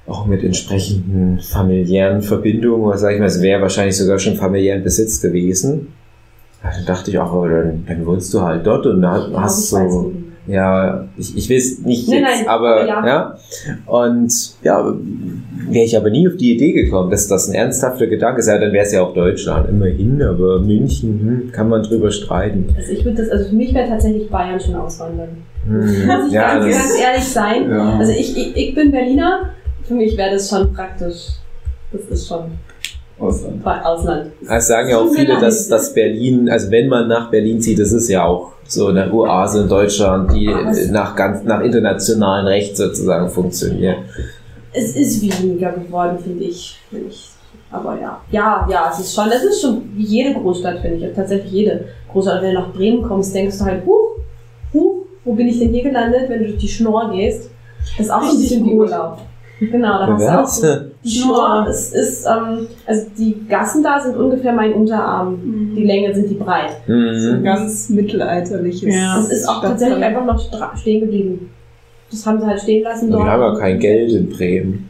Auch 0.08 0.26
mit 0.26 0.44
entsprechenden 0.44 1.40
familiären 1.40 2.22
Verbindungen, 2.22 2.86
oder 2.86 2.98
sag 2.98 3.14
ich 3.14 3.20
mal, 3.20 3.26
es 3.26 3.42
wäre 3.42 3.62
wahrscheinlich 3.62 3.98
sogar 3.98 4.20
schon 4.20 4.36
familiären 4.36 4.84
Besitz 4.84 5.22
gewesen. 5.22 5.94
Ja, 6.64 6.72
dann 6.76 6.86
dachte 6.86 7.12
ich 7.12 7.18
auch, 7.18 7.32
aber 7.34 7.50
dann, 7.50 7.86
dann 7.88 8.06
wohnst 8.06 8.34
du 8.34 8.42
halt 8.42 8.66
dort 8.66 8.86
und 8.86 9.02
Ja, 9.02 9.28
hast 9.36 9.72
weiß 9.74 9.92
so, 9.92 10.14
ja, 10.48 11.08
ich, 11.18 11.38
ich 11.38 11.50
will 11.50 11.58
es 11.58 11.80
nicht 11.80 12.08
Nein, 12.08 12.20
jetzt, 12.20 12.40
nein, 12.40 12.48
aber 12.48 12.82
aber 12.82 12.88
ja. 12.88 13.06
ja. 13.06 13.38
Und 13.86 14.34
ja, 14.64 14.94
wäre 15.74 15.86
ich 15.86 15.98
aber 15.98 16.10
nie 16.10 16.28
auf 16.28 16.38
die 16.38 16.56
Idee 16.56 16.72
gekommen, 16.72 17.10
dass 17.12 17.28
das 17.28 17.48
ein 17.48 17.56
ernsthafter 17.56 18.08
Gedanke 18.08 18.42
sei, 18.42 18.58
dann 18.58 18.72
wäre 18.74 18.86
es 18.86 18.92
ja 18.92 19.02
auch 19.02 19.14
Deutschland, 19.14 19.70
immerhin, 19.70 20.22
aber 20.22 20.60
München, 20.60 21.20
hm, 21.20 21.52
kann 21.52 21.70
man 21.70 21.84
drüber 21.84 22.12
streiten. 22.12 22.74
Also 22.78 22.92
ich 22.92 23.04
würde 23.06 23.18
das, 23.18 23.30
also 23.30 23.50
für 23.50 23.56
mich 23.56 23.74
wäre 23.74 23.88
tatsächlich 23.88 24.30
Bayern 24.30 24.60
schon 24.60 24.76
auswandern. 24.76 25.30
Hm, 25.66 25.78
Muss 26.06 26.28
ich 26.28 26.34
ja, 26.34 26.60
ganz, 26.60 26.76
ganz 26.76 27.00
ehrlich 27.02 27.24
sein. 27.24 27.70
Ja. 27.70 27.98
Also 27.98 28.12
ich, 28.12 28.38
ich, 28.38 28.56
ich 28.56 28.76
bin 28.76 28.92
Berliner, 28.92 29.50
für 29.84 29.94
mich 29.94 30.18
wäre 30.18 30.32
das 30.32 30.50
schon 30.50 30.74
praktisch. 30.74 31.28
Das 31.92 32.02
ist 32.04 32.28
schon 32.28 32.46
Ausland. 33.22 33.66
Ausland. 33.66 34.32
das 34.48 34.68
sagen 34.68 34.90
ja 34.90 34.98
auch 34.98 35.14
viele, 35.14 35.40
dass, 35.40 35.68
dass 35.68 35.94
Berlin, 35.94 36.50
also 36.50 36.72
wenn 36.72 36.88
man 36.88 37.08
nach 37.08 37.30
Berlin 37.30 37.62
zieht, 37.62 37.80
das 37.80 37.92
ist 37.92 38.10
ja 38.10 38.26
auch 38.26 38.54
so 38.68 38.88
eine 38.88 39.12
Oase 39.14 39.64
in 39.64 39.70
Deutschland, 39.70 40.34
die 40.34 40.50
nach 40.92 41.16
ganz, 41.16 41.44
nach 41.44 41.62
internationalem 41.62 42.48
Recht 42.48 42.78
sozusagen 42.78 43.30
funktioniert. 43.30 43.98
Es 44.74 44.96
ist 44.96 45.22
weniger 45.22 45.72
geworden, 45.74 46.18
finde 46.24 46.44
ich. 46.46 46.80
Find 46.90 47.08
ich. 47.10 47.30
Aber 47.72 48.00
ja. 48.00 48.20
Ja, 48.32 48.68
ja, 48.70 48.90
es 48.92 49.00
ist 49.00 49.14
schon, 49.16 49.30
es 49.30 49.44
ist 49.44 49.62
schon 49.62 49.82
wie 49.96 50.04
jede 50.04 50.34
Großstadt, 50.40 50.80
finde 50.80 51.08
ich. 51.08 51.16
Tatsächlich 51.16 51.52
jede 51.52 51.86
Großstadt. 52.12 52.42
Wenn 52.42 52.54
du 52.54 52.60
nach 52.62 52.74
Bremen 52.74 53.02
kommst, 53.02 53.34
denkst 53.34 53.58
du 53.60 53.66
halt, 53.66 53.86
huch, 53.86 54.18
huch, 54.74 55.06
wo 55.24 55.34
bin 55.34 55.48
ich 55.48 55.60
denn 55.60 55.70
hier 55.70 55.84
gelandet, 55.84 56.30
wenn 56.30 56.40
du 56.40 56.46
durch 56.50 56.58
die 56.60 56.68
Schnorr 56.68 57.12
gehst. 57.14 57.50
Das 57.98 58.06
ist 58.08 58.12
auch 58.12 58.24
so 58.24 58.36
ein 58.36 58.42
bisschen 58.42 58.66
wie. 58.66 58.74
Urlaub. 58.74 59.18
Genau, 59.60 60.00
da 60.00 60.08
hast 60.08 60.24
du 60.64 60.68
auch 60.68 60.74
so. 60.74 60.86
Die 61.04 61.10
Schnorr 61.10 61.68
ist, 61.70 61.94
ist 61.94 62.26
ähm, 62.26 62.66
also 62.88 63.06
die 63.16 63.46
Gassen 63.48 63.84
da 63.84 64.00
sind 64.00 64.16
ungefähr 64.18 64.54
mein 64.54 64.74
Unterarm. 64.74 65.40
Die 65.76 65.84
Länge 65.84 66.14
sind 66.16 66.30
die 66.32 66.34
breit. 66.36 66.72
So 66.88 66.94
ein 66.94 67.40
Mhm. 67.40 67.44
ganz 67.44 67.90
mittelalterliches. 67.90 68.94
Ja. 68.96 69.18
Das 69.18 69.30
ist 69.32 69.48
auch 69.48 69.62
tatsächlich 69.62 70.04
einfach 70.04 70.26
noch 70.26 70.40
stehen 70.78 71.02
geblieben. 71.02 71.52
Das 72.12 72.26
haben 72.26 72.40
sie 72.42 72.46
halt 72.46 72.62
stehen 72.62 72.84
lassen 72.84 73.10
Wir 73.10 73.18
dort. 73.18 73.28
haben 73.28 73.42
ja 73.42 73.56
kein 73.60 73.80
Geld 73.80 74.12
in 74.12 74.30
Bremen. 74.30 74.90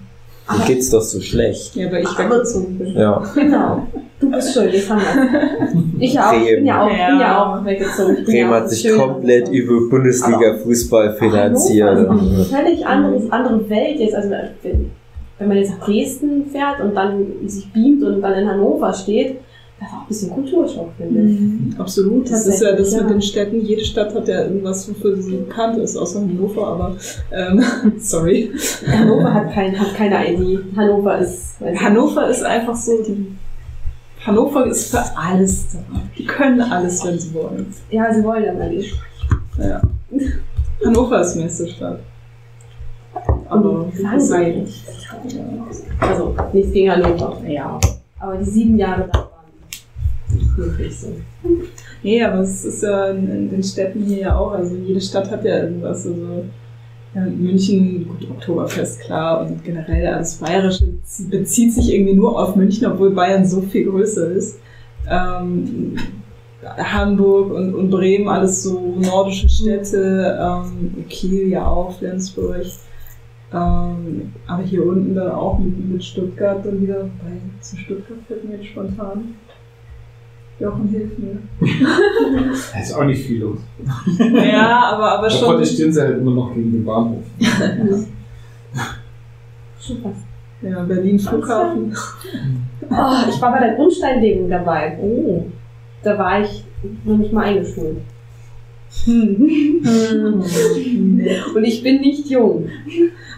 Mir 0.50 0.56
Aber- 0.58 0.66
geht's 0.66 0.90
doch 0.90 1.02
so 1.02 1.22
schlecht. 1.22 1.76
Ja, 1.76 1.92
weil 1.92 2.02
ich 2.02 2.08
Aber- 2.10 2.36
weggezogen 2.36 2.78
bin. 2.78 2.94
Ja. 2.98 3.24
Genau. 3.36 3.88
Du 4.20 4.30
bist 4.30 4.54
schuld, 4.54 4.72
jetzt 4.74 4.88
haben 4.90 5.02
wir 5.02 6.00
Ich 6.00 6.20
auch, 6.20 6.34
ich 6.34 6.56
bin 6.56 6.66
ja 6.66 6.84
auch, 6.84 6.88
bin 6.90 6.98
ja 7.20 7.44
auch 7.60 7.66
weggezogen. 7.66 8.24
Bremen 8.24 8.50
auch 8.52 8.56
hat 8.56 8.70
sich 8.70 8.82
schön 8.82 9.00
komplett 9.00 9.50
über 9.50 9.90
Bundesliga-Fußball 9.90 11.14
finanziert. 11.16 11.98
Hannover 11.98 12.12
eine 12.22 12.44
völlig 12.46 12.86
anderes, 12.86 13.32
andere 13.32 13.70
Welt 13.70 14.00
jetzt. 14.00 14.14
Also 14.16 14.30
wenn, 14.30 14.92
wenn 15.40 15.48
man 15.48 15.58
jetzt 15.58 15.72
nach 15.72 15.86
Dresden 15.86 16.46
fährt 16.52 16.80
und 16.82 16.96
dann 16.96 17.26
sich 17.48 17.72
beamt 17.74 18.04
und 18.04 18.22
dann 18.22 18.34
in 18.34 18.48
Hannover 18.48 18.94
steht, 18.94 19.38
das 19.82 19.90
ist 19.90 19.96
auch 19.96 20.02
ein 20.02 20.08
bisschen 20.08 20.30
Kulturschock, 20.30 20.90
finde 20.96 21.22
ich. 21.22 21.40
Mhm, 21.40 21.76
Absolut. 21.80 22.30
Das 22.30 22.46
ist 22.46 22.62
ja 22.62 22.72
das 22.76 22.92
Tatsächlich, 22.92 23.02
mit 23.02 23.02
ja. 23.02 23.16
den 23.16 23.22
Städten. 23.22 23.62
Jede 23.62 23.84
Stadt 23.84 24.14
hat 24.14 24.28
ja 24.28 24.44
irgendwas, 24.44 24.88
wofür 24.88 25.20
sie 25.20 25.38
bekannt 25.38 25.80
ist, 25.80 25.98
außer 25.98 26.22
Hannover, 26.22 26.68
aber 26.68 26.96
ähm, 27.32 27.64
sorry. 27.98 28.52
Hannover 28.88 29.34
hat, 29.34 29.52
kein, 29.52 29.80
hat 29.80 29.96
keine 29.96 30.34
ID. 30.34 30.76
Hannover 30.76 31.18
ist. 31.18 31.56
Hannover 31.60 32.30
ist 32.30 32.44
einfach 32.44 32.76
so, 32.76 33.02
die 33.02 33.36
Hannover 34.24 34.68
ist 34.68 34.92
für 34.92 35.04
alles 35.18 35.70
da. 35.74 35.80
Die 36.16 36.26
können 36.26 36.62
alles, 36.62 37.04
wenn 37.04 37.18
sie 37.18 37.34
wollen. 37.34 37.74
Ja, 37.90 38.14
sie 38.14 38.24
wollen 38.24 38.48
aber 38.50 38.70
nicht. 38.70 38.94
Ja. 39.58 39.82
Hannover 40.86 41.22
ist 41.22 41.36
Messestadt. 41.38 42.00
Aber 43.50 43.86
Und 43.86 44.00
langweilig. 44.00 44.84
Ja. 45.28 46.08
Also 46.08 46.36
nichts 46.54 46.72
gegen 46.72 46.92
Hannover. 46.92 47.42
Ja. 47.48 47.80
Aber 48.20 48.38
die 48.38 48.46
sieben 48.46 48.78
Jahre 48.78 49.10
da 49.12 49.31
wirklich 50.58 51.00
so. 51.00 51.16
Nee, 52.04 52.24
aber 52.24 52.40
es 52.40 52.66
ist 52.66 52.84
ja 52.84 53.10
in, 53.12 53.50
den 53.50 53.64
Städten 53.64 54.04
hier 54.04 54.18
ja 54.20 54.38
auch. 54.38 54.52
Also 54.52 54.76
jede 54.76 55.02
Stadt 55.02 55.30
hat 55.32 55.44
ja 55.46 55.64
irgendwas. 55.64 56.06
Also 56.06 56.46
ja, 57.14 57.22
München, 57.26 58.08
gut, 58.08 58.30
Oktoberfest, 58.30 59.02
klar. 59.02 59.42
Und 59.42 59.64
generell 59.64 60.08
alles 60.08 60.36
Bayerische 60.36 60.86
zie- 61.06 61.30
bezieht 61.30 61.74
sich 61.74 61.94
irgendwie 61.94 62.14
nur 62.14 62.40
auf 62.40 62.56
München, 62.56 62.86
obwohl 62.88 63.12
Bayern 63.12 63.46
so 63.46 63.62
viel 63.62 63.90
größer 63.90 64.32
ist. 64.32 64.60
Ähm, 65.10 65.96
Hamburg 66.64 67.52
und, 67.54 67.74
und 67.74 67.90
Bremen, 67.90 68.28
alles 68.30 68.64
so 68.64 68.96
nordische 69.00 69.50
Städte. 69.50 70.38
Ähm, 70.40 71.06
Kiel 71.10 71.50
ja 71.50 71.68
auch, 71.68 71.98
Flensburg. 71.98 72.66
Ähm, 73.54 74.32
aber 74.48 74.64
hier 74.64 74.86
unten 74.86 75.14
dann 75.14 75.32
auch 75.32 75.60
mit, 75.60 75.90
mit 75.92 76.04
Stuttgart 76.04 76.66
dann 76.66 76.82
wieder. 76.82 77.02
Bei, 77.02 77.32
zu 77.60 77.76
Stuttgart 77.76 78.20
fällt 78.28 78.48
mir 78.48 78.56
jetzt 78.56 78.68
spontan. 78.68 79.36
Jochen, 80.62 80.88
hilf 80.90 81.18
mir. 81.18 81.38
Da 82.74 82.80
ist 82.80 82.94
auch 82.94 83.04
nicht 83.04 83.26
viel 83.26 83.42
los. 83.42 83.60
Ja, 84.20 84.92
aber, 84.94 85.12
aber 85.14 85.28
Da 85.28 85.34
schon. 85.34 85.50
protestieren 85.50 85.92
sie 85.92 86.02
halt 86.02 86.20
immer 86.20 86.32
noch 86.32 86.54
gegen 86.54 86.72
den 86.72 86.86
Bahnhof. 86.86 87.24
Schon 89.80 89.98
fast. 90.04 90.22
Ja, 90.62 90.84
Berlin 90.84 91.18
Flughafen. 91.18 91.92
Oh, 92.84 93.30
ich 93.30 93.42
war 93.42 93.52
bei 93.52 93.60
der 93.60 93.76
Grundsteinlegung 93.76 94.48
dabei. 94.50 94.98
Oh. 95.02 95.46
Da 96.04 96.18
war 96.20 96.42
ich 96.42 96.64
noch 97.04 97.18
nicht 97.18 97.34
mal 97.34 97.46
eingeschult. 97.46 97.98
Hm. 99.06 99.82
Und 101.56 101.64
ich 101.64 101.82
bin 101.82 102.02
nicht 102.02 102.30
jung. 102.30 102.68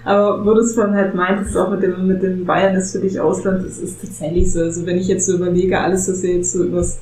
Aber 0.03 0.45
wo 0.45 0.53
du 0.53 0.59
es 0.59 0.75
vorhin 0.75 0.95
halt 0.95 1.15
meintest, 1.15 1.55
auch 1.55 1.69
mit 1.69 1.81
dem, 1.83 2.07
mit 2.07 2.21
dem 2.21 2.45
Bayern 2.45 2.75
ist 2.75 2.91
für 2.91 2.99
dich 2.99 3.19
Ausland, 3.19 3.65
das 3.65 3.77
ist 3.77 4.01
tatsächlich 4.01 4.51
so. 4.51 4.59
Also 4.61 4.85
wenn 4.85 4.97
ich 4.97 5.07
jetzt 5.07 5.25
so 5.25 5.35
überlege, 5.37 5.79
alles, 5.79 6.09
was 6.09 6.23
wir 6.23 6.35
jetzt 6.35 6.51
so 6.51 6.63
übers 6.63 6.99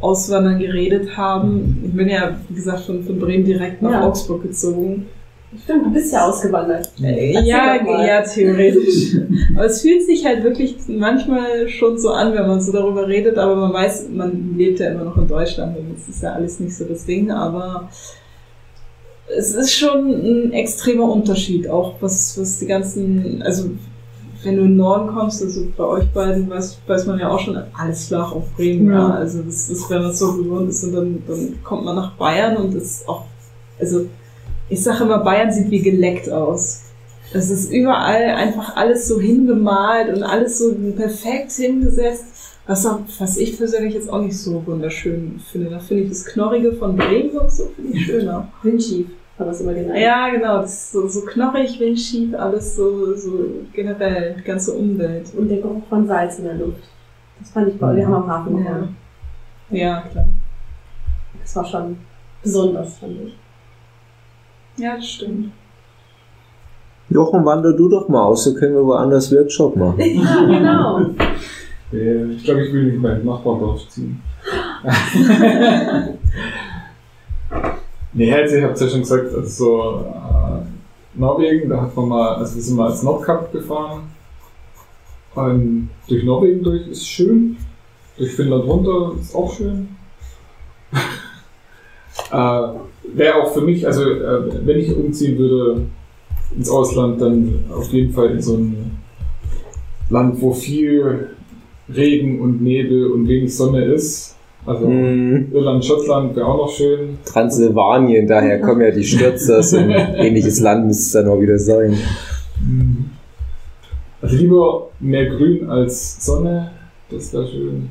Auswandern 0.00 0.58
geredet 0.58 1.16
haben, 1.16 1.82
ich 1.84 1.92
bin 1.92 2.08
ja, 2.08 2.36
wie 2.48 2.54
gesagt, 2.54 2.80
von, 2.82 3.02
von 3.04 3.18
Bremen 3.18 3.44
direkt 3.44 3.82
nach 3.82 3.90
Ja. 3.90 4.06
Augsburg 4.08 4.42
gezogen. 4.42 5.06
Stimmt, 5.64 5.86
du 5.86 5.90
bist 5.92 6.12
ja 6.12 6.28
ausgewandert. 6.28 6.90
Äh, 7.02 7.32
Ja, 7.42 7.76
ja, 8.06 8.22
theoretisch. 8.22 9.16
aber 9.56 9.64
es 9.64 9.80
fühlt 9.80 10.02
sich 10.04 10.24
halt 10.26 10.44
wirklich 10.44 10.76
manchmal 10.88 11.68
schon 11.68 11.98
so 11.98 12.10
an, 12.10 12.34
wenn 12.34 12.46
man 12.46 12.60
so 12.60 12.70
darüber 12.70 13.08
redet, 13.08 13.38
aber 13.38 13.56
man 13.56 13.72
weiß, 13.72 14.08
man 14.14 14.54
lebt 14.56 14.78
ja 14.78 14.90
immer 14.90 15.04
noch 15.04 15.16
in 15.16 15.26
Deutschland 15.26 15.76
und 15.78 15.96
es 15.96 16.06
ist 16.08 16.22
ja 16.22 16.32
alles 16.32 16.60
nicht 16.60 16.76
so 16.76 16.84
das 16.84 17.06
Ding, 17.06 17.30
aber 17.30 17.88
es 19.36 19.54
ist 19.54 19.72
schon 19.74 20.08
ein 20.10 20.52
extremer 20.52 21.10
Unterschied, 21.10 21.68
auch 21.68 21.94
was, 22.00 22.38
was 22.40 22.58
die 22.58 22.66
ganzen, 22.66 23.42
also 23.42 23.70
wenn 24.42 24.56
du 24.56 24.62
in 24.62 24.68
den 24.68 24.76
Norden 24.76 25.14
kommst, 25.14 25.42
also 25.42 25.66
bei 25.76 25.84
euch 25.84 26.08
beiden 26.10 26.48
weiß, 26.48 26.78
weiß 26.86 27.06
man 27.06 27.18
ja 27.18 27.28
auch 27.28 27.40
schon, 27.40 27.60
alles 27.76 28.06
flach 28.06 28.32
auf 28.32 28.44
Bremen, 28.56 28.92
ja. 28.92 29.08
Ja. 29.08 29.14
Also 29.14 29.42
das 29.42 29.68
ist, 29.68 29.90
wenn 29.90 30.02
man 30.02 30.10
es 30.10 30.18
so 30.18 30.36
gewohnt 30.36 30.68
ist 30.68 30.84
und 30.84 30.92
dann, 30.92 31.22
dann 31.26 31.62
kommt 31.64 31.84
man 31.84 31.96
nach 31.96 32.12
Bayern 32.12 32.56
und 32.56 32.74
ist 32.74 33.08
auch, 33.08 33.24
also 33.80 34.06
ich 34.68 34.82
sage 34.82 35.04
immer, 35.04 35.18
Bayern 35.18 35.50
sieht 35.50 35.70
wie 35.70 35.80
geleckt 35.80 36.30
aus. 36.30 36.82
Es 37.32 37.50
ist 37.50 37.70
überall 37.70 38.24
einfach 38.30 38.76
alles 38.76 39.08
so 39.08 39.20
hingemalt 39.20 40.14
und 40.14 40.22
alles 40.22 40.58
so 40.58 40.74
perfekt 40.96 41.52
hingesetzt. 41.52 42.24
Was, 42.66 42.84
auch, 42.84 43.00
was 43.18 43.38
ich 43.38 43.56
persönlich 43.56 43.94
jetzt 43.94 44.10
auch 44.10 44.20
nicht 44.20 44.36
so 44.36 44.62
wunderschön 44.66 45.40
finde. 45.50 45.70
Da 45.70 45.78
finde 45.78 46.02
ich 46.02 46.10
das 46.10 46.26
Knorrige 46.26 46.74
von 46.74 46.96
Bremen 46.96 47.30
und 47.38 47.50
so 47.50 47.64
finde 47.74 47.96
ich 47.96 48.04
schöner. 48.04 48.52
Windschief, 48.62 49.06
es 49.46 49.60
immer 49.60 49.74
genannt. 49.74 49.98
Ja, 50.00 50.28
genau. 50.30 50.58
Das 50.62 50.72
ist 50.72 50.92
so, 50.92 51.06
so 51.06 51.20
knorrig, 51.22 51.78
windschief, 51.78 52.34
alles 52.34 52.74
so, 52.76 53.14
so 53.14 53.30
generell, 53.72 54.34
die 54.38 54.42
ganze 54.42 54.72
Umwelt. 54.72 55.32
Und 55.36 55.48
der 55.48 55.58
Geruch 55.58 55.84
von 55.88 56.06
Salz 56.06 56.38
in 56.38 56.44
der 56.44 56.54
Luft. 56.54 56.82
Das 57.38 57.50
fand 57.50 57.68
ich 57.68 57.78
bei 57.78 57.94
Wir 57.94 58.06
haben 58.06 58.14
am 58.14 58.28
Hafen 58.28 58.64
Ja. 58.64 58.88
Ja, 59.70 60.00
klar. 60.10 60.26
Das 61.40 61.54
war 61.56 61.64
schon 61.64 61.96
besonders, 62.42 62.98
fand 62.98 63.12
ich. 63.26 63.36
Ja, 64.82 64.96
das 64.96 65.06
stimmt. 65.06 65.52
Jochen, 67.10 67.44
wander 67.44 67.72
du 67.72 67.88
doch 67.88 68.08
mal 68.08 68.22
aus, 68.24 68.44
so 68.44 68.54
können 68.54 68.74
wir 68.74 68.84
woanders 68.84 69.32
Workshop 69.32 69.76
machen. 69.76 69.98
Ja, 70.00 70.44
genau. 70.44 71.00
Äh, 71.92 72.32
Ich 72.32 72.44
glaube, 72.44 72.66
ich 72.66 72.72
will 72.72 72.84
nicht 72.92 73.00
meinen 73.00 73.24
Nachbardorf 73.24 73.88
ziehen. 73.88 74.20
nee, 78.18 78.32
also 78.32 78.56
ich 78.56 78.64
hab's 78.64 78.80
ja 78.80 78.88
schon 78.88 79.00
gesagt, 79.00 79.34
also 79.34 79.48
so 79.48 80.04
äh, 80.06 81.18
Norwegen, 81.18 81.68
da 81.68 81.80
hat 81.82 81.96
man 81.96 82.08
mal, 82.08 82.34
also 82.34 82.56
wir 82.56 82.62
sind 82.62 82.76
mal 82.76 82.90
als 82.90 83.02
Nordkap 83.02 83.52
gefahren. 83.52 84.02
Und 85.34 85.90
durch 86.08 86.24
Norwegen 86.24 86.62
durch 86.62 86.88
ist 86.88 87.08
schön. 87.08 87.56
Durch 88.16 88.32
Finnland 88.32 88.64
runter 88.64 89.12
ist 89.20 89.34
auch 89.34 89.52
schön. 89.52 89.88
äh, 92.32 92.68
Wäre 93.14 93.42
auch 93.42 93.54
für 93.54 93.62
mich, 93.62 93.86
also 93.86 94.02
äh, 94.02 94.66
wenn 94.66 94.78
ich 94.78 94.94
umziehen 94.94 95.38
würde 95.38 95.86
ins 96.54 96.68
Ausland, 96.68 97.20
dann 97.20 97.64
auf 97.72 97.90
jeden 97.92 98.12
Fall 98.12 98.32
in 98.32 98.42
so 98.42 98.56
ein 98.56 98.98
Land, 100.10 100.40
wo 100.40 100.52
viel 100.52 101.30
Regen 101.88 102.40
und 102.40 102.60
Nebel 102.60 103.12
und 103.12 103.28
wenig 103.28 103.56
Sonne 103.56 103.84
ist. 103.84 104.27
Also 104.68 104.86
Mhm. 104.86 105.48
Irland, 105.50 105.82
Schottland 105.82 106.36
wäre 106.36 106.46
auch 106.46 106.58
noch 106.58 106.68
schön. 106.70 107.16
Transsilvanien, 107.24 108.26
daher 108.26 108.60
kommen 108.60 108.82
ja 108.82 108.90
die 108.90 109.02
Stürzers 109.02 109.72
und 109.72 109.88
ähnliches 109.88 110.60
Land 110.60 110.86
müsste 110.86 111.02
es 111.04 111.12
dann 111.12 111.32
auch 111.32 111.40
wieder 111.40 111.58
sein. 111.58 111.96
Also 114.20 114.36
lieber 114.36 114.88
mehr 115.00 115.24
Grün 115.24 115.70
als 115.70 116.22
Sonne, 116.22 116.70
das 117.10 117.32
wäre 117.32 117.48
schön. 117.48 117.90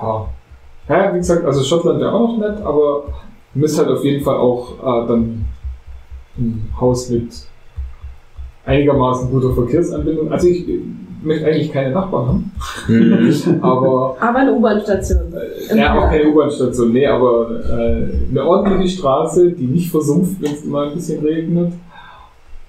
Ja. 0.00 0.28
ja, 0.88 1.12
wie 1.12 1.18
gesagt, 1.18 1.44
also 1.44 1.64
Schottland 1.64 1.98
wäre 1.98 2.12
auch 2.12 2.28
noch 2.28 2.38
nett, 2.38 2.60
aber 2.62 3.04
müsste 3.54 3.84
halt 3.84 3.96
auf 3.96 4.04
jeden 4.04 4.22
Fall 4.22 4.36
auch 4.36 4.78
äh, 4.78 5.08
dann 5.08 5.44
ein 6.38 6.68
Haus 6.80 7.10
mit 7.10 7.32
einigermaßen 8.64 9.28
guter 9.28 9.54
Verkehrsanbindung. 9.54 10.30
Also 10.30 10.46
ich 10.46 10.64
möchte 11.24 11.46
eigentlich 11.46 11.72
keine 11.72 11.90
Nachbarn 11.90 12.26
haben, 12.28 12.52
Mhm. 12.88 13.58
aber 13.62 14.16
Aber 14.20 14.38
eine 14.38 14.52
U-Bahn-Station. 14.52 15.32
Äh, 15.70 15.76
Ja, 15.76 15.98
auch 15.98 16.10
keine 16.10 16.28
U-Bahn-Station, 16.28 16.92
nee, 16.92 17.06
aber 17.06 17.50
äh, 17.70 18.08
eine 18.30 18.44
ordentliche 18.44 18.98
Straße, 18.98 19.52
die 19.52 19.66
nicht 19.66 19.90
versumpft, 19.90 20.40
wenn 20.42 20.52
es 20.52 20.64
mal 20.64 20.88
ein 20.88 20.94
bisschen 20.94 21.24
regnet. 21.24 21.72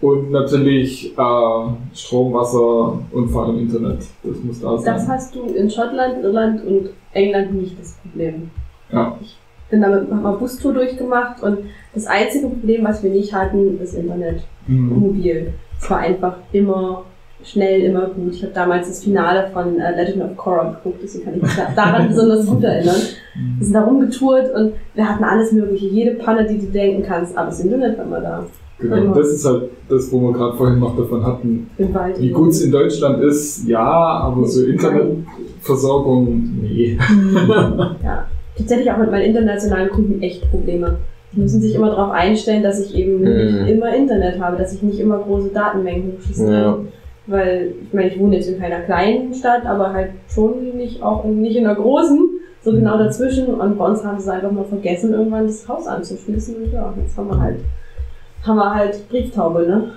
Und 0.02 0.30
natürlich 0.32 1.18
äh, 1.18 1.96
Strom, 1.96 2.34
Wasser 2.34 3.00
und 3.12 3.30
vor 3.30 3.46
allem 3.46 3.60
Internet. 3.60 4.00
Das 4.24 4.38
muss 4.44 4.60
da 4.62 4.78
sein. 4.78 4.94
Das 4.94 5.08
hast 5.08 5.34
du 5.36 5.46
in 5.46 5.70
Schottland, 5.70 6.22
Irland 6.24 6.64
und 6.66 6.90
England 7.14 7.54
nicht 7.56 7.80
das 7.80 7.98
Problem. 8.02 8.52
Ja. 8.92 9.18
Ich 9.22 9.38
bin 9.70 9.82
damit 9.82 10.12
hab 10.12 10.22
mal 10.22 10.34
Bustour 10.34 10.74
durchgemacht 10.74 11.42
und 11.42 11.60
das 11.94 12.06
einzige 12.06 12.48
Problem, 12.48 12.84
was 12.84 13.02
wir 13.02 13.10
nicht 13.10 13.34
hatten, 13.34 13.80
ist 13.82 13.94
Internet. 13.96 14.44
Mhm. 14.68 15.00
Mobil. 15.00 15.54
Es 15.82 15.90
war 15.90 16.00
einfach 16.00 16.36
immer 16.52 17.04
schnell, 17.46 17.82
immer 17.82 18.08
gut. 18.08 18.34
Ich 18.34 18.44
habe 18.44 18.54
damals 18.54 18.88
das 18.88 19.04
Finale 19.04 19.48
von 19.54 19.80
äh, 19.80 19.96
Legend 19.96 20.24
of 20.24 20.36
Korra 20.38 20.72
geguckt, 20.72 21.00
deswegen 21.04 21.26
kann 21.26 21.36
ich 21.36 21.42
mich 21.44 21.56
da- 21.56 21.72
daran 21.76 22.08
besonders 22.10 22.46
gut 22.46 22.64
erinnern. 22.64 22.96
Wir 23.58 23.66
sind 23.66 23.74
da 23.74 23.84
rumgetourt 23.84 24.54
und 24.56 24.74
wir 24.94 25.10
hatten 25.10 25.24
alles 25.24 25.52
mögliche, 25.52 25.88
jede 25.88 26.12
Panne, 26.16 26.46
die 26.48 26.58
du 26.60 26.66
denken 26.68 27.04
kannst, 27.04 27.38
aber 27.38 27.48
das 27.48 27.60
Internet 27.60 27.98
war 27.98 28.06
immer 28.06 28.22
da. 28.22 28.46
Genau, 28.78 29.14
das 29.14 29.30
ist 29.30 29.46
halt 29.46 29.70
das, 29.88 30.12
wo 30.12 30.20
wir 30.20 30.34
gerade 30.34 30.58
vorhin 30.58 30.80
noch 30.80 30.98
davon 30.98 31.26
hatten. 31.26 31.70
Wie 32.18 32.30
gut 32.30 32.50
es 32.50 32.62
in 32.62 32.72
Deutschland 32.74 33.24
ist, 33.24 33.66
ja, 33.70 33.80
aber 33.82 34.46
so 34.46 34.66
Internetversorgung, 34.66 36.44
nee. 36.62 36.98
Ja. 38.04 38.26
Tatsächlich 38.58 38.90
auch 38.92 38.98
mit 38.98 39.12
meinen 39.12 39.26
internationalen 39.36 39.90
Kunden 39.90 40.22
echt 40.22 40.50
Probleme. 40.50 40.98
Die 41.34 41.42
müssen 41.42 41.62
sich 41.62 41.76
immer 41.76 41.88
darauf 41.90 42.12
einstellen, 42.12 42.64
dass 42.64 42.80
ich 42.80 42.96
eben 42.96 43.20
Mhm. 43.20 43.64
nicht 43.64 43.70
immer 43.74 43.94
Internet 43.94 44.40
habe, 44.40 44.58
dass 44.58 44.74
ich 44.74 44.82
nicht 44.82 45.00
immer 45.00 45.18
große 45.20 45.50
Datenmengen 45.54 46.14
hochschießen 46.14 46.46
kann. 46.46 46.54
Ja. 46.54 46.78
Weil, 47.28 47.74
ich 47.84 47.94
meine, 47.94 48.10
ich 48.10 48.20
wohne 48.20 48.36
jetzt 48.36 48.48
in 48.48 48.60
keiner 48.60 48.82
kleinen 48.82 49.34
Stadt, 49.34 49.66
aber 49.66 49.94
halt 49.94 50.12
schon 50.28 50.78
nicht 50.78 51.02
auch 51.02 51.26
in, 51.26 51.42
nicht 51.42 51.56
in 51.56 51.66
einer 51.66 51.76
großen, 51.76 52.30
so 52.62 52.72
genau 52.72 52.98
dazwischen. 52.98 53.48
Und 53.48 53.78
bei 53.78 53.86
uns 53.86 54.04
haben 54.04 54.20
sie 54.20 54.32
einfach 54.32 54.52
mal 54.52 54.66
vergessen, 54.66 55.14
irgendwann 55.14 55.48
das 55.48 55.68
Haus 55.68 55.88
anzuschließen. 55.88 56.56
Und 56.56 56.72
ja, 56.72 56.94
jetzt 57.02 57.18
haben 57.18 57.30
wir 57.30 57.40
halt, 57.40 57.60
haben 58.44 58.58
wir 58.58 58.76
halt 58.76 59.10
Brieftaube, 59.10 59.68
ne? 59.68 59.92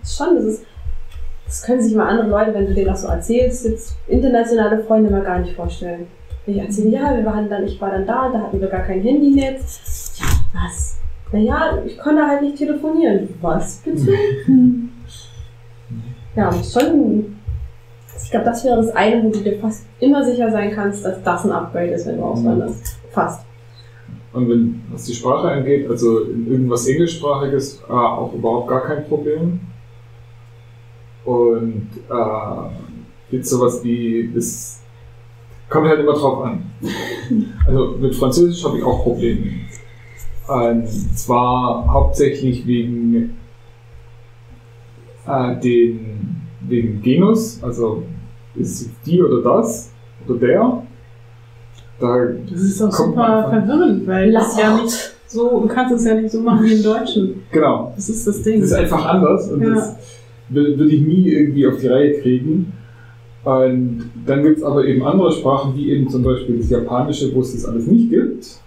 Das 0.00 0.10
ist 0.10 0.16
schon, 0.16 0.36
das 0.36 0.44
ist, 0.44 0.64
das 1.46 1.62
können 1.62 1.82
sich 1.82 1.94
mal 1.94 2.08
andere 2.08 2.28
Leute, 2.28 2.54
wenn 2.54 2.66
du 2.66 2.74
denen 2.74 2.88
das 2.88 3.02
so 3.02 3.08
erzählst, 3.08 3.64
jetzt 3.64 3.96
internationale 4.06 4.82
Freunde 4.84 5.10
mal 5.10 5.22
gar 5.22 5.38
nicht 5.40 5.54
vorstellen. 5.54 6.06
Ich 6.46 6.58
erzähle, 6.58 6.90
ja, 6.90 7.16
wir 7.16 7.24
waren 7.24 7.48
dann, 7.48 7.64
ich 7.64 7.80
war 7.80 7.90
dann 7.90 8.06
da, 8.06 8.28
da 8.28 8.42
hatten 8.42 8.60
wir 8.60 8.68
gar 8.68 8.82
kein 8.82 9.02
Handynetz. 9.02 10.14
Ja, 10.20 10.26
was? 10.52 10.96
Naja, 11.32 11.78
ich 11.84 11.98
konnte 11.98 12.24
halt 12.24 12.42
nicht 12.42 12.56
telefonieren. 12.56 13.28
Was 13.40 13.82
bitte? 13.84 14.12
Ja, 16.36 16.50
und 16.50 16.64
schon. 16.64 17.36
Ich 18.22 18.30
glaube, 18.30 18.46
das 18.46 18.64
wäre 18.64 18.76
das 18.76 18.90
eine, 18.94 19.22
wo 19.22 19.30
du 19.30 19.40
dir 19.40 19.58
fast 19.58 19.86
immer 20.00 20.24
sicher 20.24 20.50
sein 20.50 20.72
kannst, 20.74 21.04
dass 21.04 21.22
das 21.22 21.44
ein 21.44 21.52
Upgrade 21.52 21.92
ist, 21.92 22.06
wenn 22.06 22.16
du 22.16 22.24
auswanderst. 22.24 22.98
Fast. 23.10 23.46
Und 24.32 24.48
wenn, 24.50 24.82
was 24.90 25.04
die 25.04 25.14
Sprache 25.14 25.48
angeht, 25.48 25.88
also 25.88 26.20
in 26.20 26.46
irgendwas 26.50 26.86
Englischsprachiges, 26.86 27.82
äh, 27.88 27.92
auch 27.92 28.32
überhaupt 28.34 28.68
gar 28.68 28.82
kein 28.82 29.06
Problem. 29.06 29.60
Und 31.24 31.88
äh, 32.10 33.34
jetzt 33.34 33.50
sowas 33.50 33.82
wie, 33.82 34.30
das 34.34 34.82
kommt 35.68 35.88
halt 35.88 36.00
immer 36.00 36.14
drauf 36.14 36.44
an. 36.44 36.64
Also 37.66 37.96
mit 37.98 38.14
Französisch 38.14 38.64
habe 38.64 38.78
ich 38.78 38.84
auch 38.84 39.02
Probleme. 39.02 39.46
Und 40.46 40.86
zwar 40.88 41.92
hauptsächlich 41.92 42.66
wegen 42.66 43.36
äh, 45.26 45.60
den, 45.60 46.36
wegen 46.68 47.02
Genus, 47.02 47.62
also 47.62 48.02
ist 48.54 48.80
es 48.82 48.90
die 49.04 49.22
oder 49.22 49.42
das 49.42 49.90
oder 50.26 50.38
der. 50.38 50.82
Da 51.98 52.26
Das 52.50 52.60
ist 52.60 52.82
auch 52.82 52.90
Kommt 52.90 53.16
man 53.16 53.42
super 53.44 53.50
verwirrend, 53.50 54.06
weil 54.06 54.32
das 54.32 54.58
ja 54.58 54.76
nicht 54.76 55.14
so, 55.26 55.60
du 55.60 55.66
kannst 55.68 55.94
es 55.94 56.04
ja 56.04 56.14
nicht 56.14 56.30
so 56.30 56.40
machen 56.40 56.64
wie 56.64 56.74
im 56.74 56.82
Deutschen. 56.82 57.42
Genau, 57.50 57.92
Das 57.96 58.08
ist 58.08 58.26
das 58.26 58.42
Ding. 58.42 58.60
Das 58.60 58.70
ist 58.70 58.76
einfach 58.76 59.04
anders 59.06 59.50
und 59.50 59.62
Ja. 59.62 59.70
das 59.74 59.96
würde 60.48 60.84
ich 60.86 61.00
nie 61.02 61.28
irgendwie 61.28 61.66
auf 61.66 61.78
die 61.78 61.88
Reihe 61.88 62.20
kriegen. 62.20 62.72
Und 63.44 64.10
dann 64.26 64.42
gibt 64.42 64.58
es 64.58 64.64
aber 64.64 64.84
eben 64.84 65.04
andere 65.04 65.32
Sprachen, 65.32 65.74
wie 65.76 65.90
eben 65.90 66.08
zum 66.08 66.22
Beispiel 66.22 66.58
das 66.58 66.68
Japanische, 66.70 67.32
wo 67.34 67.40
es 67.40 67.52
das 67.52 67.64
alles 67.64 67.86
nicht 67.86 68.10
gibt. 68.10 68.58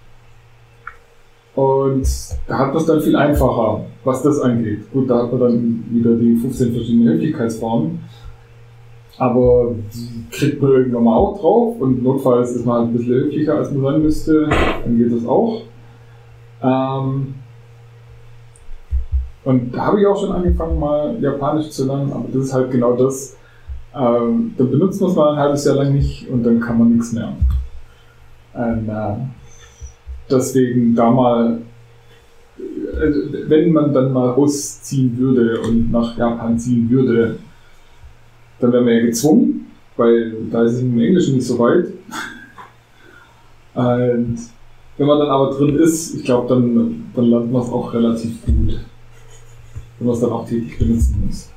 Und 1.60 2.08
da 2.46 2.58
hat 2.58 2.74
es 2.74 2.86
dann 2.86 3.02
viel 3.02 3.14
einfacher, 3.14 3.84
was 4.02 4.22
das 4.22 4.40
angeht. 4.40 4.90
Gut, 4.90 5.10
da 5.10 5.24
hat 5.24 5.30
man 5.30 5.40
dann 5.42 5.84
wieder 5.90 6.14
die 6.14 6.34
15 6.36 6.72
verschiedenen 6.72 7.12
Höflichkeitsformen. 7.12 8.00
Aber 9.18 9.74
die 9.92 10.24
kriegt 10.30 10.62
man 10.62 10.70
irgendwann 10.70 11.04
mal 11.04 11.16
auch 11.16 11.38
drauf 11.38 11.76
und 11.78 12.02
notfalls 12.02 12.52
ist 12.52 12.64
man 12.64 12.76
halt 12.76 12.88
ein 12.88 12.92
bisschen 12.94 13.12
höflicher, 13.12 13.56
als 13.56 13.70
man 13.72 13.82
sein 13.82 14.02
müsste. 14.02 14.48
Dann 14.82 14.96
geht 14.96 15.12
das 15.12 15.26
auch. 15.26 15.60
Ähm, 16.62 17.34
und 19.44 19.74
da 19.74 19.84
habe 19.84 20.00
ich 20.00 20.06
auch 20.06 20.18
schon 20.18 20.32
angefangen, 20.32 20.80
mal 20.80 21.14
Japanisch 21.20 21.68
zu 21.68 21.86
lernen, 21.86 22.10
aber 22.10 22.24
das 22.32 22.44
ist 22.44 22.54
halt 22.54 22.70
genau 22.70 22.96
das. 22.96 23.36
Ähm, 23.94 24.54
dann 24.56 24.70
benutzt 24.70 24.98
man 25.02 25.10
es 25.10 25.16
mal 25.16 25.32
ein 25.32 25.38
halbes 25.38 25.66
Jahr 25.66 25.76
lang 25.76 25.92
nicht 25.92 26.26
und 26.30 26.42
dann 26.42 26.58
kann 26.58 26.78
man 26.78 26.92
nichts 26.92 27.12
mehr. 27.12 27.34
Und, 28.54 28.88
äh, 28.88 29.16
deswegen 30.30 30.94
da 30.94 31.10
mal 31.10 31.60
also, 33.00 33.20
wenn 33.48 33.72
man 33.72 33.92
dann 33.92 34.12
mal 34.12 34.30
ausziehen 34.30 35.16
würde 35.16 35.60
und 35.60 35.90
nach 35.90 36.16
Japan 36.16 36.58
ziehen 36.58 36.90
würde, 36.90 37.38
dann 38.58 38.72
wäre 38.72 38.84
man 38.84 38.94
ja 38.94 39.00
gezwungen, 39.06 39.66
weil 39.96 40.34
da 40.50 40.64
ist 40.64 40.74
es 40.74 40.82
im 40.82 40.98
Englischen 40.98 41.36
nicht 41.36 41.46
so 41.46 41.58
weit. 41.58 41.86
Und 43.74 44.38
wenn 44.98 45.06
man 45.06 45.18
dann 45.18 45.28
aber 45.28 45.50
drin 45.50 45.76
ist, 45.76 46.14
ich 46.14 46.24
glaube, 46.24 46.48
dann, 46.48 47.10
dann 47.14 47.24
lernt 47.26 47.52
man 47.52 47.62
es 47.62 47.70
auch 47.70 47.94
relativ 47.94 48.44
gut. 48.44 48.80
Wenn 49.98 50.06
man 50.06 50.14
es 50.14 50.20
dann 50.20 50.32
auch 50.32 50.46
täglich 50.46 50.78
benutzen 50.78 51.22
muss. 51.24 51.50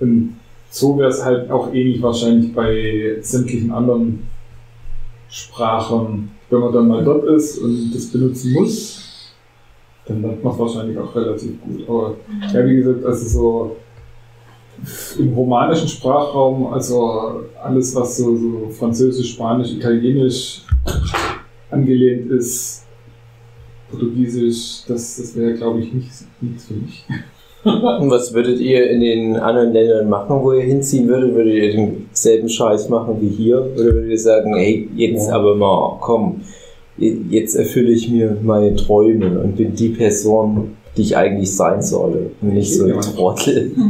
Und 0.00 0.36
so 0.70 0.98
wäre 0.98 1.10
es 1.10 1.24
halt 1.24 1.50
auch 1.50 1.72
ähnlich 1.72 2.02
wahrscheinlich 2.02 2.52
bei 2.52 3.18
sämtlichen 3.20 3.70
anderen 3.70 4.24
Sprachen. 5.34 6.30
Wenn 6.48 6.60
man 6.60 6.72
dann 6.72 6.88
mal 6.88 7.02
dort 7.02 7.24
ist 7.24 7.58
und 7.58 7.90
das 7.92 8.06
benutzen 8.06 8.52
muss, 8.52 9.32
dann 10.06 10.22
lernt 10.22 10.44
man 10.44 10.52
es 10.52 10.58
wahrscheinlich 10.60 10.96
auch 10.96 11.12
relativ 11.14 11.60
gut. 11.60 11.88
Aber 11.88 12.14
ja, 12.52 12.66
wie 12.66 12.76
gesagt, 12.76 13.04
also 13.04 13.26
so 13.26 13.76
im 15.18 15.34
romanischen 15.34 15.88
Sprachraum, 15.88 16.72
also 16.72 17.42
alles, 17.60 17.94
was 17.96 18.18
so, 18.18 18.36
so 18.36 18.68
Französisch, 18.70 19.32
Spanisch, 19.32 19.72
Italienisch 19.72 20.62
angelehnt 21.70 22.30
ist, 22.30 22.86
Portugiesisch, 23.90 24.84
das, 24.86 25.16
das 25.16 25.34
wäre, 25.34 25.54
glaube 25.54 25.80
ich, 25.80 25.92
nicht, 25.92 26.10
nichts 26.40 26.66
für 26.66 26.74
mich. 26.74 27.04
Und 27.64 28.10
was 28.10 28.34
würdet 28.34 28.60
ihr 28.60 28.90
in 28.90 29.00
den 29.00 29.36
anderen 29.36 29.72
Ländern 29.72 30.08
machen, 30.08 30.36
wo 30.42 30.52
ihr 30.52 30.62
hinziehen 30.62 31.08
würdet? 31.08 31.34
Würdet 31.34 31.54
ihr 31.54 31.72
denselben 31.72 32.48
Scheiß 32.48 32.90
machen 32.90 33.16
wie 33.20 33.28
hier? 33.28 33.58
Oder 33.74 33.94
würdet 33.94 34.10
ihr 34.10 34.18
sagen, 34.18 34.54
hey, 34.54 34.88
jetzt 34.94 35.30
aber 35.30 35.54
mal, 35.54 35.96
komm, 36.00 36.42
jetzt 36.98 37.54
erfülle 37.54 37.92
ich 37.92 38.10
mir 38.10 38.36
meine 38.42 38.76
Träume 38.76 39.40
und 39.40 39.56
bin 39.56 39.74
die 39.74 39.88
Person, 39.88 40.76
die 40.96 41.02
ich 41.02 41.16
eigentlich 41.16 41.54
sein 41.54 41.80
soll 41.82 42.30
und 42.42 42.52
nicht 42.52 42.74
so 42.74 42.84
ein 42.84 43.00
Trottel? 43.00 43.72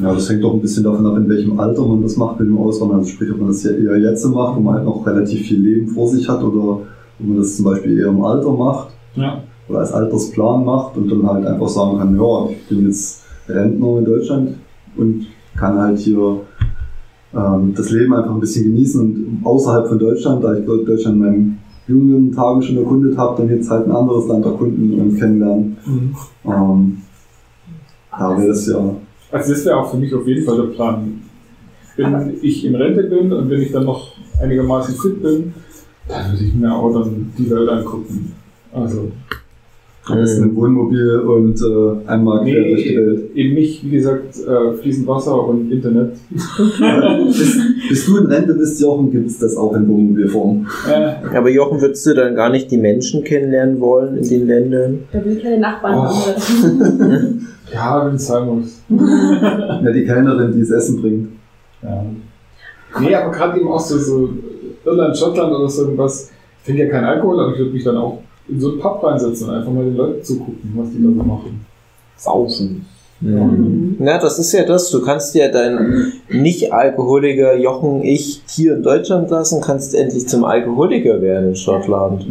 Ja, 0.00 0.14
das 0.14 0.30
hängt 0.30 0.42
doch 0.42 0.54
ein 0.54 0.62
bisschen 0.62 0.84
davon 0.84 1.06
ab, 1.06 1.16
in 1.18 1.28
welchem 1.28 1.60
Alter 1.60 1.82
man 1.84 2.00
das 2.02 2.16
macht 2.16 2.40
mit 2.40 2.48
dem 2.48 2.56
Auswandern. 2.56 3.00
Also 3.00 3.10
sprich, 3.10 3.30
ob 3.32 3.38
man 3.38 3.48
das 3.48 3.62
ja 3.64 3.72
eher 3.72 3.98
jetzt 3.98 4.24
macht, 4.24 4.56
wo 4.56 4.60
man 4.60 4.76
halt 4.76 4.84
noch 4.86 5.06
relativ 5.06 5.46
viel 5.46 5.60
Leben 5.60 5.88
vor 5.88 6.08
sich 6.08 6.26
hat, 6.26 6.42
oder 6.42 6.62
ob 6.62 6.86
man 7.18 7.36
das 7.36 7.56
zum 7.56 7.66
Beispiel 7.66 7.98
eher 7.98 8.06
im 8.06 8.24
Alter 8.24 8.50
macht 8.50 8.88
Ja. 9.14 9.42
Oder 9.70 9.80
als 9.80 9.92
Altersplan 9.92 10.64
macht 10.64 10.96
und 10.96 11.10
dann 11.10 11.26
halt 11.26 11.46
einfach 11.46 11.68
sagen 11.68 11.98
kann, 11.98 12.16
ja, 12.16 12.48
ich 12.50 12.68
bin 12.68 12.86
jetzt 12.86 13.22
Rentner 13.48 13.98
in 13.98 14.04
Deutschland 14.04 14.56
und 14.96 15.26
kann 15.56 15.78
halt 15.78 15.98
hier 15.98 16.40
ähm, 17.34 17.72
das 17.76 17.90
Leben 17.90 18.12
einfach 18.14 18.34
ein 18.34 18.40
bisschen 18.40 18.64
genießen 18.64 19.00
und 19.00 19.40
außerhalb 19.44 19.88
von 19.88 19.98
Deutschland, 19.98 20.42
da 20.42 20.54
ich 20.54 20.66
Deutschland 20.66 21.16
in 21.16 21.18
meinen 21.18 21.58
jungen 21.86 22.32
Tagen 22.32 22.62
schon 22.62 22.78
erkundet 22.78 23.16
habe, 23.16 23.40
dann 23.42 23.50
jetzt 23.50 23.70
halt 23.70 23.86
ein 23.86 23.92
anderes 23.92 24.26
Land 24.26 24.44
erkunden 24.44 25.00
und 25.00 25.18
kennenlernen. 25.18 25.76
Ähm, 26.44 26.98
da 28.10 28.36
wäre 28.36 28.48
das 28.48 28.66
ja 28.66 28.96
Also 29.30 29.52
das 29.52 29.64
wäre 29.64 29.76
auch 29.76 29.90
für 29.90 29.96
mich 29.96 30.12
auf 30.14 30.26
jeden 30.26 30.44
Fall 30.44 30.56
der 30.56 30.74
Plan. 30.74 31.22
Wenn 31.96 32.34
ich 32.42 32.64
in 32.64 32.74
Rente 32.74 33.04
bin 33.04 33.32
und 33.32 33.50
wenn 33.50 33.60
ich 33.60 33.72
dann 33.72 33.84
noch 33.84 34.12
einigermaßen 34.40 34.94
fit 34.94 35.22
bin, 35.22 35.54
dann 36.08 36.32
würde 36.32 36.44
ich 36.44 36.54
mir 36.54 36.74
auch 36.74 36.92
dann 36.92 37.32
die 37.36 37.50
Welt 37.50 37.68
angucken. 37.68 38.32
Also, 38.72 39.10
am 40.06 40.16
besten 40.18 40.42
im 40.44 40.56
Wohnmobil 40.56 41.18
und 41.20 41.60
äh, 41.60 42.08
einmal 42.08 42.42
quer 42.42 42.64
durch 42.64 42.82
die 42.84 42.90
nee, 42.90 42.96
Welt. 42.96 43.36
eben 43.36 43.54
nicht, 43.54 43.84
wie 43.84 43.90
gesagt, 43.90 44.34
äh, 44.38 44.72
fließend 44.78 45.06
Wasser 45.06 45.46
und 45.46 45.70
Internet. 45.70 46.12
bis, 47.26 47.58
bis 47.88 48.06
du 48.06 48.16
in 48.18 48.26
Rente 48.26 48.54
bist, 48.54 48.80
Jochen, 48.80 49.10
gibt 49.10 49.28
es 49.28 49.38
das 49.38 49.56
auch 49.56 49.74
in 49.76 49.86
Wohnmobilform. 49.88 50.66
Äh, 50.90 51.36
Aber 51.36 51.50
Jochen, 51.50 51.80
würdest 51.80 52.06
du 52.06 52.14
dann 52.14 52.34
gar 52.34 52.50
nicht 52.50 52.70
die 52.70 52.78
Menschen 52.78 53.22
kennenlernen 53.24 53.78
wollen 53.80 54.16
in 54.16 54.28
den 54.28 54.46
Ländern? 54.46 54.98
Da 55.12 55.24
will 55.24 55.36
keine 55.38 55.58
Nachbarn 55.58 55.98
Oh. 55.98 56.02
haben. 56.08 57.46
ja, 57.72 58.06
wenn 58.06 58.14
es 58.16 58.26
sein 58.26 58.46
muss. 58.46 58.82
Ja, 58.90 59.92
die 59.92 60.04
Kellnerin, 60.04 60.52
die 60.52 60.60
das 60.60 60.70
Essen 60.70 61.00
bringt. 61.00 61.28
Ja. 61.82 62.04
Nee, 63.00 63.14
aber 63.14 63.30
gerade 63.30 63.58
eben 63.60 63.68
auch 63.68 63.80
so, 63.80 63.96
so 63.98 64.30
Irland, 64.84 65.16
Schottland 65.16 65.52
oder 65.52 65.68
so 65.68 65.82
irgendwas. 65.84 66.30
Ich 66.60 66.66
trinke 66.66 66.84
ja 66.84 66.90
keinen 66.90 67.04
Alkohol, 67.04 67.38
aber 67.40 67.52
ich 67.52 67.58
würde 67.58 67.70
mich 67.72 67.84
dann 67.84 67.96
auch 67.96 68.18
in 68.50 68.60
so 68.60 68.72
einen 68.72 68.80
Pub 68.80 69.02
reinsetzen 69.02 69.48
und 69.48 69.54
einfach 69.54 69.72
mal 69.72 69.84
den 69.84 69.96
Leuten 69.96 70.22
zugucken, 70.22 70.72
was 70.74 70.90
die 70.90 71.02
da 71.02 71.08
so 71.08 71.22
machen. 71.22 71.64
Saufen. 72.16 72.86
Mhm. 73.20 73.96
Na, 73.98 74.18
das 74.18 74.38
ist 74.38 74.52
ja 74.52 74.64
das. 74.64 74.90
Du 74.90 75.02
kannst 75.02 75.34
ja 75.34 75.48
dein 75.48 76.12
Nicht-Alkoholiker 76.30 77.56
Jochen 77.56 78.02
Ich 78.02 78.42
hier 78.48 78.74
in 78.74 78.82
Deutschland 78.82 79.30
lassen, 79.30 79.60
kannst 79.60 79.94
endlich 79.94 80.26
zum 80.26 80.44
Alkoholiker 80.44 81.20
werden 81.20 81.50
in 81.50 81.56
Schottland. 81.56 82.26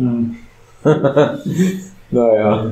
naja. 2.11 2.71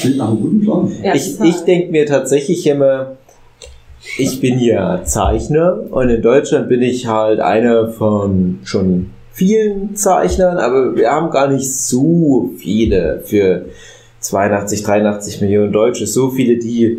Klingt 0.00 0.18
nach 0.18 0.28
einem 0.28 0.40
guten 0.40 0.60
Plan. 0.60 0.92
Ich 1.14 1.40
ich 1.40 1.60
denke 1.60 1.90
mir 1.90 2.04
tatsächlich 2.04 2.66
immer, 2.66 3.16
ich 4.18 4.40
bin 4.40 4.58
ja 4.58 5.02
Zeichner 5.04 5.80
und 5.90 6.10
in 6.10 6.20
Deutschland 6.20 6.68
bin 6.68 6.82
ich 6.82 7.06
halt 7.06 7.40
einer 7.40 7.88
von 7.88 8.58
schon 8.64 9.10
vielen 9.32 9.96
Zeichnern, 9.96 10.58
aber 10.58 10.96
wir 10.96 11.10
haben 11.10 11.30
gar 11.30 11.50
nicht 11.50 11.72
so 11.72 12.50
viele 12.58 13.22
für 13.24 13.66
82, 14.20 14.82
83 14.82 15.40
Millionen 15.40 15.72
Deutsche, 15.72 16.06
so 16.06 16.30
viele, 16.30 16.58
die 16.58 16.98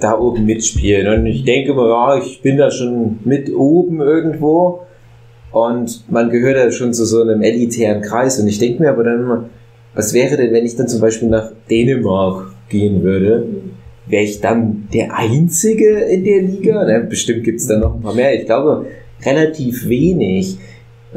da 0.00 0.18
oben 0.18 0.44
mitspielen. 0.46 1.06
Und 1.08 1.26
ich 1.26 1.44
denke 1.44 1.72
immer, 1.72 1.88
ja, 1.88 2.18
ich 2.18 2.42
bin 2.42 2.56
da 2.56 2.70
schon 2.70 3.18
mit 3.24 3.52
oben 3.54 4.00
irgendwo 4.00 4.80
und 5.50 6.04
man 6.10 6.30
gehört 6.30 6.56
ja 6.56 6.70
schon 6.70 6.92
zu 6.92 7.04
so 7.04 7.22
einem 7.22 7.42
elitären 7.42 8.02
Kreis. 8.02 8.38
Und 8.38 8.48
ich 8.48 8.58
denke 8.58 8.82
mir 8.82 8.90
aber 8.90 9.04
dann 9.04 9.20
immer, 9.20 9.44
was 9.94 10.12
wäre 10.12 10.36
denn, 10.36 10.52
wenn 10.52 10.66
ich 10.66 10.76
dann 10.76 10.88
zum 10.88 11.00
Beispiel 11.00 11.28
nach 11.28 11.52
Dänemark 11.70 12.52
gehen 12.68 13.02
würde? 13.02 13.46
Wäre 14.06 14.24
ich 14.24 14.40
dann 14.40 14.88
der 14.92 15.16
Einzige 15.16 16.00
in 16.00 16.24
der 16.24 16.42
Liga? 16.42 16.84
Na, 16.86 16.98
bestimmt 16.98 17.44
gibt 17.44 17.60
es 17.60 17.66
dann 17.66 17.80
noch 17.80 17.94
ein 17.94 18.02
paar 18.02 18.14
mehr. 18.14 18.34
Ich 18.38 18.46
glaube, 18.46 18.86
relativ 19.24 19.88
wenig. 19.88 20.58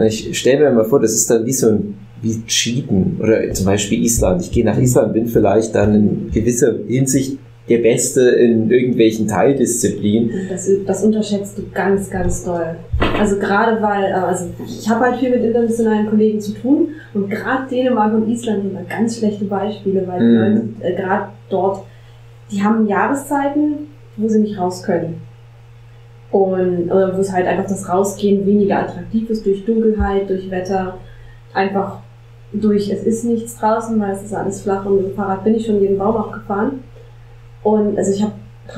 Ich 0.06 0.38
stelle 0.38 0.70
mir 0.70 0.76
mal 0.76 0.86
vor, 0.86 1.00
das 1.00 1.14
ist 1.14 1.30
dann 1.30 1.46
wie 1.46 1.54
so 1.54 1.70
ein 1.70 1.98
wie 2.22 2.42
Cheaten 2.48 3.18
oder 3.22 3.52
zum 3.54 3.66
Beispiel 3.68 4.04
Island. 4.04 4.42
Ich 4.42 4.52
gehe 4.52 4.66
nach 4.66 4.78
Island, 4.78 5.14
bin 5.14 5.28
vielleicht 5.28 5.76
dann 5.76 5.94
in 5.94 6.32
gewisser 6.32 6.74
Hinsicht 6.88 7.38
der 7.70 7.80
Beste 7.80 8.22
in 8.22 8.72
irgendwelchen 8.72 9.28
Teildisziplinen. 9.28 10.32
Das, 10.50 10.70
das 10.86 11.04
unterschätzt 11.04 11.58
du 11.58 11.64
ganz, 11.74 12.10
ganz 12.10 12.44
doll. 12.44 12.78
Also 13.20 13.38
gerade 13.38 13.82
weil, 13.82 14.06
äh, 14.06 14.14
also 14.14 14.46
ich 14.66 14.90
habe 14.90 15.06
halt 15.06 15.18
viel 15.20 15.30
mit 15.32 15.44
internationalen 15.44 16.10
Kollegen 16.10 16.40
zu 16.40 16.54
tun 16.54 16.90
und 17.14 17.30
gerade 17.30 17.70
Dänemark 17.70 18.14
und 18.14 18.30
Island 18.30 18.64
sind 18.64 18.74
da 18.74 18.82
ganz 18.90 19.18
schlechte 19.20 19.46
Beispiele, 19.46 20.08
weil 20.08 20.20
die 20.20 20.26
Mhm. 20.26 20.76
Leute 20.82 20.94
äh, 20.94 20.96
gerade 20.96 21.28
dort, 21.50 21.84
die 22.52 22.64
haben 22.64 22.88
Jahreszeiten, 22.88 23.88
wo 24.16 24.28
sie 24.28 24.40
nicht 24.40 24.58
raus 24.58 24.82
können. 24.82 25.22
Und 26.32 26.92
oder 26.92 27.16
wo 27.16 27.22
es 27.22 27.32
halt 27.32 27.48
einfach 27.48 27.68
das 27.68 27.88
Rausgehen 27.88 28.46
weniger 28.46 28.80
attraktiv 28.80 29.30
ist 29.30 29.46
durch 29.46 29.66
Dunkelheit, 29.66 30.30
durch 30.30 30.52
Wetter, 30.52 30.98
einfach 31.54 32.00
durch 32.52 32.90
es 32.90 33.04
ist 33.04 33.26
nichts 33.26 33.58
draußen, 33.58 34.00
weil 34.00 34.12
es 34.12 34.24
ist 34.24 34.34
alles 34.34 34.62
flach 34.62 34.86
und 34.86 34.98
mit 34.98 35.06
dem 35.08 35.16
Fahrrad 35.16 35.44
bin 35.44 35.56
ich 35.56 35.66
schon 35.66 35.82
jeden 35.82 35.98
Baum 35.98 36.18
abgefahren. 36.18 36.84
Und 37.64 37.98
also 37.98 38.12
ich 38.12 38.24
habe 38.24 38.34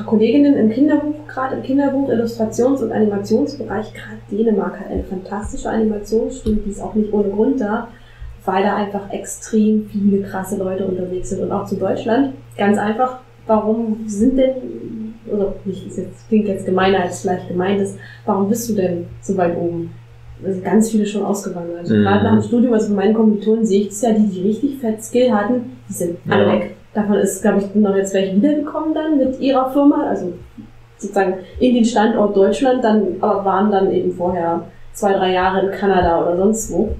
Kolleginnen 0.06 0.56
im 0.56 0.70
Kinderbuch, 0.70 1.26
gerade 1.26 1.56
im 1.56 1.62
Kinderbuch, 1.62 2.08
Illustrations- 2.08 2.82
und 2.82 2.92
Animationsbereich, 2.92 3.92
gerade 3.92 4.18
Dänemark 4.30 4.80
hat 4.80 4.88
eine 4.88 5.02
fantastische 5.02 5.68
Animationsschule, 5.68 6.56
die 6.56 6.70
ist 6.70 6.80
auch 6.80 6.94
nicht 6.94 7.12
ohne 7.12 7.30
Grund 7.30 7.60
da, 7.60 7.88
weil 8.44 8.62
da 8.62 8.76
einfach 8.76 9.10
extrem 9.10 9.86
viele 9.86 10.22
krasse 10.22 10.56
Leute 10.56 10.86
unterwegs 10.86 11.30
sind 11.30 11.42
und 11.42 11.52
auch 11.52 11.66
zu 11.66 11.76
Deutschland. 11.76 12.34
Ganz 12.56 12.78
einfach, 12.78 13.18
warum 13.46 14.04
sind 14.06 14.38
denn, 14.38 14.54
oder 15.26 15.54
nicht, 15.64 15.86
ist 15.86 15.98
jetzt, 15.98 16.28
klingt 16.28 16.48
jetzt 16.48 16.66
gemeiner 16.66 17.00
als 17.02 17.20
vielleicht 17.22 17.48
gemeint 17.48 17.80
ist, 17.80 17.96
warum 18.24 18.48
bist 18.48 18.68
du 18.70 18.74
denn 18.74 19.06
so 19.20 19.36
weit 19.36 19.56
oben? 19.56 19.90
Also 20.44 20.60
ganz 20.62 20.90
viele 20.90 21.04
schon 21.04 21.24
ausgewandert. 21.24 21.88
Mhm. 21.88 22.02
Gerade 22.02 22.24
nach 22.24 22.32
dem 22.40 22.42
Studium, 22.42 22.72
also 22.72 22.86
von 22.86 22.96
meinen 22.96 23.14
Kommilitonen 23.14 23.66
sehe 23.66 23.82
ich 23.82 23.88
es 23.88 24.00
ja, 24.02 24.12
die, 24.12 24.26
die 24.26 24.42
richtig 24.42 24.78
fett 24.78 25.02
Skill 25.02 25.32
hatten, 25.32 25.76
die 25.88 25.92
sind 25.92 26.18
alle 26.28 26.46
Ja. 26.46 26.52
weg. 26.52 26.76
Davon 26.94 27.16
ist, 27.16 27.42
glaube 27.42 27.58
ich, 27.60 27.74
noch 27.74 27.94
jetzt 27.94 28.14
welche 28.14 28.36
wiedergekommen 28.36 28.94
dann 28.94 29.18
mit 29.18 29.38
ihrer 29.38 29.70
Firma, 29.70 30.08
also 30.08 30.32
sozusagen 30.96 31.34
in 31.60 31.74
den 31.74 31.84
Standort 31.84 32.36
Deutschland, 32.36 32.82
dann 32.82 33.02
aber 33.20 33.44
waren 33.44 33.70
dann 33.70 33.92
eben 33.92 34.12
vorher 34.12 34.64
zwei, 34.92 35.12
drei 35.12 35.32
Jahre 35.32 35.66
in 35.66 35.72
Kanada 35.72 36.20
oder 36.22 36.36
sonst 36.36 36.72
wo. 36.72 36.94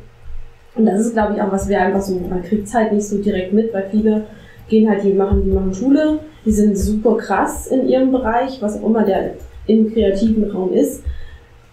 Und 0.76 0.86
das 0.86 1.00
ist, 1.00 1.14
glaube 1.14 1.34
ich, 1.34 1.42
auch 1.42 1.50
was 1.50 1.68
wir 1.68 1.80
einfach 1.80 2.00
so, 2.00 2.14
man 2.28 2.42
kriegt 2.42 2.66
es 2.68 2.74
halt 2.74 2.92
nicht 2.92 3.06
so 3.06 3.18
direkt 3.18 3.52
mit, 3.52 3.74
weil 3.74 3.86
viele 3.90 4.26
gehen 4.70 4.88
halt, 4.88 5.04
die 5.04 5.12
machen, 5.12 5.42
die 5.44 5.50
machen 5.50 5.74
Schule, 5.74 6.20
die 6.46 6.52
sind 6.52 6.78
super 6.78 7.16
krass 7.18 7.66
in 7.66 7.86
ihrem 7.88 8.10
Bereich, 8.10 8.62
was 8.62 8.80
auch 8.80 8.86
immer 8.86 9.04
der 9.04 9.32
im 9.66 9.92
kreativen 9.92 10.50
Raum 10.50 10.72
ist. 10.72 11.02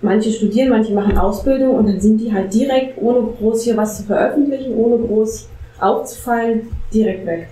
Manche 0.01 0.29
studieren, 0.31 0.69
manche 0.69 0.93
machen 0.93 1.17
Ausbildung 1.17 1.75
und 1.75 1.87
dann 1.87 1.99
sind 1.99 2.19
die 2.19 2.31
halt 2.31 2.53
direkt, 2.53 3.01
ohne 3.01 3.29
groß 3.39 3.63
hier 3.63 3.77
was 3.77 3.97
zu 3.97 4.03
veröffentlichen, 4.03 4.75
ohne 4.75 4.97
groß 4.97 5.47
aufzufallen, 5.79 6.63
direkt 6.93 7.25
weg. 7.25 7.47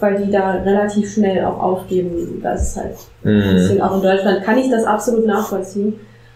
Weil 0.00 0.22
die 0.22 0.30
da 0.30 0.52
relativ 0.52 1.12
schnell 1.12 1.44
auch 1.44 1.62
aufgeben. 1.62 2.40
Das 2.42 2.70
ist 2.70 2.76
halt 2.76 2.94
ein 3.24 3.36
Mhm. 3.36 3.54
bisschen 3.54 3.80
auch 3.80 3.96
in 3.96 4.02
Deutschland 4.02 4.42
kann 4.42 4.58
ich 4.58 4.70
das 4.70 4.84
absolut 4.84 5.26
nachvollziehen. 5.26 5.94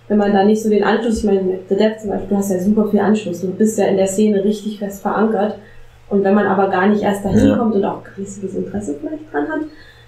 Wenn 0.08 0.18
man 0.18 0.32
da 0.32 0.44
nicht 0.44 0.62
so 0.62 0.68
den 0.68 0.82
Anschluss, 0.82 1.18
ich 1.18 1.24
meine, 1.24 1.58
The 1.68 1.76
Dev 1.76 1.98
zum 2.00 2.11
Beispiel, 2.11 2.28
du 2.30 2.36
hast 2.36 2.50
ja 2.50 2.58
super 2.61 2.88
viel 2.88 3.00
Anschluss. 3.00 3.40
Du 3.40 3.48
bist 3.48 3.78
ja 3.78 3.86
in 3.86 3.96
der 3.96 4.06
Szene 4.08 4.42
richtig 4.42 4.78
fest 4.78 5.02
verankert. 5.02 5.56
Und 6.11 6.24
wenn 6.24 6.34
man 6.34 6.46
aber 6.46 6.68
gar 6.68 6.88
nicht 6.88 7.02
erst 7.02 7.24
dahin 7.24 7.48
Ja. 7.48 7.56
kommt 7.56 7.74
und 7.74 7.84
auch 7.84 8.02
riesiges 8.18 8.54
Interesse 8.54 8.96
vielleicht 9.00 9.32
dran 9.32 9.48
hat, 9.48 9.61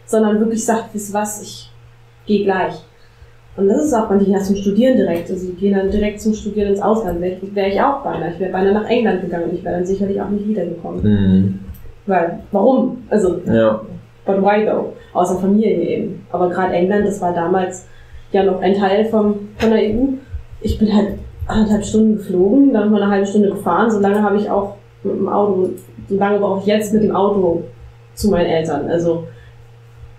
sondern 0.04 0.38
wirklich 0.40 0.64
sagt, 0.64 0.92
wisst 0.92 1.14
was, 1.14 1.42
ich 1.42 1.70
gehe 2.26 2.44
gleich. 2.44 2.74
Und 3.56 3.68
das 3.68 3.84
ist 3.84 3.94
auch, 3.94 4.10
ja 4.10 4.38
zum 4.38 4.56
Studieren 4.56 4.96
direkt. 4.96 5.30
Also 5.30 5.46
die 5.46 5.52
gehen 5.54 5.74
dann 5.76 5.90
direkt 5.90 6.20
zum 6.20 6.32
Studieren 6.34 6.68
ins 6.70 6.80
Ausland. 6.80 7.20
Wäre 7.20 7.36
wär 7.54 7.68
ich 7.68 7.80
auch 7.80 8.02
beinahe. 8.02 8.32
Ich 8.32 8.40
wäre 8.40 8.50
beinahe 8.50 8.72
nach 8.72 8.88
England 8.88 9.20
gegangen 9.20 9.50
und 9.50 9.54
ich 9.54 9.64
wäre 9.64 9.76
dann 9.76 9.86
sicherlich 9.86 10.20
auch 10.20 10.30
nicht 10.30 10.48
wiedergekommen. 10.48 11.02
Mhm. 11.04 11.58
Weil, 12.06 12.40
warum? 12.50 13.02
Also, 13.10 13.40
Ja. 13.46 13.80
but 14.24 14.42
why 14.42 14.64
though? 14.64 14.94
Außer 15.12 15.36
Familie 15.38 15.70
eben. 15.76 16.26
Aber 16.32 16.48
gerade 16.48 16.72
England, 16.72 17.06
das 17.06 17.20
war 17.20 17.34
damals 17.34 17.86
ja 18.32 18.42
noch 18.42 18.60
ein 18.62 18.74
Teil 18.74 19.04
vom, 19.04 19.34
von 19.58 19.70
der 19.70 19.80
EU. 19.80 20.14
Ich 20.62 20.78
bin 20.78 20.92
halt 20.96 21.18
anderthalb 21.46 21.84
Stunden 21.84 22.16
geflogen, 22.16 22.72
dann 22.72 22.90
mal 22.90 23.02
eine 23.02 23.10
halbe 23.12 23.26
Stunde 23.26 23.50
gefahren. 23.50 23.90
So 23.90 23.98
lange 24.00 24.22
habe 24.22 24.36
ich 24.36 24.48
auch 24.50 24.76
mit 25.04 25.14
dem 25.14 25.28
Auto, 25.28 25.70
so 26.12 26.18
lange 26.18 26.38
brauche 26.38 26.60
ich 26.60 26.66
jetzt 26.66 26.92
mit 26.92 27.02
dem 27.02 27.16
Auto 27.16 27.62
zu 28.14 28.30
meinen 28.30 28.46
Eltern. 28.46 28.88
Also, 28.88 29.24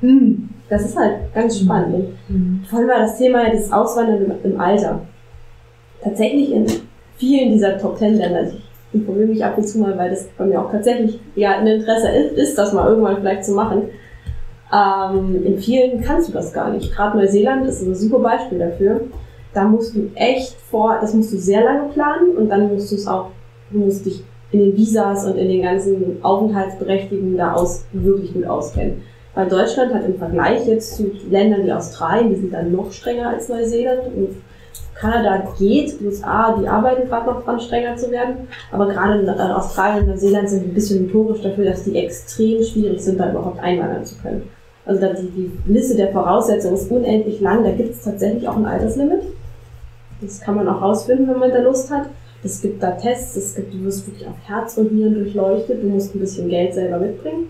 hm, 0.01 0.49
das 0.69 0.85
ist 0.85 0.97
halt 0.97 1.33
ganz 1.33 1.59
spannend. 1.59 2.07
Und 2.29 2.65
Vor 2.67 2.79
allem 2.79 2.87
war 2.87 2.99
das 2.99 3.17
Thema 3.17 3.49
das 3.51 3.71
Auswandern 3.71 4.25
im, 4.25 4.51
im 4.51 4.59
Alter. 4.59 5.01
Tatsächlich 6.01 6.51
in 6.51 6.65
vielen 7.17 7.51
dieser 7.51 7.77
Top 7.77 7.97
Ten 7.97 8.15
Länder, 8.15 8.39
also 8.39 8.55
ich 8.57 8.99
informiere 8.99 9.27
mich 9.27 9.45
ab 9.45 9.57
und 9.57 9.67
zu 9.67 9.79
mal, 9.79 9.97
weil 9.97 10.09
das 10.09 10.27
bei 10.37 10.45
mir 10.45 10.59
auch 10.59 10.71
tatsächlich 10.71 11.19
ja 11.35 11.57
ein 11.57 11.67
Interesse 11.67 12.09
ist, 12.09 12.37
ist 12.37 12.57
das 12.57 12.73
mal 12.73 12.87
irgendwann 12.87 13.17
vielleicht 13.17 13.45
zu 13.45 13.53
machen. 13.53 13.83
Ähm, 14.73 15.45
in 15.45 15.59
vielen 15.59 16.01
kannst 16.01 16.29
du 16.29 16.33
das 16.33 16.51
gar 16.53 16.71
nicht. 16.71 16.93
Gerade 16.93 17.17
Neuseeland 17.17 17.67
ist 17.67 17.83
ein 17.83 17.93
super 17.93 18.19
Beispiel 18.19 18.57
dafür. 18.57 19.01
Da 19.53 19.65
musst 19.65 19.95
du 19.95 20.09
echt 20.15 20.55
vor, 20.71 20.97
das 20.99 21.13
musst 21.13 21.31
du 21.31 21.37
sehr 21.37 21.63
lange 21.63 21.89
planen 21.89 22.35
und 22.35 22.49
dann 22.49 22.73
musst 22.73 22.91
du 22.91 22.95
es 22.95 23.05
auch, 23.05 23.27
du 23.69 23.77
musst 23.77 24.07
dich 24.07 24.23
in 24.53 24.59
den 24.59 24.77
Visas 24.77 25.25
und 25.25 25.35
in 25.37 25.49
den 25.49 25.63
ganzen 25.63 26.17
Aufenthaltsberechtigungen 26.21 27.37
da 27.37 27.53
aus, 27.53 27.85
wirklich 27.91 28.33
gut 28.33 28.45
auskennen. 28.45 29.01
Weil 29.33 29.49
Deutschland 29.49 29.93
hat 29.93 30.05
im 30.05 30.17
Vergleich 30.17 30.67
jetzt 30.67 30.95
zu 30.95 31.11
Ländern 31.29 31.65
wie 31.65 31.73
Australien, 31.73 32.29
die 32.29 32.35
sind 32.35 32.53
dann 32.53 32.71
noch 32.71 32.91
strenger 32.91 33.29
als 33.29 33.49
Neuseeland 33.49 34.05
und 34.15 34.29
Kanada 34.95 35.43
geht, 35.57 35.99
USA, 36.01 36.55
die 36.59 36.67
arbeiten 36.67 37.09
gerade 37.09 37.25
noch 37.25 37.43
dran, 37.43 37.59
strenger 37.59 37.95
zu 37.95 38.11
werden. 38.11 38.47
Aber 38.71 38.87
gerade 38.87 39.25
äh, 39.25 39.53
Australien 39.53 40.03
und 40.03 40.09
Neuseeland 40.11 40.49
sind 40.49 40.65
ein 40.65 40.73
bisschen 40.73 41.07
notorisch 41.07 41.41
dafür, 41.41 41.65
dass 41.65 41.83
die 41.83 41.97
extrem 41.97 42.63
schwierig 42.63 43.01
sind, 43.01 43.19
da 43.19 43.31
überhaupt 43.31 43.59
einwandern 43.59 44.05
zu 44.05 44.15
können. 44.21 44.43
Also 44.85 45.01
die, 45.01 45.29
die 45.29 45.73
Liste 45.73 45.95
der 45.95 46.11
Voraussetzungen 46.11 46.75
ist 46.75 46.91
unendlich 46.91 47.39
lang. 47.41 47.63
Da 47.63 47.71
gibt 47.71 47.95
es 47.95 48.03
tatsächlich 48.03 48.47
auch 48.47 48.57
ein 48.57 48.65
Alterslimit. 48.65 49.21
Das 50.21 50.41
kann 50.41 50.55
man 50.55 50.67
auch 50.67 50.81
rausfinden, 50.81 51.27
wenn 51.27 51.39
man 51.39 51.51
da 51.51 51.59
Lust 51.59 51.89
hat. 51.89 52.05
Es 52.43 52.61
gibt 52.61 52.83
da 52.83 52.91
Tests, 52.91 53.37
es 53.37 53.55
gibt, 53.55 53.73
du 53.73 53.83
wirst 53.85 54.05
wirklich 54.05 54.27
auf 54.27 54.35
Herz 54.45 54.77
und 54.77 54.91
Nieren 54.91 55.15
durchleuchtet, 55.15 55.81
du 55.81 55.87
musst 55.87 56.13
ein 56.13 56.19
bisschen 56.19 56.49
Geld 56.49 56.73
selber 56.73 56.99
mitbringen. 56.99 57.47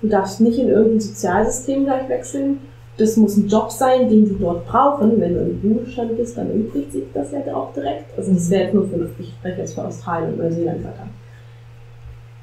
Du 0.00 0.08
darfst 0.08 0.40
nicht 0.40 0.58
in 0.58 0.68
irgendein 0.68 1.00
Sozialsystem 1.00 1.84
gleich 1.84 2.08
wechseln. 2.08 2.58
Das 2.96 3.16
muss 3.16 3.36
ein 3.36 3.48
Job 3.48 3.70
sein, 3.70 4.08
den 4.08 4.26
sie 4.26 4.36
dort 4.38 4.66
brauchen. 4.66 5.20
Wenn 5.20 5.34
du 5.34 5.40
im 5.40 5.60
Ruhestand 5.62 6.16
bist, 6.16 6.36
dann 6.38 6.50
übrigens 6.50 6.92
sich 6.92 7.04
das 7.12 7.32
ja 7.32 7.54
auch 7.54 7.72
direkt. 7.72 8.16
Also 8.16 8.32
das 8.32 8.48
wäre 8.50 8.64
jetzt 8.64 8.74
nur 8.74 8.86
für, 8.86 9.08
ich 9.18 9.30
spreche 9.30 9.60
jetzt 9.60 9.74
für 9.74 9.84
Australien 9.84 10.32
und 10.32 10.38
Neuseeland 10.38 10.84
weiter. 10.84 11.08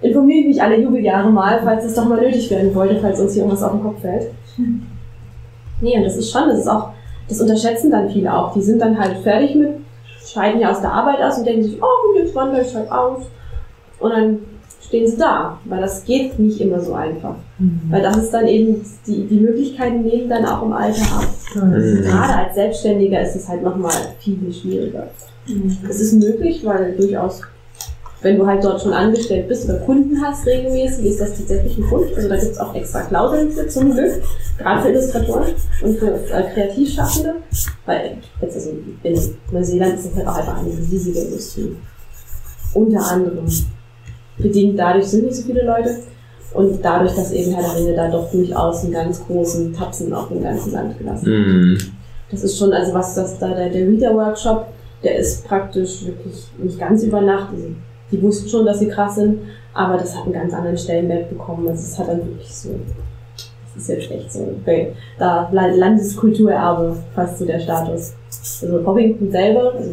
Informiere 0.01 0.47
mich 0.47 0.61
alle 0.61 0.81
Jubeljahre 0.81 1.31
mal, 1.31 1.61
falls 1.63 1.85
es 1.85 1.95
doch 1.95 2.05
mal 2.05 2.19
nötig 2.19 2.51
werden 2.51 2.75
wollte, 2.75 2.99
falls 2.99 3.19
uns 3.19 3.33
hier 3.33 3.43
irgendwas 3.43 3.63
auf 3.63 3.71
den 3.71 3.83
Kopf 3.83 4.01
fällt. 4.01 4.27
Nee, 5.81 5.97
und 5.97 6.05
das 6.05 6.15
ist 6.15 6.31
schon, 6.31 6.47
das 6.47 6.59
ist 6.59 6.67
auch, 6.67 6.91
das 7.27 7.41
unterschätzen 7.41 7.91
dann 7.91 8.09
viele 8.09 8.33
auch. 8.33 8.53
Die 8.53 8.61
sind 8.61 8.81
dann 8.81 8.97
halt 8.97 9.17
fertig 9.17 9.53
mit, 9.55 9.71
scheiden 10.26 10.61
ja 10.61 10.71
aus 10.71 10.82
der 10.82 10.91
Arbeit 10.91 11.21
aus 11.21 11.38
und 11.38 11.45
denken 11.45 11.63
sich, 11.63 11.82
oh, 11.82 12.17
jetzt 12.17 12.36
wandere 12.36 12.61
ich 12.61 12.76
halt 12.76 12.91
aus. 12.91 13.24
Und 13.99 14.11
dann 14.11 14.39
stehen 14.86 15.07
sie 15.07 15.17
da, 15.17 15.57
weil 15.65 15.82
das 15.82 16.03
geht 16.05 16.38
nicht 16.39 16.59
immer 16.61 16.80
so 16.80 16.93
einfach. 16.93 17.36
Weil 17.89 18.01
das 18.01 18.17
ist 18.17 18.34
dann 18.34 18.47
eben, 18.47 18.86
die, 19.07 19.26
die 19.26 19.39
Möglichkeiten 19.39 20.03
nehmen 20.03 20.30
dann 20.30 20.45
auch 20.45 20.61
im 20.63 20.74
Alter 20.74 21.01
ab. 21.01 21.28
Mhm. 21.55 22.01
Gerade 22.03 22.34
als 22.36 22.55
Selbstständiger 22.55 23.21
ist 23.21 23.36
es 23.36 23.47
halt 23.47 23.63
nochmal 23.63 23.93
viel, 24.19 24.38
viel 24.38 24.53
schwieriger. 24.53 25.07
Es 25.89 25.99
ist 25.99 26.13
möglich, 26.13 26.65
weil 26.65 26.95
durchaus, 26.95 27.41
wenn 28.24 28.38
du 28.38 28.47
halt 28.47 28.63
dort 28.63 28.82
schon 28.82 28.93
angestellt 28.93 29.47
bist 29.47 29.65
oder 29.65 29.80
Kunden 29.80 30.19
hast 30.21 30.45
regelmäßig, 30.45 31.05
ist 31.05 31.21
das 31.21 31.38
tatsächlich 31.38 31.78
ein 31.78 31.84
Grund. 31.84 32.15
Also 32.15 32.30
da 32.30 32.38
gibt 32.38 32.51
es 32.53 32.57
auch 32.57 32.74
extra 32.74 33.01
Klauseln 33.01 33.51
für 33.51 33.67
zum 33.67 33.91
Glück, 33.91 34.24
gerade 34.57 34.82
für 34.82 34.89
Illustratoren 34.89 35.53
und 35.82 35.99
für 35.99 36.13
äh, 36.13 36.43
Kreativschaffende. 36.53 37.36
Weil 37.86 38.17
jetzt 38.41 38.55
also 38.55 38.71
in 39.03 39.19
Neuseeland 39.51 39.95
ist 39.95 40.05
das 40.07 40.15
halt 40.15 40.28
auch 40.28 40.38
einfach 40.38 40.57
eine 40.57 40.69
riesige 40.69 41.19
Industrie. 41.19 41.76
Unter 42.74 43.11
anderem. 43.11 43.45
Bedingt 44.38 44.80
dadurch 44.80 45.05
sind 45.05 45.26
nicht 45.26 45.36
so 45.36 45.43
viele 45.43 45.65
Leute. 45.65 45.99
Und 46.53 46.84
dadurch, 46.84 47.15
dass 47.15 47.32
eben 47.32 47.51
Herr 47.51 47.63
der 47.63 47.76
Ringe 47.76 47.95
da 47.95 48.09
doch 48.09 48.32
durchaus 48.32 48.84
einen 48.84 48.93
ganz 48.93 49.26
großen 49.26 49.74
Tapsen 49.74 50.13
auf 50.13 50.30
dem 50.30 50.43
ganzen 50.43 50.71
Land 50.71 50.97
gelassen 50.97 51.28
hat. 51.28 51.47
Mhm. 51.47 51.78
Das 52.32 52.43
ist 52.43 52.57
schon, 52.57 52.71
also 52.74 52.93
was 52.93 53.15
das 53.15 53.38
da, 53.39 53.49
der, 53.49 53.69
der 53.69 53.88
Reader-Workshop, 53.88 54.67
der 55.03 55.17
ist 55.17 55.45
praktisch 55.47 56.05
wirklich 56.05 56.47
nicht 56.57 56.80
ganz 56.80 57.03
über 57.03 57.21
Nacht. 57.21 57.49
Also, 57.53 57.69
die 58.14 58.22
wussten 58.22 58.47
schon, 58.47 58.66
dass 58.66 58.80
sie 58.80 58.88
krass 58.88 59.16
sind, 59.16 59.39
aber 59.74 59.97
das 59.97 60.16
hat 60.16 60.24
einen 60.24 60.34
ganz 60.34 60.53
anderen 60.53 60.78
Stellenwert 60.78 61.30
bekommen. 61.30 61.68
Also 61.68 61.82
es 61.82 61.97
hat 61.99 62.07
dann 62.07 62.20
wirklich 62.26 62.55
so, 62.55 62.70
das 63.76 63.84
ist 63.84 63.89
jetzt 63.89 64.11
echt 64.11 64.32
so, 64.32 64.47
okay, 64.61 64.93
da 65.20 65.49
La- 65.51 65.68
Landeskulturerbe 65.76 66.95
fast 67.16 67.39
so 67.39 67.45
der 67.45 67.59
Status. 67.59 68.14
Also 68.61 68.86
Hobbington 68.86 69.32
selber, 69.32 69.74
also 69.76 69.91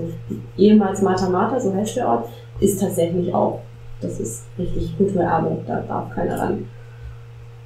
ehemals 0.57 1.03
Mata 1.03 1.29
Mata, 1.29 1.59
so 1.59 1.75
heißt 1.75 1.97
der 1.97 2.09
Ort, 2.09 2.29
ist 2.61 2.81
tatsächlich 2.81 3.33
auch, 3.35 3.61
das 4.01 4.21
ist 4.21 4.43
richtig 4.59 4.97
Kulturerbe, 4.97 5.57
da 5.67 5.83
darf 5.89 6.15
keiner 6.15 6.39
ran. 6.39 6.67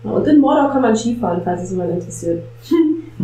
Ja, 0.04 0.10
Und 0.10 0.26
in 0.28 0.40
Mordor 0.40 0.70
kann 0.70 0.82
man 0.82 0.94
Skifahren, 0.96 1.40
falls 1.44 1.62
es 1.62 1.70
jemand 1.70 1.90
interessiert. 1.92 2.42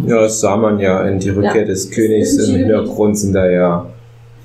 Ja, 0.06 0.22
das 0.22 0.40
sah 0.40 0.56
man 0.56 0.78
ja 0.78 1.02
in 1.06 1.18
Die 1.18 1.30
Rückkehr 1.30 1.62
Ja. 1.62 1.64
des 1.64 1.90
Königs. 1.90 2.36
Im. 2.48 2.56
Hintergrund 2.56 3.18
sind 3.18 3.34
da 3.34 3.48
ja 3.50 3.86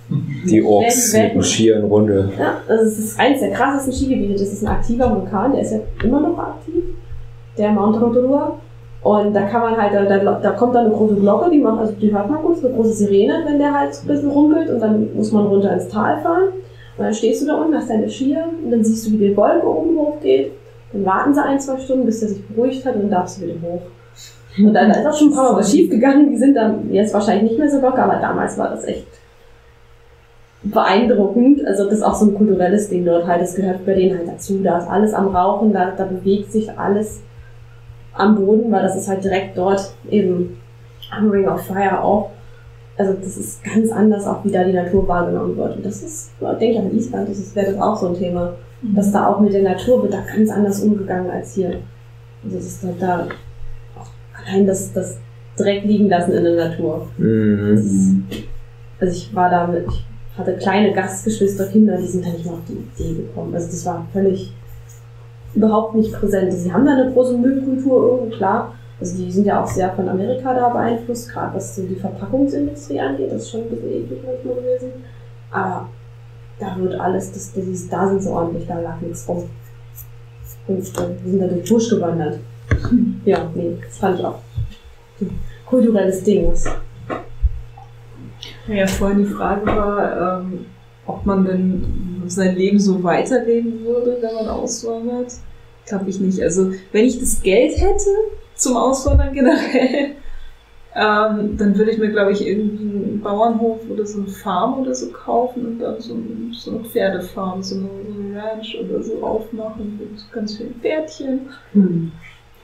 die 0.10 0.64
Orks 0.64 1.14
mit 1.14 1.34
dem 1.34 1.43
Skier 1.43 1.78
in 1.78 1.86
Runde. 1.86 2.32
Ja, 2.38 2.58
also 2.68 2.84
es 2.84 2.99
ist 2.99 3.20
eines 3.20 3.39
der 3.39 3.51
krassesten 3.51 3.93
Skigebiete. 3.93 4.34
Das 4.34 4.53
ist 4.53 4.64
ein 4.64 4.68
aktiver 4.68 5.10
Vulkan, 5.10 5.53
der 5.53 5.62
ist 5.62 5.72
ja 5.72 5.80
immer 6.03 6.20
noch 6.20 6.38
aktiv, 6.38 6.84
der 7.58 7.72
Mount 7.72 7.99
Rotorua. 7.99 8.58
Und 9.01 9.36
da 9.36 9.43
kann 9.43 9.62
man 9.62 9.78
halt, 9.78 9.93
da, 9.93 10.39
da, 10.41 10.51
kommt 10.51 10.74
dann 10.74 10.88
eine 10.88 10.95
große 10.95 11.16
Glocke, 11.16 11.51
die 11.51 11.60
macht, 11.60 11.80
also 11.80 11.93
die 11.93 12.12
hört 12.12 12.28
man 12.28 12.41
so 12.56 12.68
eine 12.68 12.76
große 12.76 12.93
Sirene, 12.93 13.43
wenn 13.45 13.60
der 13.60 13.72
halt 13.72 13.91
ein 14.01 14.08
bisschen 14.08 14.32
rumpelt 14.32 14.68
und 14.72 14.80
dann 14.80 15.16
muss 15.16 15.32
man 15.32 15.45
runter 15.45 15.74
ins 15.74 15.88
Tal 15.89 16.20
fahren. 16.22 16.47
Und 16.97 17.03
dann 17.03 17.14
stehst 17.14 17.43
du 17.43 17.45
da 17.45 17.56
unten, 17.56 17.76
hast 17.76 17.89
deine 17.89 18.10
Skier 18.10 18.45
und 18.64 18.72
dann 18.72 18.84
siehst 18.84 19.06
du, 19.06 19.12
wie 19.12 19.28
die 19.30 19.38
Wolke 19.38 19.68
oben 19.68 19.95
hochgeht. 19.95 20.53
Dann 20.91 21.06
warten 21.06 21.36
sie 21.36 21.43
ein, 21.43 21.60
zwei 21.60 21.78
Stunden, 21.78 22.06
bis 22.06 22.22
der 22.22 22.30
sich 22.30 22.47
beruhigt 22.47 22.84
hat 22.84 22.95
und 22.95 23.03
dann 23.03 23.12
darfst 23.12 23.38
du 23.38 23.43
wieder 23.43 23.62
hoch. 23.62 23.82
Und 24.58 24.74
dann 24.74 24.89
da 24.89 24.99
ist 24.99 25.06
auch 25.06 25.16
schon 25.16 25.30
ein 25.30 25.36
paar 25.36 25.51
Mal 25.51 25.60
was 25.60 25.72
schief 25.72 25.89
gegangen, 25.89 26.32
die 26.32 26.38
sind 26.38 26.56
dann 26.56 26.91
jetzt 26.91 27.14
wahrscheinlich 27.14 27.51
nicht 27.51 27.60
mehr 27.60 27.70
so 27.70 27.82
locker, 27.82 28.06
aber 28.06 28.20
damals 28.20 28.58
war 28.58 28.70
das 28.70 28.86
echt 28.86 29.06
beeindruckend. 30.72 31.66
Also 31.66 31.86
das 31.86 31.95
ist 31.95 32.03
auch 32.03 32.16
so 32.16 32.26
ein 32.26 32.36
kulturelles 32.36 32.89
Ding 32.89 33.05
dort 33.05 33.28
halt. 33.28 33.41
Das 33.41 33.55
gehört 33.55 33.86
bei 33.86 33.93
denen 33.93 34.18
halt 34.18 34.28
dazu. 34.28 34.59
Da 34.63 34.80
ist 34.80 34.88
alles 34.89 35.13
am 35.13 35.28
Rauchen, 35.36 35.74
da, 35.74 35.91
da 35.91 36.05
bewegt 36.05 36.51
sich 36.51 36.70
alles 36.78 37.22
am 38.13 38.36
Boden, 38.36 38.72
weil 38.72 38.84
das 38.84 38.95
ist 38.95 39.07
halt 39.07 39.24
direkt 39.24 39.57
dort 39.57 39.93
eben 40.09 40.57
am 41.11 41.30
Ring 41.30 41.47
of 41.47 41.61
Fire 41.66 42.01
auch. 42.03 42.32
Also 42.97 43.13
das 43.13 43.36
ist 43.38 43.61
ganz 43.63 43.91
anders 43.91 44.26
auch, 44.26 44.43
wie 44.45 44.51
da 44.51 44.63
die 44.63 44.72
Natur 44.74 45.05
wahrgenommen 45.07 45.57
wird. 45.57 45.78
Und 45.78 45.86
das 45.86 46.01
ist, 46.01 46.32
ich 46.39 46.57
denke 46.59 46.80
an 46.80 46.95
Island, 46.95 47.30
das 47.30 47.39
ist- 47.39 47.55
wäre 47.55 47.74
das 47.74 47.82
auch 47.82 47.97
so 47.97 48.07
ein 48.07 48.16
Thema. 48.16 48.53
Dass 48.82 49.11
da 49.11 49.28
auch 49.28 49.39
mit 49.39 49.51
der 49.53 49.63
Natur 49.63 50.03
wird 50.03 50.13
da 50.13 50.20
ganz 50.22 50.49
anders 50.51 50.82
umgegangen 50.82 51.30
als 51.32 51.55
hier. 51.55 51.80
Also 52.43 52.57
das 52.57 52.66
ist 52.66 52.84
halt 52.84 53.01
da 53.01 53.28
auch 53.97 54.07
allein 54.39 54.66
das, 54.68 54.93
das 54.93 55.18
Dreck 55.57 55.84
liegen 55.86 56.07
lassen 56.07 56.34
in 56.34 56.43
der 56.43 56.70
Natur. 56.70 57.07
Mhm. 57.18 58.26
Also 58.99 59.13
ich 59.13 59.34
war 59.36 59.49
da 59.49 59.68
mit, 59.68 59.86
ich 59.89 60.05
hatte 60.38 60.58
kleine 60.58 60.94
Gastgeschwister, 60.94 61.68
Kinder, 61.68 61.98
die 61.98 62.08
sind 62.08 62.26
da 62.26 62.30
nicht 62.30 62.46
mal 62.46 62.54
auf 62.54 62.66
die 62.68 62.74
Idee 63.04 63.22
gekommen. 63.22 63.54
Also 63.54 63.68
das 63.68 63.86
war 63.86 64.06
völlig 64.12 64.54
überhaupt 65.54 65.96
nicht 65.96 66.14
präsent. 66.14 66.52
Sie 66.54 66.72
haben 66.72 66.86
da 66.86 66.94
eine 66.94 67.12
große 67.12 67.38
Müllkultur 67.38 68.12
irgendwo, 68.12 68.36
klar. 68.36 68.74
Also 69.00 69.18
die 69.18 69.32
sind 69.32 69.46
ja 69.46 69.62
auch 69.62 69.68
sehr 69.68 69.92
von 69.94 70.08
Amerika 70.08 70.54
da 70.54 70.70
beeinflusst, 70.70 71.30
gerade 71.30 71.56
was 71.56 71.76
so 71.76 71.84
die 71.84 71.96
Verpackungsindustrie 71.96 73.00
angeht. 73.00 73.32
Das 73.32 73.44
ist 73.44 73.52
schon 73.52 73.62
ein 73.62 73.70
bisschen 73.70 73.92
eklig 73.92 74.20
manchmal 74.26 74.56
gewesen. 74.56 74.92
Aber 75.52 75.90
da 76.60 76.76
wird 76.78 77.00
alles, 77.00 77.32
das, 77.32 77.54
das 77.54 77.66
ist, 77.66 77.92
da 77.92 78.08
sind 78.08 78.22
sie 78.22 78.30
ordentlich, 78.30 78.68
da 78.68 78.80
lag 78.80 79.00
nichts 79.02 79.28
rum. 79.28 79.44
Und 80.68 80.80
äh, 80.80 81.24
wir 81.24 81.32
sind 81.32 81.42
da 81.42 81.48
durch 81.48 81.64
den 81.64 81.74
Busch 81.74 81.90
gewandert. 81.90 82.40
Ja, 83.26 83.50
nee, 83.54 83.78
das 83.84 83.98
fand 83.98 84.20
ich 84.20 84.26
auch 84.26 84.40
ein 85.22 85.40
kulturelles 85.66 86.24
Ding. 86.24 86.50
Das 86.50 86.66
Ja, 88.68 88.88
vorhin 88.88 89.20
die 89.20 89.26
Frage 89.26 89.66
war, 89.66 90.39
ähm, 90.39 90.66
ob 91.05 91.26
man 91.26 91.45
denn 91.45 92.24
sein 92.28 92.55
Leben 92.55 92.80
so 92.80 93.03
weiterleben 93.03 93.84
würde, 93.86 94.18
wenn 94.22 94.34
man 94.34 94.47
auswandert. 94.47 95.34
Glaube 95.86 96.09
ich 96.09 96.20
nicht. 96.20 96.41
Also, 96.41 96.72
wenn 96.91 97.05
ich 97.05 97.20
das 97.20 97.41
Geld 97.43 97.80
hätte 97.80 98.09
zum 98.55 98.76
Auswandern 98.76 99.34
generell, 99.34 100.16
ähm, 100.95 101.57
dann 101.57 101.78
würde 101.78 101.91
ich 101.91 101.99
mir, 101.99 102.09
glaube 102.09 102.32
ich, 102.32 102.45
irgendwie 102.45 103.05
einen 103.05 103.22
Bauernhof 103.22 103.82
oder 103.89 104.05
so 104.05 104.20
eine 104.20 104.30
Farm 104.30 104.80
oder 104.80 104.95
so 104.95 105.11
kaufen 105.11 105.66
und 105.66 105.80
dann 105.80 106.01
so, 106.01 106.18
so 106.53 106.72
eine 106.72 106.86
Pferdefarm, 106.86 107.61
so 107.61 107.76
eine, 107.76 107.89
so 108.07 108.20
eine 108.20 108.41
Ranch 108.41 108.78
oder 108.80 109.03
so 109.03 109.22
aufmachen 109.22 109.99
mit 109.99 110.32
ganz 110.32 110.57
vielen 110.57 110.74
Pferdchen. 110.82 111.41
Hm. 111.74 112.11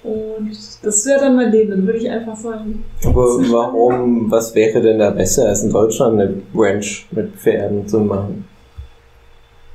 Und 0.03 0.51
das 0.83 1.05
wäre 1.05 1.19
dann 1.19 1.35
mein 1.35 1.51
Leben. 1.51 1.69
Dann 1.71 1.85
würde 1.85 1.99
ich 1.99 2.09
einfach 2.09 2.35
sagen, 2.35 2.83
Aber 3.05 3.25
warum, 3.51 4.31
was 4.31 4.55
wäre 4.55 4.81
denn 4.81 4.97
da 4.99 5.11
besser, 5.11 5.47
als 5.47 5.63
in 5.63 5.71
Deutschland 5.71 6.19
eine 6.19 6.33
Ranch 6.55 7.07
mit 7.11 7.35
Pferden 7.35 7.87
zu 7.87 7.99
machen? 7.99 8.45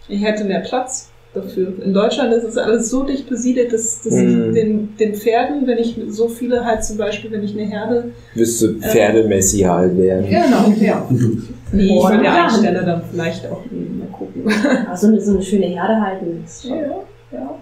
ich 0.08 0.22
hätte 0.24 0.44
mehr 0.44 0.60
Platz 0.60 1.10
dafür. 1.34 1.72
In 1.84 1.92
Deutschland 1.92 2.32
ist 2.32 2.44
es 2.44 2.56
alles 2.56 2.90
so 2.90 3.02
dicht 3.02 3.28
besiedelt, 3.28 3.72
dass, 3.72 4.02
dass 4.02 4.12
Mhm. 4.14 4.48
ich 4.48 4.54
den, 4.54 4.96
den 4.96 5.14
Pferden, 5.16 5.66
wenn 5.66 5.78
ich 5.78 5.98
so 6.10 6.28
viele 6.28 6.64
halt 6.64 6.84
zum 6.84 6.96
Beispiel, 6.96 7.30
wenn 7.32 7.42
ich 7.42 7.52
eine 7.54 7.64
Herde. 7.68 8.12
Wirst 8.34 8.62
du 8.62 8.74
Pferdemessi 8.80 9.58
halt 9.60 9.96
werden? 9.98 10.26
Genau, 10.28 10.72
ja. 10.80 11.06
Nee, 11.72 11.96
ich 11.98 12.08
würde 12.08 12.24
ja. 12.24 12.48
Stelle 12.48 12.84
dann 12.84 13.02
vielleicht 13.10 13.44
auch. 13.50 13.62
Mal 13.70 14.06
gucken. 14.12 14.44
Aber 14.86 14.96
so 14.96 15.08
eine, 15.08 15.20
so 15.20 15.32
eine 15.32 15.42
schöne 15.42 15.66
Herde 15.66 16.00
halten. 16.00 16.42
ist 16.44 16.62
schon- 16.62 16.76
Ja, 16.78 16.86
ja. 17.32 17.54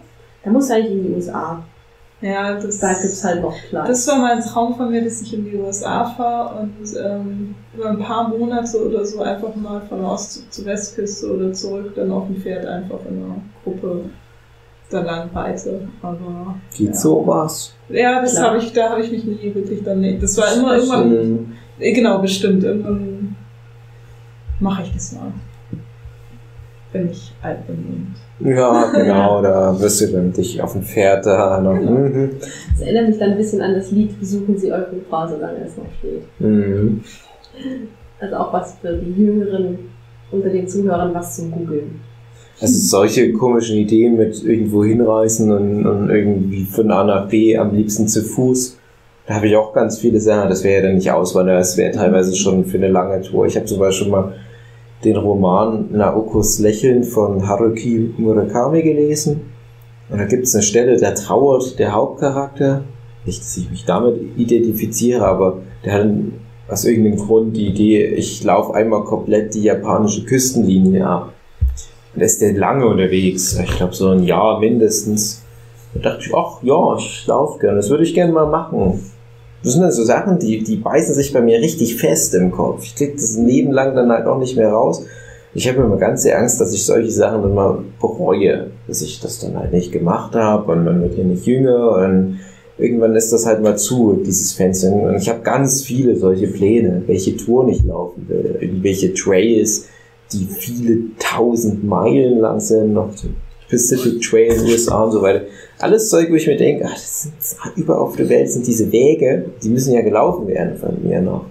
Da 0.44 0.50
musst 0.50 0.68
du 0.68 0.74
eigentlich 0.74 0.92
in 0.92 1.02
die 1.04 1.12
USA. 1.14 1.64
Ja, 2.26 2.54
das, 2.54 2.78
Da 2.78 2.94
gibt's 2.94 3.22
halt 3.22 3.42
noch 3.42 3.54
Platz. 3.68 3.86
das 3.88 4.08
war 4.08 4.18
mein 4.18 4.40
Traum 4.40 4.74
von 4.76 4.90
mir, 4.90 5.04
dass 5.04 5.20
ich 5.20 5.34
in 5.34 5.44
die 5.44 5.56
USA 5.56 6.06
fahre 6.06 6.62
und 6.62 6.96
ähm, 6.98 7.54
über 7.74 7.90
ein 7.90 7.98
paar 7.98 8.28
Monate 8.28 8.82
oder 8.88 9.04
so 9.04 9.20
einfach 9.20 9.54
mal 9.54 9.82
von 9.82 10.02
Ost- 10.04 10.50
zur 10.50 10.64
Westküste 10.64 11.30
oder 11.34 11.52
zurück 11.52 11.92
dann 11.94 12.10
auf 12.10 12.26
dem 12.26 12.36
Pferd 12.36 12.64
einfach 12.66 13.00
in 13.10 13.22
einer 13.24 13.36
Gruppe 13.62 14.04
da 14.88 15.00
lang 15.02 15.28
reite. 15.34 15.86
Aber 16.00 16.54
Geht 16.74 16.88
Ja. 16.88 16.94
sowas? 16.94 17.74
ja, 17.90 18.22
das 18.22 18.40
habe 18.40 18.56
ich, 18.56 18.72
da 18.72 18.88
habe 18.90 19.02
ich 19.02 19.10
mich 19.10 19.24
nie 19.24 19.54
wirklich 19.54 19.82
dann. 19.84 20.00
Nee, 20.00 20.16
das 20.18 20.36
war 20.38 20.50
immer 20.56 20.76
irgendwann. 20.76 21.52
Genau, 21.78 22.18
bestimmt. 22.20 22.64
Irgendwann 22.64 23.36
mache 24.60 24.84
ich 24.84 24.92
das 24.94 25.12
mal. 25.12 25.32
Wenn 26.92 27.10
ich 27.10 27.34
alt 27.42 27.66
bin 27.66 27.76
und. 27.76 28.14
Ja, 28.40 28.90
genau, 28.94 29.42
da 29.42 29.78
wirst 29.80 30.00
du 30.00 30.06
dann 30.08 30.32
dich 30.32 30.60
auf 30.60 30.74
ein 30.74 30.82
Pferd 30.82 31.26
da 31.26 31.60
noch. 31.60 31.74
Mhm. 31.74 32.30
Das 32.72 32.80
erinnert 32.80 33.08
mich 33.08 33.18
dann 33.18 33.32
ein 33.32 33.36
bisschen 33.36 33.60
an 33.60 33.74
das 33.74 33.90
Lied 33.90 34.18
Besuchen 34.18 34.58
Sie 34.58 34.72
eure 34.72 34.88
Frau, 35.08 35.26
solange 35.26 35.64
es 35.64 35.76
noch 35.76 35.84
steht. 35.98 36.22
Mhm. 36.40 37.00
Also 38.20 38.36
auch 38.36 38.52
was 38.52 38.76
für 38.80 38.96
die 38.96 39.12
Jüngeren 39.12 39.78
unter 40.30 40.48
den 40.48 40.66
Zuhörern 40.66 41.14
was 41.14 41.36
zum 41.36 41.52
Googeln. 41.52 42.00
Also 42.60 42.74
solche 42.78 43.32
komischen 43.32 43.76
Ideen 43.76 44.16
mit 44.16 44.42
irgendwo 44.44 44.84
hinreisen 44.84 45.50
und, 45.50 45.86
und 45.86 46.10
irgendwie 46.10 46.64
von 46.64 46.90
A 46.90 47.04
nach 47.04 47.28
B 47.28 47.56
am 47.56 47.74
liebsten 47.74 48.06
zu 48.06 48.22
Fuß. 48.22 48.78
Da 49.26 49.34
habe 49.34 49.48
ich 49.48 49.56
auch 49.56 49.72
ganz 49.72 49.98
viele 49.98 50.20
Sachen. 50.20 50.48
Das 50.48 50.62
wäre 50.62 50.82
ja 50.82 50.86
dann 50.86 50.96
nicht 50.96 51.10
Auswandern, 51.10 51.56
das 51.56 51.76
wäre 51.76 51.92
teilweise 51.92 52.34
schon 52.36 52.64
für 52.64 52.76
eine 52.76 52.88
lange 52.88 53.22
Tour. 53.22 53.46
Ich 53.46 53.56
habe 53.56 53.66
zum 53.66 53.78
Beispiel 53.78 54.08
mal 54.08 54.34
den 55.04 55.16
Roman 55.16 55.88
Naokos 55.92 56.58
Lächeln 56.58 57.04
von 57.04 57.46
Haruki 57.46 58.14
Murakami 58.16 58.82
gelesen. 58.82 59.42
Und 60.10 60.18
da 60.18 60.24
gibt 60.24 60.46
es 60.46 60.54
eine 60.54 60.62
Stelle, 60.62 60.96
da 60.98 61.12
trauert 61.12 61.78
der 61.78 61.92
Hauptcharakter. 61.92 62.84
Nicht, 63.24 63.40
dass 63.40 63.56
ich 63.56 63.70
mich 63.70 63.84
damit 63.84 64.16
identifiziere, 64.36 65.24
aber 65.24 65.58
der 65.84 65.92
hat 65.94 66.06
aus 66.68 66.84
irgendeinem 66.84 67.18
Grund 67.18 67.56
die 67.56 67.68
Idee, 67.68 68.06
ich 68.06 68.42
laufe 68.44 68.74
einmal 68.74 69.04
komplett 69.04 69.54
die 69.54 69.62
japanische 69.62 70.24
Küstenlinie 70.24 71.06
ab. 71.06 71.32
Und 72.14 72.20
da 72.20 72.26
ist 72.26 72.40
der 72.40 72.52
lange 72.52 72.86
unterwegs. 72.86 73.58
Ich 73.58 73.76
glaube, 73.76 73.94
so 73.94 74.08
ein 74.08 74.24
Jahr 74.24 74.60
mindestens. 74.60 75.42
Da 75.94 76.10
dachte 76.10 76.26
ich, 76.26 76.34
ach 76.34 76.62
ja, 76.62 76.96
ich 76.96 77.26
laufe 77.26 77.58
gerne. 77.58 77.76
Das 77.76 77.90
würde 77.90 78.04
ich 78.04 78.14
gerne 78.14 78.32
mal 78.32 78.46
machen. 78.46 79.00
Das 79.64 79.72
sind 79.72 79.82
dann 79.82 79.92
so 79.92 80.04
Sachen, 80.04 80.38
die, 80.38 80.62
die 80.62 80.76
beißen 80.76 81.14
sich 81.14 81.32
bei 81.32 81.40
mir 81.40 81.58
richtig 81.58 81.96
fest 81.96 82.34
im 82.34 82.52
Kopf. 82.52 82.84
Ich 82.84 82.94
krieg 82.94 83.14
das 83.14 83.36
Leben 83.36 83.72
lang 83.72 83.96
dann 83.96 84.12
halt 84.12 84.26
auch 84.26 84.38
nicht 84.38 84.56
mehr 84.56 84.68
raus. 84.68 85.04
Ich 85.54 85.66
habe 85.68 85.82
immer 85.82 85.96
ganz 85.96 86.22
sehr 86.22 86.38
Angst, 86.38 86.60
dass 86.60 86.74
ich 86.74 86.84
solche 86.84 87.10
Sachen 87.10 87.42
dann 87.42 87.54
mal 87.54 87.78
bereue, 88.00 88.70
dass 88.86 89.00
ich 89.00 89.20
das 89.20 89.38
dann 89.38 89.58
halt 89.58 89.72
nicht 89.72 89.90
gemacht 89.90 90.34
habe 90.34 90.72
und 90.72 90.84
man 90.84 91.00
wird 91.00 91.16
ja 91.16 91.24
nicht 91.24 91.46
jünger 91.46 91.92
und 91.92 92.40
irgendwann 92.76 93.14
ist 93.14 93.32
das 93.32 93.46
halt 93.46 93.62
mal 93.62 93.78
zu, 93.78 94.20
dieses 94.26 94.52
Fenster. 94.52 94.92
Und 94.92 95.16
ich 95.16 95.28
habe 95.28 95.40
ganz 95.40 95.82
viele 95.82 96.16
solche 96.16 96.48
Pläne, 96.48 97.02
welche 97.06 97.36
Touren 97.36 97.68
ich 97.68 97.84
laufen 97.84 98.26
will, 98.28 98.58
irgendwelche 98.60 99.14
Trails, 99.14 99.86
die 100.32 100.44
viele 100.44 100.98
tausend 101.18 101.84
Meilen 101.84 102.40
lang 102.40 102.60
sind, 102.60 102.92
noch 102.92 103.10
Pacific 103.68 104.20
Trail 104.22 104.60
USA 104.60 105.02
und 105.02 105.12
so 105.12 105.22
weiter. 105.22 105.46
Alles 105.78 106.08
Zeug, 106.08 106.30
wo 106.30 106.34
ich 106.34 106.46
mir 106.46 106.56
denke, 106.56 106.84
ach, 106.86 106.94
das 106.94 107.22
sind 107.22 107.34
überall 107.76 108.00
auf 108.00 108.16
der 108.16 108.28
Welt 108.28 108.50
sind 108.50 108.66
diese 108.66 108.90
Wege, 108.92 109.50
die 109.62 109.68
müssen 109.68 109.94
ja 109.94 110.02
gelaufen 110.02 110.46
werden 110.46 110.76
von 110.78 111.02
mir 111.02 111.20
noch. 111.20 111.46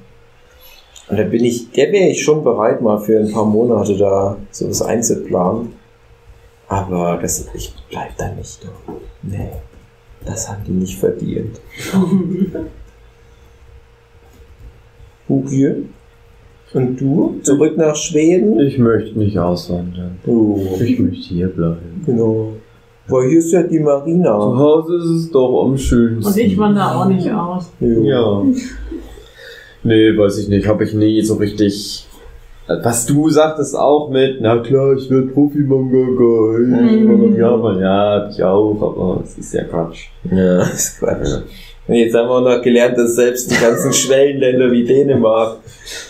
Und 1.09 1.19
da 1.19 1.23
bin 1.23 1.43
ich, 1.43 1.71
der 1.71 1.91
wäre 1.91 2.09
ich 2.09 2.23
schon 2.23 2.43
bereit, 2.43 2.81
mal 2.81 2.99
für 2.99 3.19
ein 3.19 3.31
paar 3.31 3.45
Monate 3.45 3.97
da 3.97 4.37
sowas 4.51 4.81
einzuplanen. 4.81 5.73
Aber 6.67 7.19
das, 7.21 7.47
ich 7.53 7.73
bleib 7.89 8.17
da 8.17 8.29
nicht. 8.29 8.65
Nee, 9.21 9.49
das 10.25 10.49
haben 10.49 10.63
die 10.65 10.71
nicht 10.71 10.97
verdient. 10.97 11.59
Hugie? 15.29 15.89
Und 16.73 16.99
du? 16.99 17.35
Zurück 17.43 17.77
nach 17.77 17.95
Schweden? 17.95 18.59
Ich 18.59 18.77
möchte 18.79 19.17
nicht 19.19 19.37
auswandern. 19.37 20.17
Oh, 20.25 20.59
Ich 20.83 20.97
möchte 20.99 21.33
hier 21.33 21.47
bleiben. 21.47 22.01
genau. 22.05 22.53
Weil 23.07 23.27
hier 23.29 23.39
ist 23.39 23.51
ja 23.51 23.63
die 23.63 23.77
Zu 23.79 23.83
Marina. 23.83 24.31
Hause 24.33 24.95
ist 24.95 25.09
es 25.09 25.31
doch 25.31 25.63
am 25.65 25.77
schönsten. 25.77 26.25
Und 26.25 26.37
ich 26.37 26.57
wandere 26.57 26.95
auch 26.95 27.05
nicht 27.05 27.29
aus. 27.29 27.69
Ja. 27.81 28.41
Nee, 29.83 30.17
weiß 30.17 30.37
ich 30.39 30.47
nicht. 30.47 30.67
Habe 30.67 30.85
ich 30.85 30.93
nie 30.93 31.21
so 31.21 31.35
richtig. 31.35 32.07
Was 32.81 33.05
du 33.05 33.29
sagtest 33.29 33.77
auch 33.77 34.09
mit, 34.09 34.37
na 34.39 34.57
klar, 34.59 34.93
ich 34.95 35.09
werde 35.09 35.27
Profi-Mangaka. 35.27 36.59
Mhm. 36.59 37.35
Ja, 37.35 37.57
man, 37.57 37.77
ja, 37.81 38.21
hab 38.23 38.31
ich 38.31 38.41
auch, 38.41 38.81
aber 38.81 39.21
es 39.21 39.37
ist 39.37 39.53
ja 39.53 39.65
Quatsch. 39.65 40.05
Ja, 40.31 40.59
das 40.59 40.73
ist 40.73 40.99
Quatsch. 40.99 41.27
Und 41.33 41.43
jetzt 41.87 42.15
haben 42.15 42.29
wir 42.29 42.35
auch 42.35 42.41
noch 42.41 42.61
gelernt, 42.61 42.97
dass 42.97 43.15
selbst 43.15 43.51
die 43.51 43.59
ganzen 43.59 43.93
Schwellenländer 43.93 44.71
wie 44.71 44.83
Dänemark, 44.83 45.57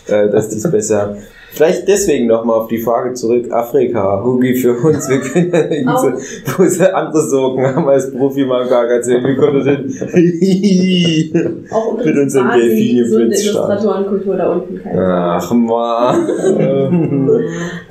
äh, 0.07 0.29
dass 0.29 0.49
die 0.49 0.57
es 0.57 0.71
besser 0.71 1.01
haben. 1.01 1.17
Vielleicht 1.55 1.87
deswegen 1.87 2.25
nochmal 2.27 2.59
auf 2.61 2.67
die 2.67 2.79
Frage 2.79 3.13
zurück, 3.13 3.51
Afrika, 3.51 4.23
Hugi 4.23 4.55
für 4.55 4.73
uns, 4.73 5.07
wir 5.07 5.19
können 5.19 5.51
ja 5.51 5.59
irgendwie 5.69 6.19
so, 6.57 6.63
sie 6.65 6.93
andere 6.95 7.21
Sorgen 7.21 7.63
haben 7.63 7.87
als 7.87 8.11
Profi-Mangaka 8.11 8.93
erzählen, 8.95 9.23
wir 9.23 9.35
können 9.35 9.63
hin. 9.63 11.63
Auch 11.71 11.95
Mit 12.03 12.17
unserem 12.17 12.49
Delfin 12.51 13.05
Blitzstart. 13.05 13.69
Illustratorenkultur 13.81 14.35
da 14.35 14.51
unten. 14.51 14.81
Keine 14.81 15.05
Ach 15.05 15.53
man, 15.53 16.27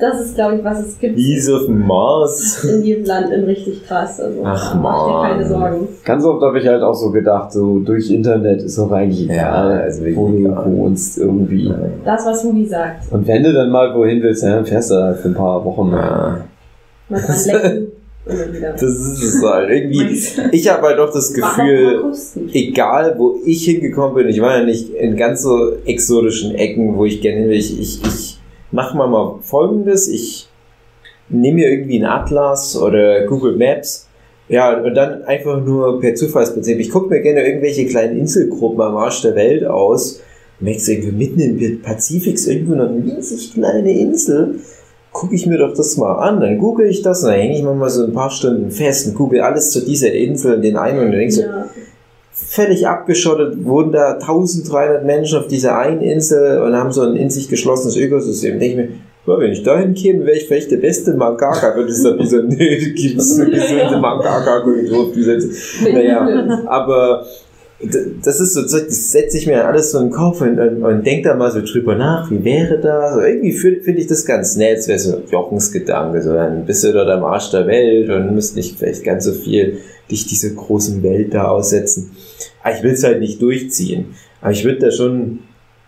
Das 0.01 0.21
ist, 0.21 0.35
glaube 0.35 0.57
ich, 0.57 0.65
was 0.65 0.87
es 0.87 0.99
gibt 0.99 1.17
wie 1.17 1.53
auf 1.53 1.67
dem 1.67 1.87
Mars? 1.87 2.65
in 2.65 2.83
jedem 2.83 3.05
Land 3.05 3.31
in 3.33 3.45
richtig 3.45 3.87
krass. 3.87 4.21
Also 4.21 4.41
Ach, 4.45 4.75
mach 4.81 5.07
dir 5.07 5.29
keine. 5.29 5.49
Sorgen. 5.49 5.89
Ganz 6.05 6.25
oft 6.25 6.43
habe 6.43 6.59
ich 6.59 6.67
halt 6.67 6.83
auch 6.83 6.95
so 6.95 7.11
gedacht, 7.11 7.53
so 7.53 7.79
durch 7.79 8.11
Internet 8.11 8.63
ist 8.63 8.79
auch 8.79 8.91
eigentlich 8.91 9.27
Ja, 9.29 9.35
egal, 9.35 9.81
also 9.83 10.01
wirklich 10.01 10.17
wo 10.17 10.29
du 10.29 10.77
wohnst 10.77 11.19
irgendwie. 11.19 11.73
Das, 12.05 12.27
was 12.27 12.45
Hugi 12.45 12.67
sagt. 12.67 13.13
Und 13.13 13.27
wenn 13.27 13.43
du 13.43 13.52
dann 13.53 13.71
mal 13.71 13.95
wohin 13.95 14.23
willst, 14.23 14.43
dann 14.43 14.67
fährst 14.67 14.91
du 14.91 14.95
halt 14.95 15.19
für 15.19 15.29
ein 15.29 15.35
paar 15.35 15.65
Wochen. 15.65 15.93
Ja. 15.93 16.45
Mal 17.09 17.23
lecken. 17.47 17.93
Das 18.25 18.83
ist 18.83 19.21
es 19.21 19.43
halt. 19.43 19.69
Irgendwie, 19.69 20.17
ich 20.53 20.71
habe 20.71 20.87
halt 20.87 20.99
doch 20.99 21.13
das 21.13 21.35
Gefühl, 21.35 22.13
egal 22.53 23.17
wo 23.19 23.41
ich 23.45 23.65
hingekommen 23.65 24.15
bin, 24.15 24.29
ich 24.29 24.41
war 24.41 24.59
ja 24.59 24.65
nicht 24.65 24.91
in 24.91 25.17
ganz 25.17 25.43
so 25.43 25.73
exotischen 25.85 26.55
Ecken, 26.55 26.97
wo 26.97 27.05
ich 27.05 27.21
gerne 27.21 27.41
hin 27.41 27.49
will. 27.49 27.57
Ich, 27.57 27.81
ich, 27.81 28.01
ich 28.05 28.39
mache 28.71 28.97
mal 28.97 29.09
mal 29.09 29.41
folgendes, 29.43 30.07
ich 30.07 30.49
nehme 31.29 31.57
mir 31.57 31.71
irgendwie 31.73 31.97
einen 31.97 32.07
Atlas 32.07 32.77
oder 32.77 33.27
Google 33.27 33.57
Maps, 33.57 34.09
ja, 34.49 34.79
und 34.79 34.95
dann 34.95 35.25
einfach 35.25 35.65
nur 35.65 36.01
per 36.01 36.15
Zufallsprinzip. 36.15 36.79
Ich 36.79 36.91
gucke 36.91 37.09
mir 37.09 37.23
gerne 37.23 37.45
irgendwelche 37.45 37.87
kleinen 37.87 38.19
Inselgruppen 38.19 38.83
am 38.83 38.97
Arsch 38.97 39.23
der 39.23 39.35
Welt 39.35 39.65
aus. 39.65 40.21
Merkst 40.63 40.89
du 40.89 40.93
irgendwie 40.93 41.13
mitten 41.13 41.41
im 41.41 41.83
Pazifik 41.83 42.35
ist 42.35 42.47
irgendwo 42.47 42.75
eine 42.75 42.91
winzig 43.05 43.53
kleine 43.55 43.93
Insel. 43.99 44.57
Gucke 45.13 45.35
ich 45.35 45.47
mir 45.47 45.59
doch 45.59 45.75
das 45.75 45.97
mal 45.99 46.15
an, 46.15 46.41
dann 46.41 46.59
google 46.59 46.87
ich 46.87 47.03
das 47.03 47.23
und 47.23 47.31
dann 47.31 47.39
hänge 47.41 47.57
ich 47.57 47.63
mir 47.63 47.75
mal 47.75 47.91
so 47.91 48.05
ein 48.05 48.13
paar 48.15 48.31
Stunden 48.31 48.71
fest 48.71 49.09
und 49.09 49.15
google 49.15 49.41
alles 49.43 49.71
zu 49.71 49.85
dieser 49.85 50.13
Insel 50.13 50.55
und 50.55 50.63
den 50.63 50.77
einen 50.77 50.99
und 51.01 51.05
dann 51.07 51.19
denkst 51.19 51.37
du, 51.37 51.43
Ja. 51.43 51.67
völlig 52.33 52.87
abgeschottet, 52.89 53.63
wohnen 53.65 53.93
da 53.93 54.13
1300 54.15 55.05
Menschen 55.05 55.39
auf 55.39 55.49
dieser 55.49 55.77
einen 55.77 56.01
Insel 56.01 56.63
und 56.63 56.75
haben 56.75 56.93
so 56.93 57.03
ein 57.03 57.17
in 57.17 57.29
sich 57.29 57.49
geschlossenes 57.49 57.97
Ökosystem. 57.97 58.59
Denke 58.59 58.67
ich 58.67 58.77
mir, 58.89 58.97
ja, 59.27 59.39
wenn 59.39 59.53
ich 59.53 59.63
dahin 59.63 59.93
käme, 59.95 60.25
wäre 60.25 60.37
ich 60.39 60.47
vielleicht 60.47 60.71
der 60.71 60.79
beste 60.79 61.13
Mangaka. 61.15 61.77
Würde 61.77 61.91
es 61.93 62.03
dann 62.03 62.19
wie 62.19 62.27
so, 62.27 62.39
nee, 62.43 62.79
du 62.79 62.91
gibst 62.95 63.39
eine 63.39 63.51
gesunde 63.51 63.99
Mangaka-Kultur 64.01 64.99
auf 64.99 65.13
diese 65.15 65.35
Insel. 65.35 65.93
Naja, 65.93 66.65
aber 66.67 67.27
das 67.83 68.41
ist 68.41 68.55
so, 68.55 68.63
das 68.63 69.11
setze 69.11 69.39
ich 69.39 69.47
mir 69.47 69.67
alles 69.67 69.91
so 69.91 69.99
in 69.99 70.07
den 70.07 70.13
Kopf 70.13 70.41
und, 70.41 70.59
und, 70.59 70.85
und 70.85 71.05
denke 71.05 71.29
da 71.29 71.35
mal 71.35 71.51
so 71.51 71.61
drüber 71.61 71.97
nach, 71.97 72.31
wie 72.31 72.45
wäre 72.45 72.79
das? 72.79 73.15
So, 73.15 73.21
irgendwie 73.21 73.53
finde 73.53 73.83
find 73.83 73.99
ich 73.99 74.07
das 74.07 74.25
ganz 74.25 74.57
nett, 74.57 74.79
es 74.79 74.89
wäre 74.89 74.99
so 74.99 75.23
Jochensgedanke, 75.31 76.23
so 76.23 76.33
dann 76.33 76.65
bist 76.65 76.85
du 76.85 76.93
dort 76.93 77.09
am 77.09 77.25
Arsch 77.25 77.51
der 77.51 77.67
Welt 77.67 78.09
und 78.09 78.35
müsst 78.35 78.57
nicht 78.57 78.79
vielleicht 78.79 79.05
ganz 79.05 79.25
so 79.25 79.33
viel 79.33 79.79
dich 80.11 80.27
dieser 80.27 80.51
großen 80.51 81.03
Welt 81.03 81.35
da 81.35 81.49
aussetzen. 81.49 82.13
Aber 82.63 82.75
ich 82.77 82.83
will 82.83 82.93
es 82.93 83.03
halt 83.03 83.21
nicht 83.21 83.43
durchziehen. 83.43 84.07
Aber 84.41 84.53
ich 84.53 84.65
würde 84.65 84.79
da 84.79 84.91
schon 84.91 85.41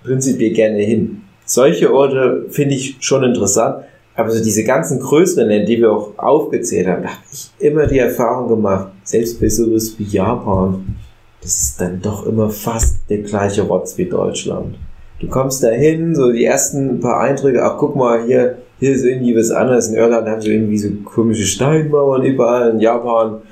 prinzipiell 0.02 0.52
gerne 0.52 0.78
hin. 0.78 1.22
Solche 1.44 1.92
Orte 1.92 2.46
finde 2.48 2.74
ich 2.74 2.96
schon 3.00 3.22
interessant. 3.22 3.84
Aber 4.16 4.30
so 4.30 4.42
diese 4.42 4.62
ganzen 4.62 5.00
größeren 5.00 5.66
die 5.66 5.78
wir 5.78 5.90
auch 5.90 6.16
aufgezählt 6.16 6.86
haben, 6.86 7.02
da 7.02 7.08
habe 7.08 7.22
ich 7.32 7.50
immer 7.58 7.86
die 7.86 7.98
Erfahrung 7.98 8.48
gemacht, 8.48 8.92
selbst 9.02 9.40
bei 9.40 9.48
sowas 9.48 9.94
wie 9.98 10.04
Japan, 10.04 10.96
das 11.44 11.60
ist 11.60 11.80
dann 11.80 12.00
doch 12.00 12.26
immer 12.26 12.48
fast 12.48 12.96
der 13.10 13.18
gleiche 13.18 13.62
Rotz 13.62 13.98
wie 13.98 14.06
Deutschland. 14.06 14.76
Du 15.20 15.28
kommst 15.28 15.62
da 15.62 15.68
hin, 15.68 16.14
so 16.14 16.32
die 16.32 16.44
ersten 16.44 17.00
paar 17.00 17.20
Eindrücke, 17.20 17.62
ach 17.62 17.76
guck 17.78 17.96
mal, 17.96 18.24
hier, 18.24 18.56
hier 18.80 18.92
ist 18.92 19.04
irgendwie 19.04 19.36
was 19.36 19.50
anderes. 19.50 19.88
In 19.88 19.96
Irland 19.96 20.26
haben 20.26 20.40
sie 20.40 20.54
irgendwie 20.54 20.78
so 20.78 20.88
komische 21.04 21.44
Steinmauern 21.44 22.22
überall, 22.24 22.70
in 22.70 22.80
Japan 22.80 23.42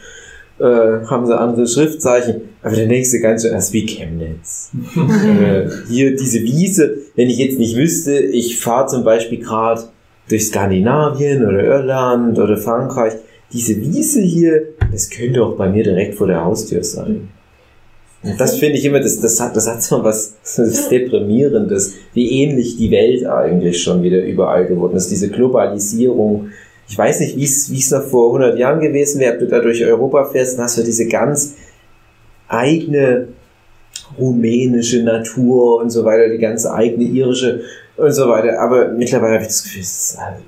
äh, 0.58 0.64
haben 0.64 1.26
sie 1.26 1.38
andere 1.38 1.66
Schriftzeichen. 1.66 2.48
Aber 2.62 2.74
der 2.74 2.86
nächste 2.86 3.20
ganz 3.20 3.42
schön, 3.42 3.52
das 3.52 3.66
ist 3.66 3.72
wie 3.74 3.84
Chemnitz. 3.84 4.70
äh, 4.96 5.68
hier 5.88 6.16
diese 6.16 6.40
Wiese, 6.40 6.96
wenn 7.14 7.28
ich 7.28 7.38
jetzt 7.38 7.58
nicht 7.58 7.76
wüsste, 7.76 8.18
ich 8.18 8.58
fahre 8.58 8.86
zum 8.86 9.04
Beispiel 9.04 9.38
gerade 9.38 9.82
durch 10.30 10.46
Skandinavien 10.46 11.44
oder 11.44 11.62
Irland 11.62 12.38
oder 12.38 12.56
Frankreich, 12.56 13.12
diese 13.52 13.76
Wiese 13.76 14.22
hier, 14.22 14.62
das 14.90 15.10
könnte 15.10 15.44
auch 15.44 15.56
bei 15.56 15.68
mir 15.68 15.84
direkt 15.84 16.14
vor 16.14 16.26
der 16.26 16.42
Haustür 16.42 16.82
sein. 16.82 17.28
Und 18.22 18.40
das 18.40 18.58
finde 18.58 18.78
ich 18.78 18.84
immer, 18.84 19.00
das, 19.00 19.20
das, 19.20 19.40
hat, 19.40 19.56
das 19.56 19.66
hat 19.68 19.82
so 19.82 20.02
was 20.04 20.34
Deprimierendes, 20.90 21.94
wie 22.14 22.42
ähnlich 22.42 22.76
die 22.76 22.90
Welt 22.90 23.26
eigentlich 23.26 23.82
schon 23.82 24.02
wieder 24.02 24.22
überall 24.22 24.66
geworden 24.66 24.96
ist. 24.96 25.10
Diese 25.10 25.28
Globalisierung. 25.28 26.50
Ich 26.88 26.96
weiß 26.96 27.20
nicht, 27.20 27.36
wie 27.36 27.44
es 27.44 27.90
noch 27.90 28.02
vor 28.04 28.28
100 28.28 28.58
Jahren 28.58 28.80
gewesen 28.80 29.20
wäre, 29.20 29.34
ob 29.34 29.40
du 29.40 29.46
da 29.46 29.60
durch 29.60 29.84
Europa 29.84 30.26
fährst, 30.26 30.56
dann 30.56 30.64
hast 30.64 30.78
du 30.78 30.82
diese 30.82 31.08
ganz 31.08 31.54
eigene 32.48 33.28
rumänische 34.18 35.02
Natur 35.02 35.80
und 35.80 35.90
so 35.90 36.04
weiter, 36.04 36.28
die 36.28 36.38
ganze 36.38 36.72
eigene 36.72 37.04
irische 37.04 37.62
und 37.96 38.12
so 38.12 38.28
weiter. 38.28 38.60
Aber 38.60 38.88
mittlerweile 38.88 39.34
habe 39.34 39.42
ich 39.42 39.48
das 39.48 39.62
Gefühl, 39.64 39.84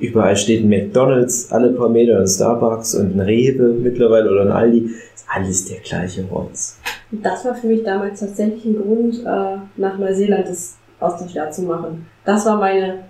überall 0.01 0.37
steht 0.37 0.63
ein 0.63 0.69
McDonalds, 0.69 1.51
alle 1.51 1.71
paar 1.71 1.89
Meter 1.89 2.21
ein 2.21 2.27
Starbucks 2.27 2.95
und 2.95 3.17
ein 3.17 3.21
Rewe 3.21 3.69
mittlerweile 3.69 4.31
oder 4.31 4.43
ein 4.43 4.53
Aldi. 4.53 4.91
Ist 5.15 5.25
alles 5.29 5.65
der 5.65 5.79
gleiche 5.81 6.25
Rotz. 6.25 6.77
Das 7.23 7.45
war 7.45 7.55
für 7.55 7.67
mich 7.67 7.83
damals 7.83 8.21
tatsächlich 8.21 8.65
ein 8.65 8.83
Grund, 8.83 9.25
äh, 9.25 9.59
nach 9.77 9.99
Neuseeland 9.99 10.49
das 10.49 10.79
Austauschjahr 11.01 11.51
zu 11.51 11.63
machen. 11.63 12.07
Das 12.25 12.47
war 12.47 12.59
meine 12.59 13.05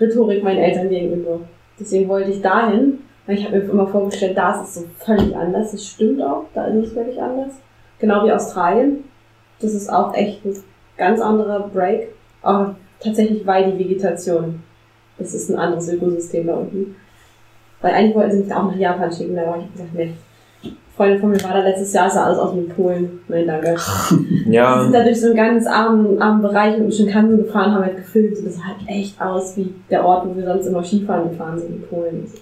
Rhetorik 0.00 0.42
meinen 0.42 0.58
Eltern 0.58 0.88
gegenüber. 0.88 1.40
Deswegen 1.78 2.08
wollte 2.08 2.30
ich 2.30 2.42
dahin, 2.42 3.00
weil 3.26 3.38
ich 3.38 3.44
habe 3.44 3.58
mir 3.58 3.64
immer 3.64 3.86
vorgestellt, 3.86 4.36
da 4.36 4.60
ist 4.60 4.68
es 4.68 4.74
so 4.74 4.84
völlig 4.98 5.36
anders. 5.36 5.72
Das 5.72 5.84
stimmt 5.86 6.22
auch, 6.22 6.44
da 6.54 6.66
ist 6.66 6.86
es 6.86 6.92
völlig 6.92 7.20
anders. 7.20 7.52
Genau 7.98 8.24
wie 8.24 8.32
Australien. 8.32 9.04
Das 9.60 9.74
ist 9.74 9.88
auch 9.92 10.14
echt 10.14 10.44
ein 10.44 10.56
ganz 10.96 11.20
anderer 11.20 11.68
Break. 11.68 12.08
Aber 12.42 12.76
tatsächlich 13.00 13.46
weil 13.46 13.72
die 13.72 13.78
Vegetation. 13.78 14.62
Das 15.18 15.34
ist 15.34 15.50
ein 15.50 15.58
anderes 15.58 15.88
Ökosystem 15.92 16.46
da 16.46 16.54
unten. 16.54 16.96
Weil 17.80 17.94
eigentlich 17.94 18.16
wollten 18.16 18.32
sie 18.32 18.42
mich 18.44 18.54
auch 18.54 18.64
nach 18.64 18.76
Japan 18.76 19.12
schicken, 19.12 19.36
da 19.36 19.46
habe 19.46 19.62
ich 19.62 19.72
gesagt, 19.72 19.94
nee. 19.94 20.12
Freundin 21.02 21.20
von 21.20 21.30
mir 21.30 21.42
war 21.42 21.52
da 21.54 21.62
letztes 21.68 21.92
Jahr, 21.92 22.08
sah 22.08 22.26
alles 22.26 22.38
aus 22.38 22.54
wie 22.54 22.60
Polen. 22.60 23.20
Nein, 23.26 23.44
danke. 23.46 23.74
Wir 24.46 24.52
Ja, 24.52 24.82
sind 24.84 24.94
da 24.94 25.02
durch 25.02 25.20
so 25.20 25.26
einen 25.26 25.36
ganz 25.36 25.66
armen, 25.66 26.20
armen 26.22 26.42
Bereich 26.42 26.78
mit 26.78 26.94
Shinkansen 26.94 27.38
gefahren, 27.38 27.72
haben 27.74 27.84
halt 27.84 27.96
gefilmt 27.96 28.38
und 28.38 28.46
das 28.46 28.54
sah 28.54 28.64
halt 28.66 28.88
echt 28.88 29.20
aus 29.20 29.56
wie 29.56 29.74
der 29.90 30.04
Ort, 30.04 30.28
wo 30.28 30.36
wir 30.36 30.44
sonst 30.44 30.66
immer 30.66 30.84
Skifahren 30.84 31.30
gefahren 31.30 31.58
sind 31.58 31.70
in 31.70 31.82
Polen. 31.82 32.26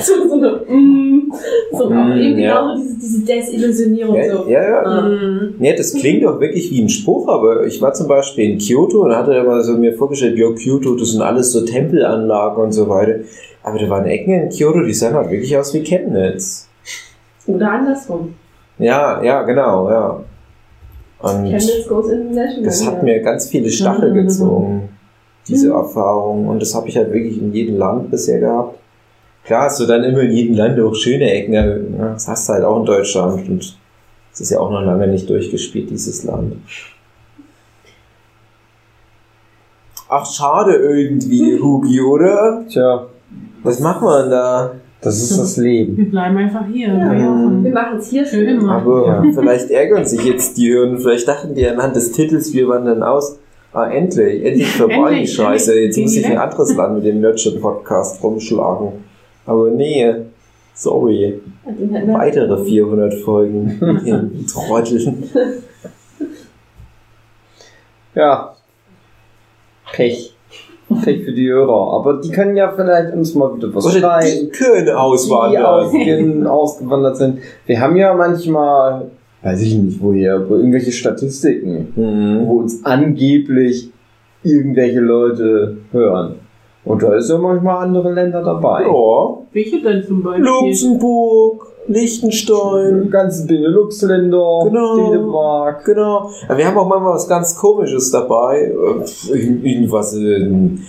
So, 0.00 0.28
so 0.28 0.34
eine, 0.34 0.48
mm, 0.68 1.32
so 1.72 1.88
Mm, 1.88 2.12
eben 2.12 2.38
ja. 2.38 2.60
genau 2.60 2.76
diese, 2.76 2.98
diese 2.98 3.24
Desillusionierung 3.24 4.16
ja, 4.16 4.36
so. 4.36 4.48
ja, 4.48 4.62
ja. 4.62 5.00
Mm. 5.00 5.54
Ja, 5.60 5.74
das 5.74 5.94
klingt 5.94 6.22
doch 6.24 6.38
wirklich 6.40 6.70
wie 6.70 6.82
ein 6.82 6.88
Spruch, 6.88 7.26
aber 7.28 7.64
ich 7.66 7.80
war 7.80 7.92
zum 7.92 8.06
Beispiel 8.06 8.50
in 8.50 8.58
Kyoto 8.58 9.02
und 9.02 9.16
hatte 9.16 9.32
immer 9.32 9.62
so 9.62 9.76
mir 9.76 9.94
vorgestellt, 9.94 10.38
ja, 10.38 10.50
Kyoto, 10.52 10.94
das 10.94 11.12
sind 11.12 11.22
alles 11.22 11.52
so 11.52 11.64
Tempelanlagen 11.64 12.62
und 12.62 12.72
so 12.72 12.88
weiter. 12.88 13.20
Aber 13.62 13.78
da 13.78 13.88
waren 13.88 14.06
Ecken 14.06 14.32
in 14.42 14.48
Kyoto, 14.50 14.82
die 14.82 14.92
sahen 14.92 15.14
halt 15.14 15.30
wirklich 15.30 15.56
aus 15.56 15.72
wie 15.74 15.82
Chemnitz. 15.82 16.68
Oder 17.46 17.72
andersrum. 17.72 18.34
Ja, 18.78 19.22
ja, 19.22 19.42
genau, 19.42 19.90
ja. 19.90 20.24
Und 21.20 21.44
Chemnitz 21.44 21.86
goes 21.88 22.10
international. 22.10 22.64
das 22.64 22.86
hat 22.86 22.96
ja. 22.96 23.02
mir 23.02 23.20
ganz 23.20 23.48
viele 23.48 23.70
Stachel 23.70 24.12
gezogen, 24.12 24.88
diese 25.46 25.70
Erfahrung. 25.72 26.48
Und 26.48 26.60
das 26.60 26.74
habe 26.74 26.88
ich 26.88 26.96
halt 26.96 27.12
wirklich 27.12 27.40
in 27.40 27.52
jedem 27.52 27.76
Land 27.76 28.10
bisher 28.10 28.40
gehabt. 28.40 28.78
Klar 29.44 29.64
hast 29.64 29.80
du 29.80 29.86
dann 29.86 30.04
immer 30.04 30.20
in 30.20 30.32
jedem 30.32 30.56
Land 30.56 30.78
auch 30.80 30.94
schöne 30.94 31.30
Ecken, 31.30 31.96
das 31.98 32.28
hast 32.28 32.48
du 32.48 32.52
halt 32.54 32.64
auch 32.64 32.78
in 32.80 32.86
Deutschland. 32.86 33.48
Und 33.48 33.78
es 34.32 34.40
ist 34.40 34.50
ja 34.50 34.60
auch 34.60 34.70
noch 34.70 34.82
lange 34.82 35.06
nicht 35.08 35.28
durchgespielt, 35.28 35.90
dieses 35.90 36.24
Land. 36.24 36.56
Ach, 40.08 40.26
schade 40.26 40.74
irgendwie, 40.74 41.58
Hugi, 41.58 42.00
oder? 42.00 42.64
Tja, 42.68 43.06
Was 43.62 43.80
wir 43.80 44.22
denn 44.22 44.30
da? 44.30 44.70
Das 45.02 45.20
ist 45.20 45.36
das 45.38 45.56
Leben. 45.58 45.96
Wir 45.96 46.10
bleiben 46.10 46.36
einfach 46.38 46.64
hier. 46.72 46.88
Ja, 46.88 47.12
Mhm. 47.12 47.64
wir 47.64 47.72
machen 47.72 47.98
es 47.98 48.08
hier 48.08 48.24
Für 48.24 48.36
schön. 48.36 48.60
immer. 48.60 48.72
Aber 48.76 49.06
Ja. 49.06 49.22
vielleicht 49.34 49.70
ärgern 49.70 50.04
sich 50.06 50.24
jetzt 50.24 50.56
die 50.56 50.72
Hörer. 50.72 50.98
Vielleicht 50.98 51.28
dachten 51.28 51.54
die 51.54 51.66
anhand 51.68 51.94
des 51.96 52.12
Titels, 52.12 52.52
wir 52.54 52.68
wandern 52.68 53.02
aus. 53.02 53.38
Ah, 53.74 53.88
endlich, 53.88 54.44
endlich 54.44 54.68
vorbei 54.70 55.20
die 55.20 55.26
Scheiße. 55.26 55.78
Jetzt 55.80 55.98
muss 55.98 56.14
ich 56.16 56.26
ein 56.26 56.36
anderes 56.38 56.74
Land 56.76 56.94
mit 56.96 57.04
dem 57.06 57.20
Nerdship-Podcast 57.20 58.22
rumschlagen. 58.22 58.88
Aber 59.46 59.70
nee, 59.70 60.14
sorry. 60.74 61.40
Weitere 61.64 62.64
400 62.64 63.14
Folgen 63.14 63.78
in 64.04 64.46
Trotteln. 64.52 65.24
Ja. 68.14 68.54
Pech. 69.92 70.31
Pech 71.00 71.24
für 71.24 71.32
die 71.32 71.48
Hörer. 71.48 71.94
Aber 71.94 72.20
die 72.20 72.30
können 72.30 72.56
ja 72.56 72.70
vielleicht 72.74 73.14
uns 73.14 73.34
mal 73.34 73.56
wieder 73.56 73.74
was 73.74 73.84
Oder 73.86 73.94
die 73.94 74.00
schreiben. 74.00 74.50
können 74.52 74.84
Die 74.86 74.92
auswandern. 74.92 75.64
ausgen, 75.64 76.46
ausgewandert 76.46 77.16
sind. 77.16 77.38
Wir 77.66 77.80
haben 77.80 77.96
ja 77.96 78.12
manchmal, 78.14 79.10
weiß 79.42 79.62
ich 79.62 79.74
nicht 79.76 80.02
woher, 80.02 80.34
irgendwelche 80.48 80.92
Statistiken, 80.92 81.92
Mhm. 81.96 82.46
wo 82.46 82.58
uns 82.60 82.84
angeblich 82.84 83.90
irgendwelche 84.42 85.00
Leute 85.00 85.76
hören. 85.92 86.34
Und 86.84 87.00
da 87.02 87.14
ist 87.14 87.30
ja 87.30 87.38
manchmal 87.38 87.84
andere 87.84 88.12
Länder 88.12 88.42
dabei. 88.42 88.82
Ja, 88.82 89.38
Welche 89.52 89.80
denn 89.82 90.02
zum 90.04 90.22
Beispiel? 90.22 90.44
Luxemburg, 90.44 91.66
Die 91.68 91.71
Liechtenstein. 91.88 93.10
ganzen 93.10 93.46
Benelux-Länder, 93.46 94.60
Genau. 94.64 94.96
Dänemark. 95.10 95.84
Genau. 95.84 96.30
Aber 96.48 96.58
wir 96.58 96.66
haben 96.66 96.78
auch 96.78 96.86
manchmal 96.88 97.14
was 97.14 97.28
ganz 97.28 97.56
Komisches 97.56 98.10
dabei. 98.10 98.72
Äh, 99.32 99.36
Irgendwas 99.38 100.14
in 100.14 100.80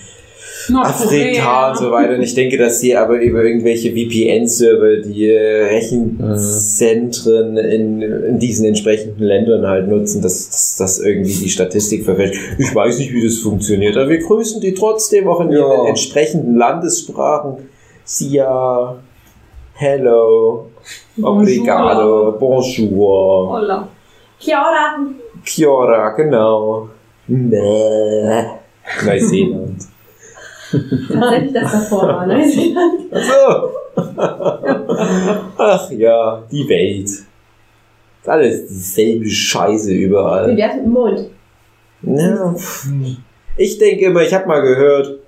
Afrika 0.73 1.71
und 1.71 1.77
so 1.77 1.91
weiter. 1.91 2.15
Und 2.15 2.21
ich 2.21 2.35
denke, 2.35 2.57
dass 2.57 2.79
sie 2.79 2.95
aber 2.95 3.19
über 3.19 3.43
irgendwelche 3.43 3.91
VPN-Server 3.91 4.97
die 4.97 5.27
äh, 5.29 5.65
Rechenzentren 5.65 7.57
in, 7.57 8.01
in 8.01 8.39
diesen 8.39 8.65
entsprechenden 8.65 9.23
Ländern 9.23 9.67
halt 9.67 9.87
nutzen, 9.89 10.21
dass, 10.21 10.49
dass, 10.49 10.75
dass 10.77 10.99
irgendwie 10.99 11.33
die 11.33 11.49
Statistik 11.49 12.05
verfälscht. 12.05 12.39
Ich 12.57 12.73
weiß 12.73 12.97
nicht, 12.99 13.11
wie 13.13 13.23
das 13.25 13.39
funktioniert, 13.39 13.97
aber 13.97 14.09
wir 14.09 14.19
grüßen 14.19 14.61
die 14.61 14.73
trotzdem 14.73 15.27
auch 15.27 15.41
in 15.41 15.51
Ja. 15.51 15.59
ihren 15.59 15.87
entsprechenden 15.87 16.55
Landessprachen. 16.55 17.69
Sia, 18.05 18.95
hello, 19.73 20.67
obrigado, 21.21 22.37
bonjour, 22.39 23.49
Holla. 23.49 23.87
Kia 24.39 24.59
ora. 24.59 24.97
kia 25.45 25.69
ora, 25.69 26.09
genau. 26.15 26.89
Neuseeland. 29.05 29.87
Tatsächlich 30.71 31.53
das 31.53 31.71
davor 31.71 32.07
war, 32.07 32.25
ne? 32.25 32.37
Neuseeland. 32.39 32.99
So. 33.11 33.69
Ach 35.57 35.91
ja, 35.91 36.43
die 36.51 36.67
Welt. 36.67 37.09
Ist 37.09 37.27
alles 38.29 38.67
dieselbe 38.67 39.29
Scheiße 39.29 39.91
Wie 39.91 40.03
überall. 40.03 40.55
wär's 40.57 40.75
mit 40.75 40.85
dem 40.85 40.91
Mond? 40.91 41.29
Ja. 42.01 42.55
Ich 43.57 43.77
denke 43.77 44.05
immer, 44.05 44.21
ich 44.21 44.33
habe 44.33 44.47
mal 44.47 44.61
gehört, 44.61 45.19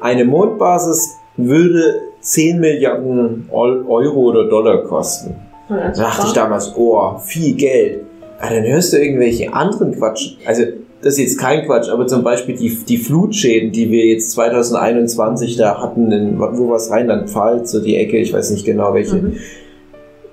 eine 0.00 0.24
Mondbasis 0.24 1.16
würde 1.36 2.00
10 2.24 2.58
Milliarden 2.58 3.48
Eu- 3.52 3.84
Euro 3.88 4.20
oder 4.30 4.48
Dollar 4.48 4.82
kosten. 4.84 5.34
Da 5.68 5.90
dachte 5.90 6.26
ich 6.26 6.32
damals, 6.32 6.72
oh, 6.76 7.18
viel 7.18 7.54
Geld. 7.54 8.00
Aber 8.40 8.54
dann 8.54 8.64
hörst 8.66 8.92
du 8.92 8.98
irgendwelche 8.98 9.52
anderen 9.52 9.92
Quatsch. 9.96 10.36
Also, 10.44 10.64
das 11.00 11.14
ist 11.14 11.18
jetzt 11.20 11.38
kein 11.38 11.64
Quatsch, 11.66 11.88
aber 11.90 12.06
zum 12.06 12.22
Beispiel 12.24 12.56
die, 12.56 12.70
die 12.88 12.96
Flutschäden, 12.96 13.72
die 13.72 13.90
wir 13.90 14.06
jetzt 14.06 14.32
2021 14.32 15.56
da 15.56 15.80
hatten, 15.80 16.10
in, 16.10 16.38
wo 16.38 16.70
war 16.70 16.76
es 16.76 16.90
Rheinland-Pfalz, 16.90 17.70
so 17.72 17.80
die 17.80 17.96
Ecke, 17.96 18.16
ich 18.18 18.32
weiß 18.32 18.50
nicht 18.50 18.64
genau 18.64 18.94
welche. 18.94 19.16
Mhm. 19.16 19.36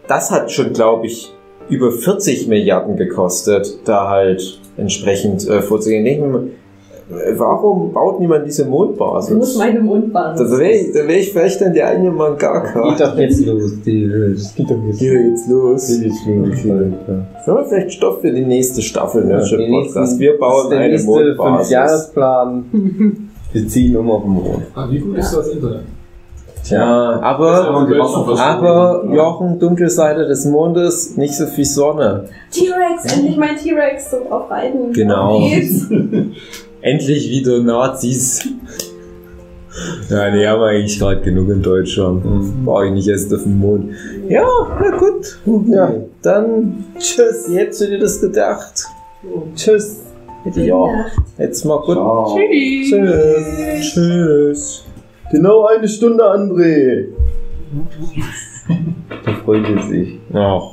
Das 0.08 0.32
hat 0.32 0.52
schon, 0.52 0.74
glaube 0.74 1.08
ich, 1.08 1.32
über 1.70 1.92
40 1.92 2.48
Milliarden 2.48 2.96
gekostet, 2.98 3.80
da 3.86 4.10
halt 4.10 4.60
entsprechend 4.78 5.48
äh, 5.48 5.62
vorzugehen. 5.62 6.52
Warum 7.38 7.92
baut 7.94 8.20
niemand 8.20 8.46
diese 8.46 8.64
Wo 8.70 8.84
ist 8.86 8.98
Mondbasis? 9.00 9.58
meine 9.58 9.80
Mondbasis? 9.80 10.50
Da 10.52 10.58
wäre 10.60 10.72
ich, 10.72 10.92
da 10.94 11.08
wär 11.08 11.18
ich 11.20 11.32
vielleicht 11.32 11.62
dann 11.62 11.74
der 11.74 11.88
eigene 11.88 12.12
Mangaka. 12.12 12.90
Geht 12.90 13.00
doch 13.00 13.18
jetzt 13.18 13.46
los. 13.46 13.72
Die, 13.86 14.10
das 14.34 14.56
geht 14.56 14.70
doch 14.70 14.78
jetzt 14.88 15.00
Geht 15.00 15.26
jetzt 15.30 15.50
los. 15.50 15.88
Geht 15.88 16.04
jetzt 16.04 16.26
los. 16.26 16.64
Leute. 16.64 17.26
Ja, 17.48 17.64
vielleicht 17.68 17.94
Stoff 17.94 18.22
für 18.22 18.32
die 18.32 18.46
nächste 18.46 18.82
Staffel 18.82 19.24
Ja, 19.24 19.28
Nerdship 19.38 19.60
Podcast. 19.70 19.96
nächsten- 19.98 20.20
Wir 20.20 20.32
Das 20.32 20.40
bauen 20.40 20.64
ist 20.64 20.70
der 20.72 20.80
eine 20.80 20.90
nächste 20.92 21.10
Mondbasis. 21.10 21.68
Fünfjahresplan. 21.68 22.64
Wir 23.54 23.68
ziehen 23.68 23.98
um 23.98 24.10
auf 24.10 24.22
den 24.24 24.32
Mond. 24.32 24.64
Ah, 24.76 24.88
wie 24.90 25.00
gut 25.00 25.18
ist 25.18 25.36
das 25.36 25.48
Internet? 25.50 25.82
Ja, 26.70 27.20
aber, 27.22 27.68
aber 28.38 29.04
Jochen, 29.14 29.58
dunkle 29.60 29.90
Seite 29.90 30.28
des 30.28 30.46
Mondes, 30.46 31.18
nicht 31.18 31.34
so 31.36 31.48
viel 31.48 31.66
Sonne. 31.66 32.26
T-Rex, 32.52 33.18
endlich 33.18 33.36
mein 33.36 33.58
T-Rex 33.58 34.12
zum 34.12 34.32
auf 34.32 34.50
reiten. 34.52 34.94
Genau. 34.94 35.42
Endlich 36.82 37.30
wieder 37.30 37.60
Nazis. 37.62 38.48
Ja, 40.10 40.30
die 40.32 40.46
haben 40.46 40.62
eigentlich 40.64 41.00
gerade 41.00 41.22
genug 41.22 41.50
in 41.50 41.62
Deutschland. 41.62 42.24
Brauche 42.66 42.88
ich 42.88 42.92
nicht 42.92 43.08
erst 43.08 43.34
auf 43.34 43.44
den 43.44 43.58
Mond. 43.58 43.94
Ja, 44.28 44.46
na 44.80 44.98
gut. 44.98 45.40
Ja. 45.68 45.94
Dann 46.22 46.86
tschüss. 46.98 47.46
Wie 47.48 47.58
hättest 47.58 47.82
du 47.82 47.88
dir 47.88 48.00
das 48.00 48.20
gedacht? 48.20 48.84
Tschüss. 49.56 50.02
Hätte 50.44 50.62
ich 50.62 50.72
auch. 50.74 50.90
Jetzt 51.38 51.64
mal 51.64 51.78
gut. 51.78 51.96
Ciao. 51.96 52.38
Tschüss. 52.38 53.94
Tschüss. 53.94 54.84
Genau 55.32 55.66
eine 55.68 55.88
Stunde, 55.88 56.24
André. 56.24 57.06
Da 59.24 59.34
freut 59.46 59.70
er 59.70 59.84
sich. 59.84 60.20
Ach, 60.34 60.71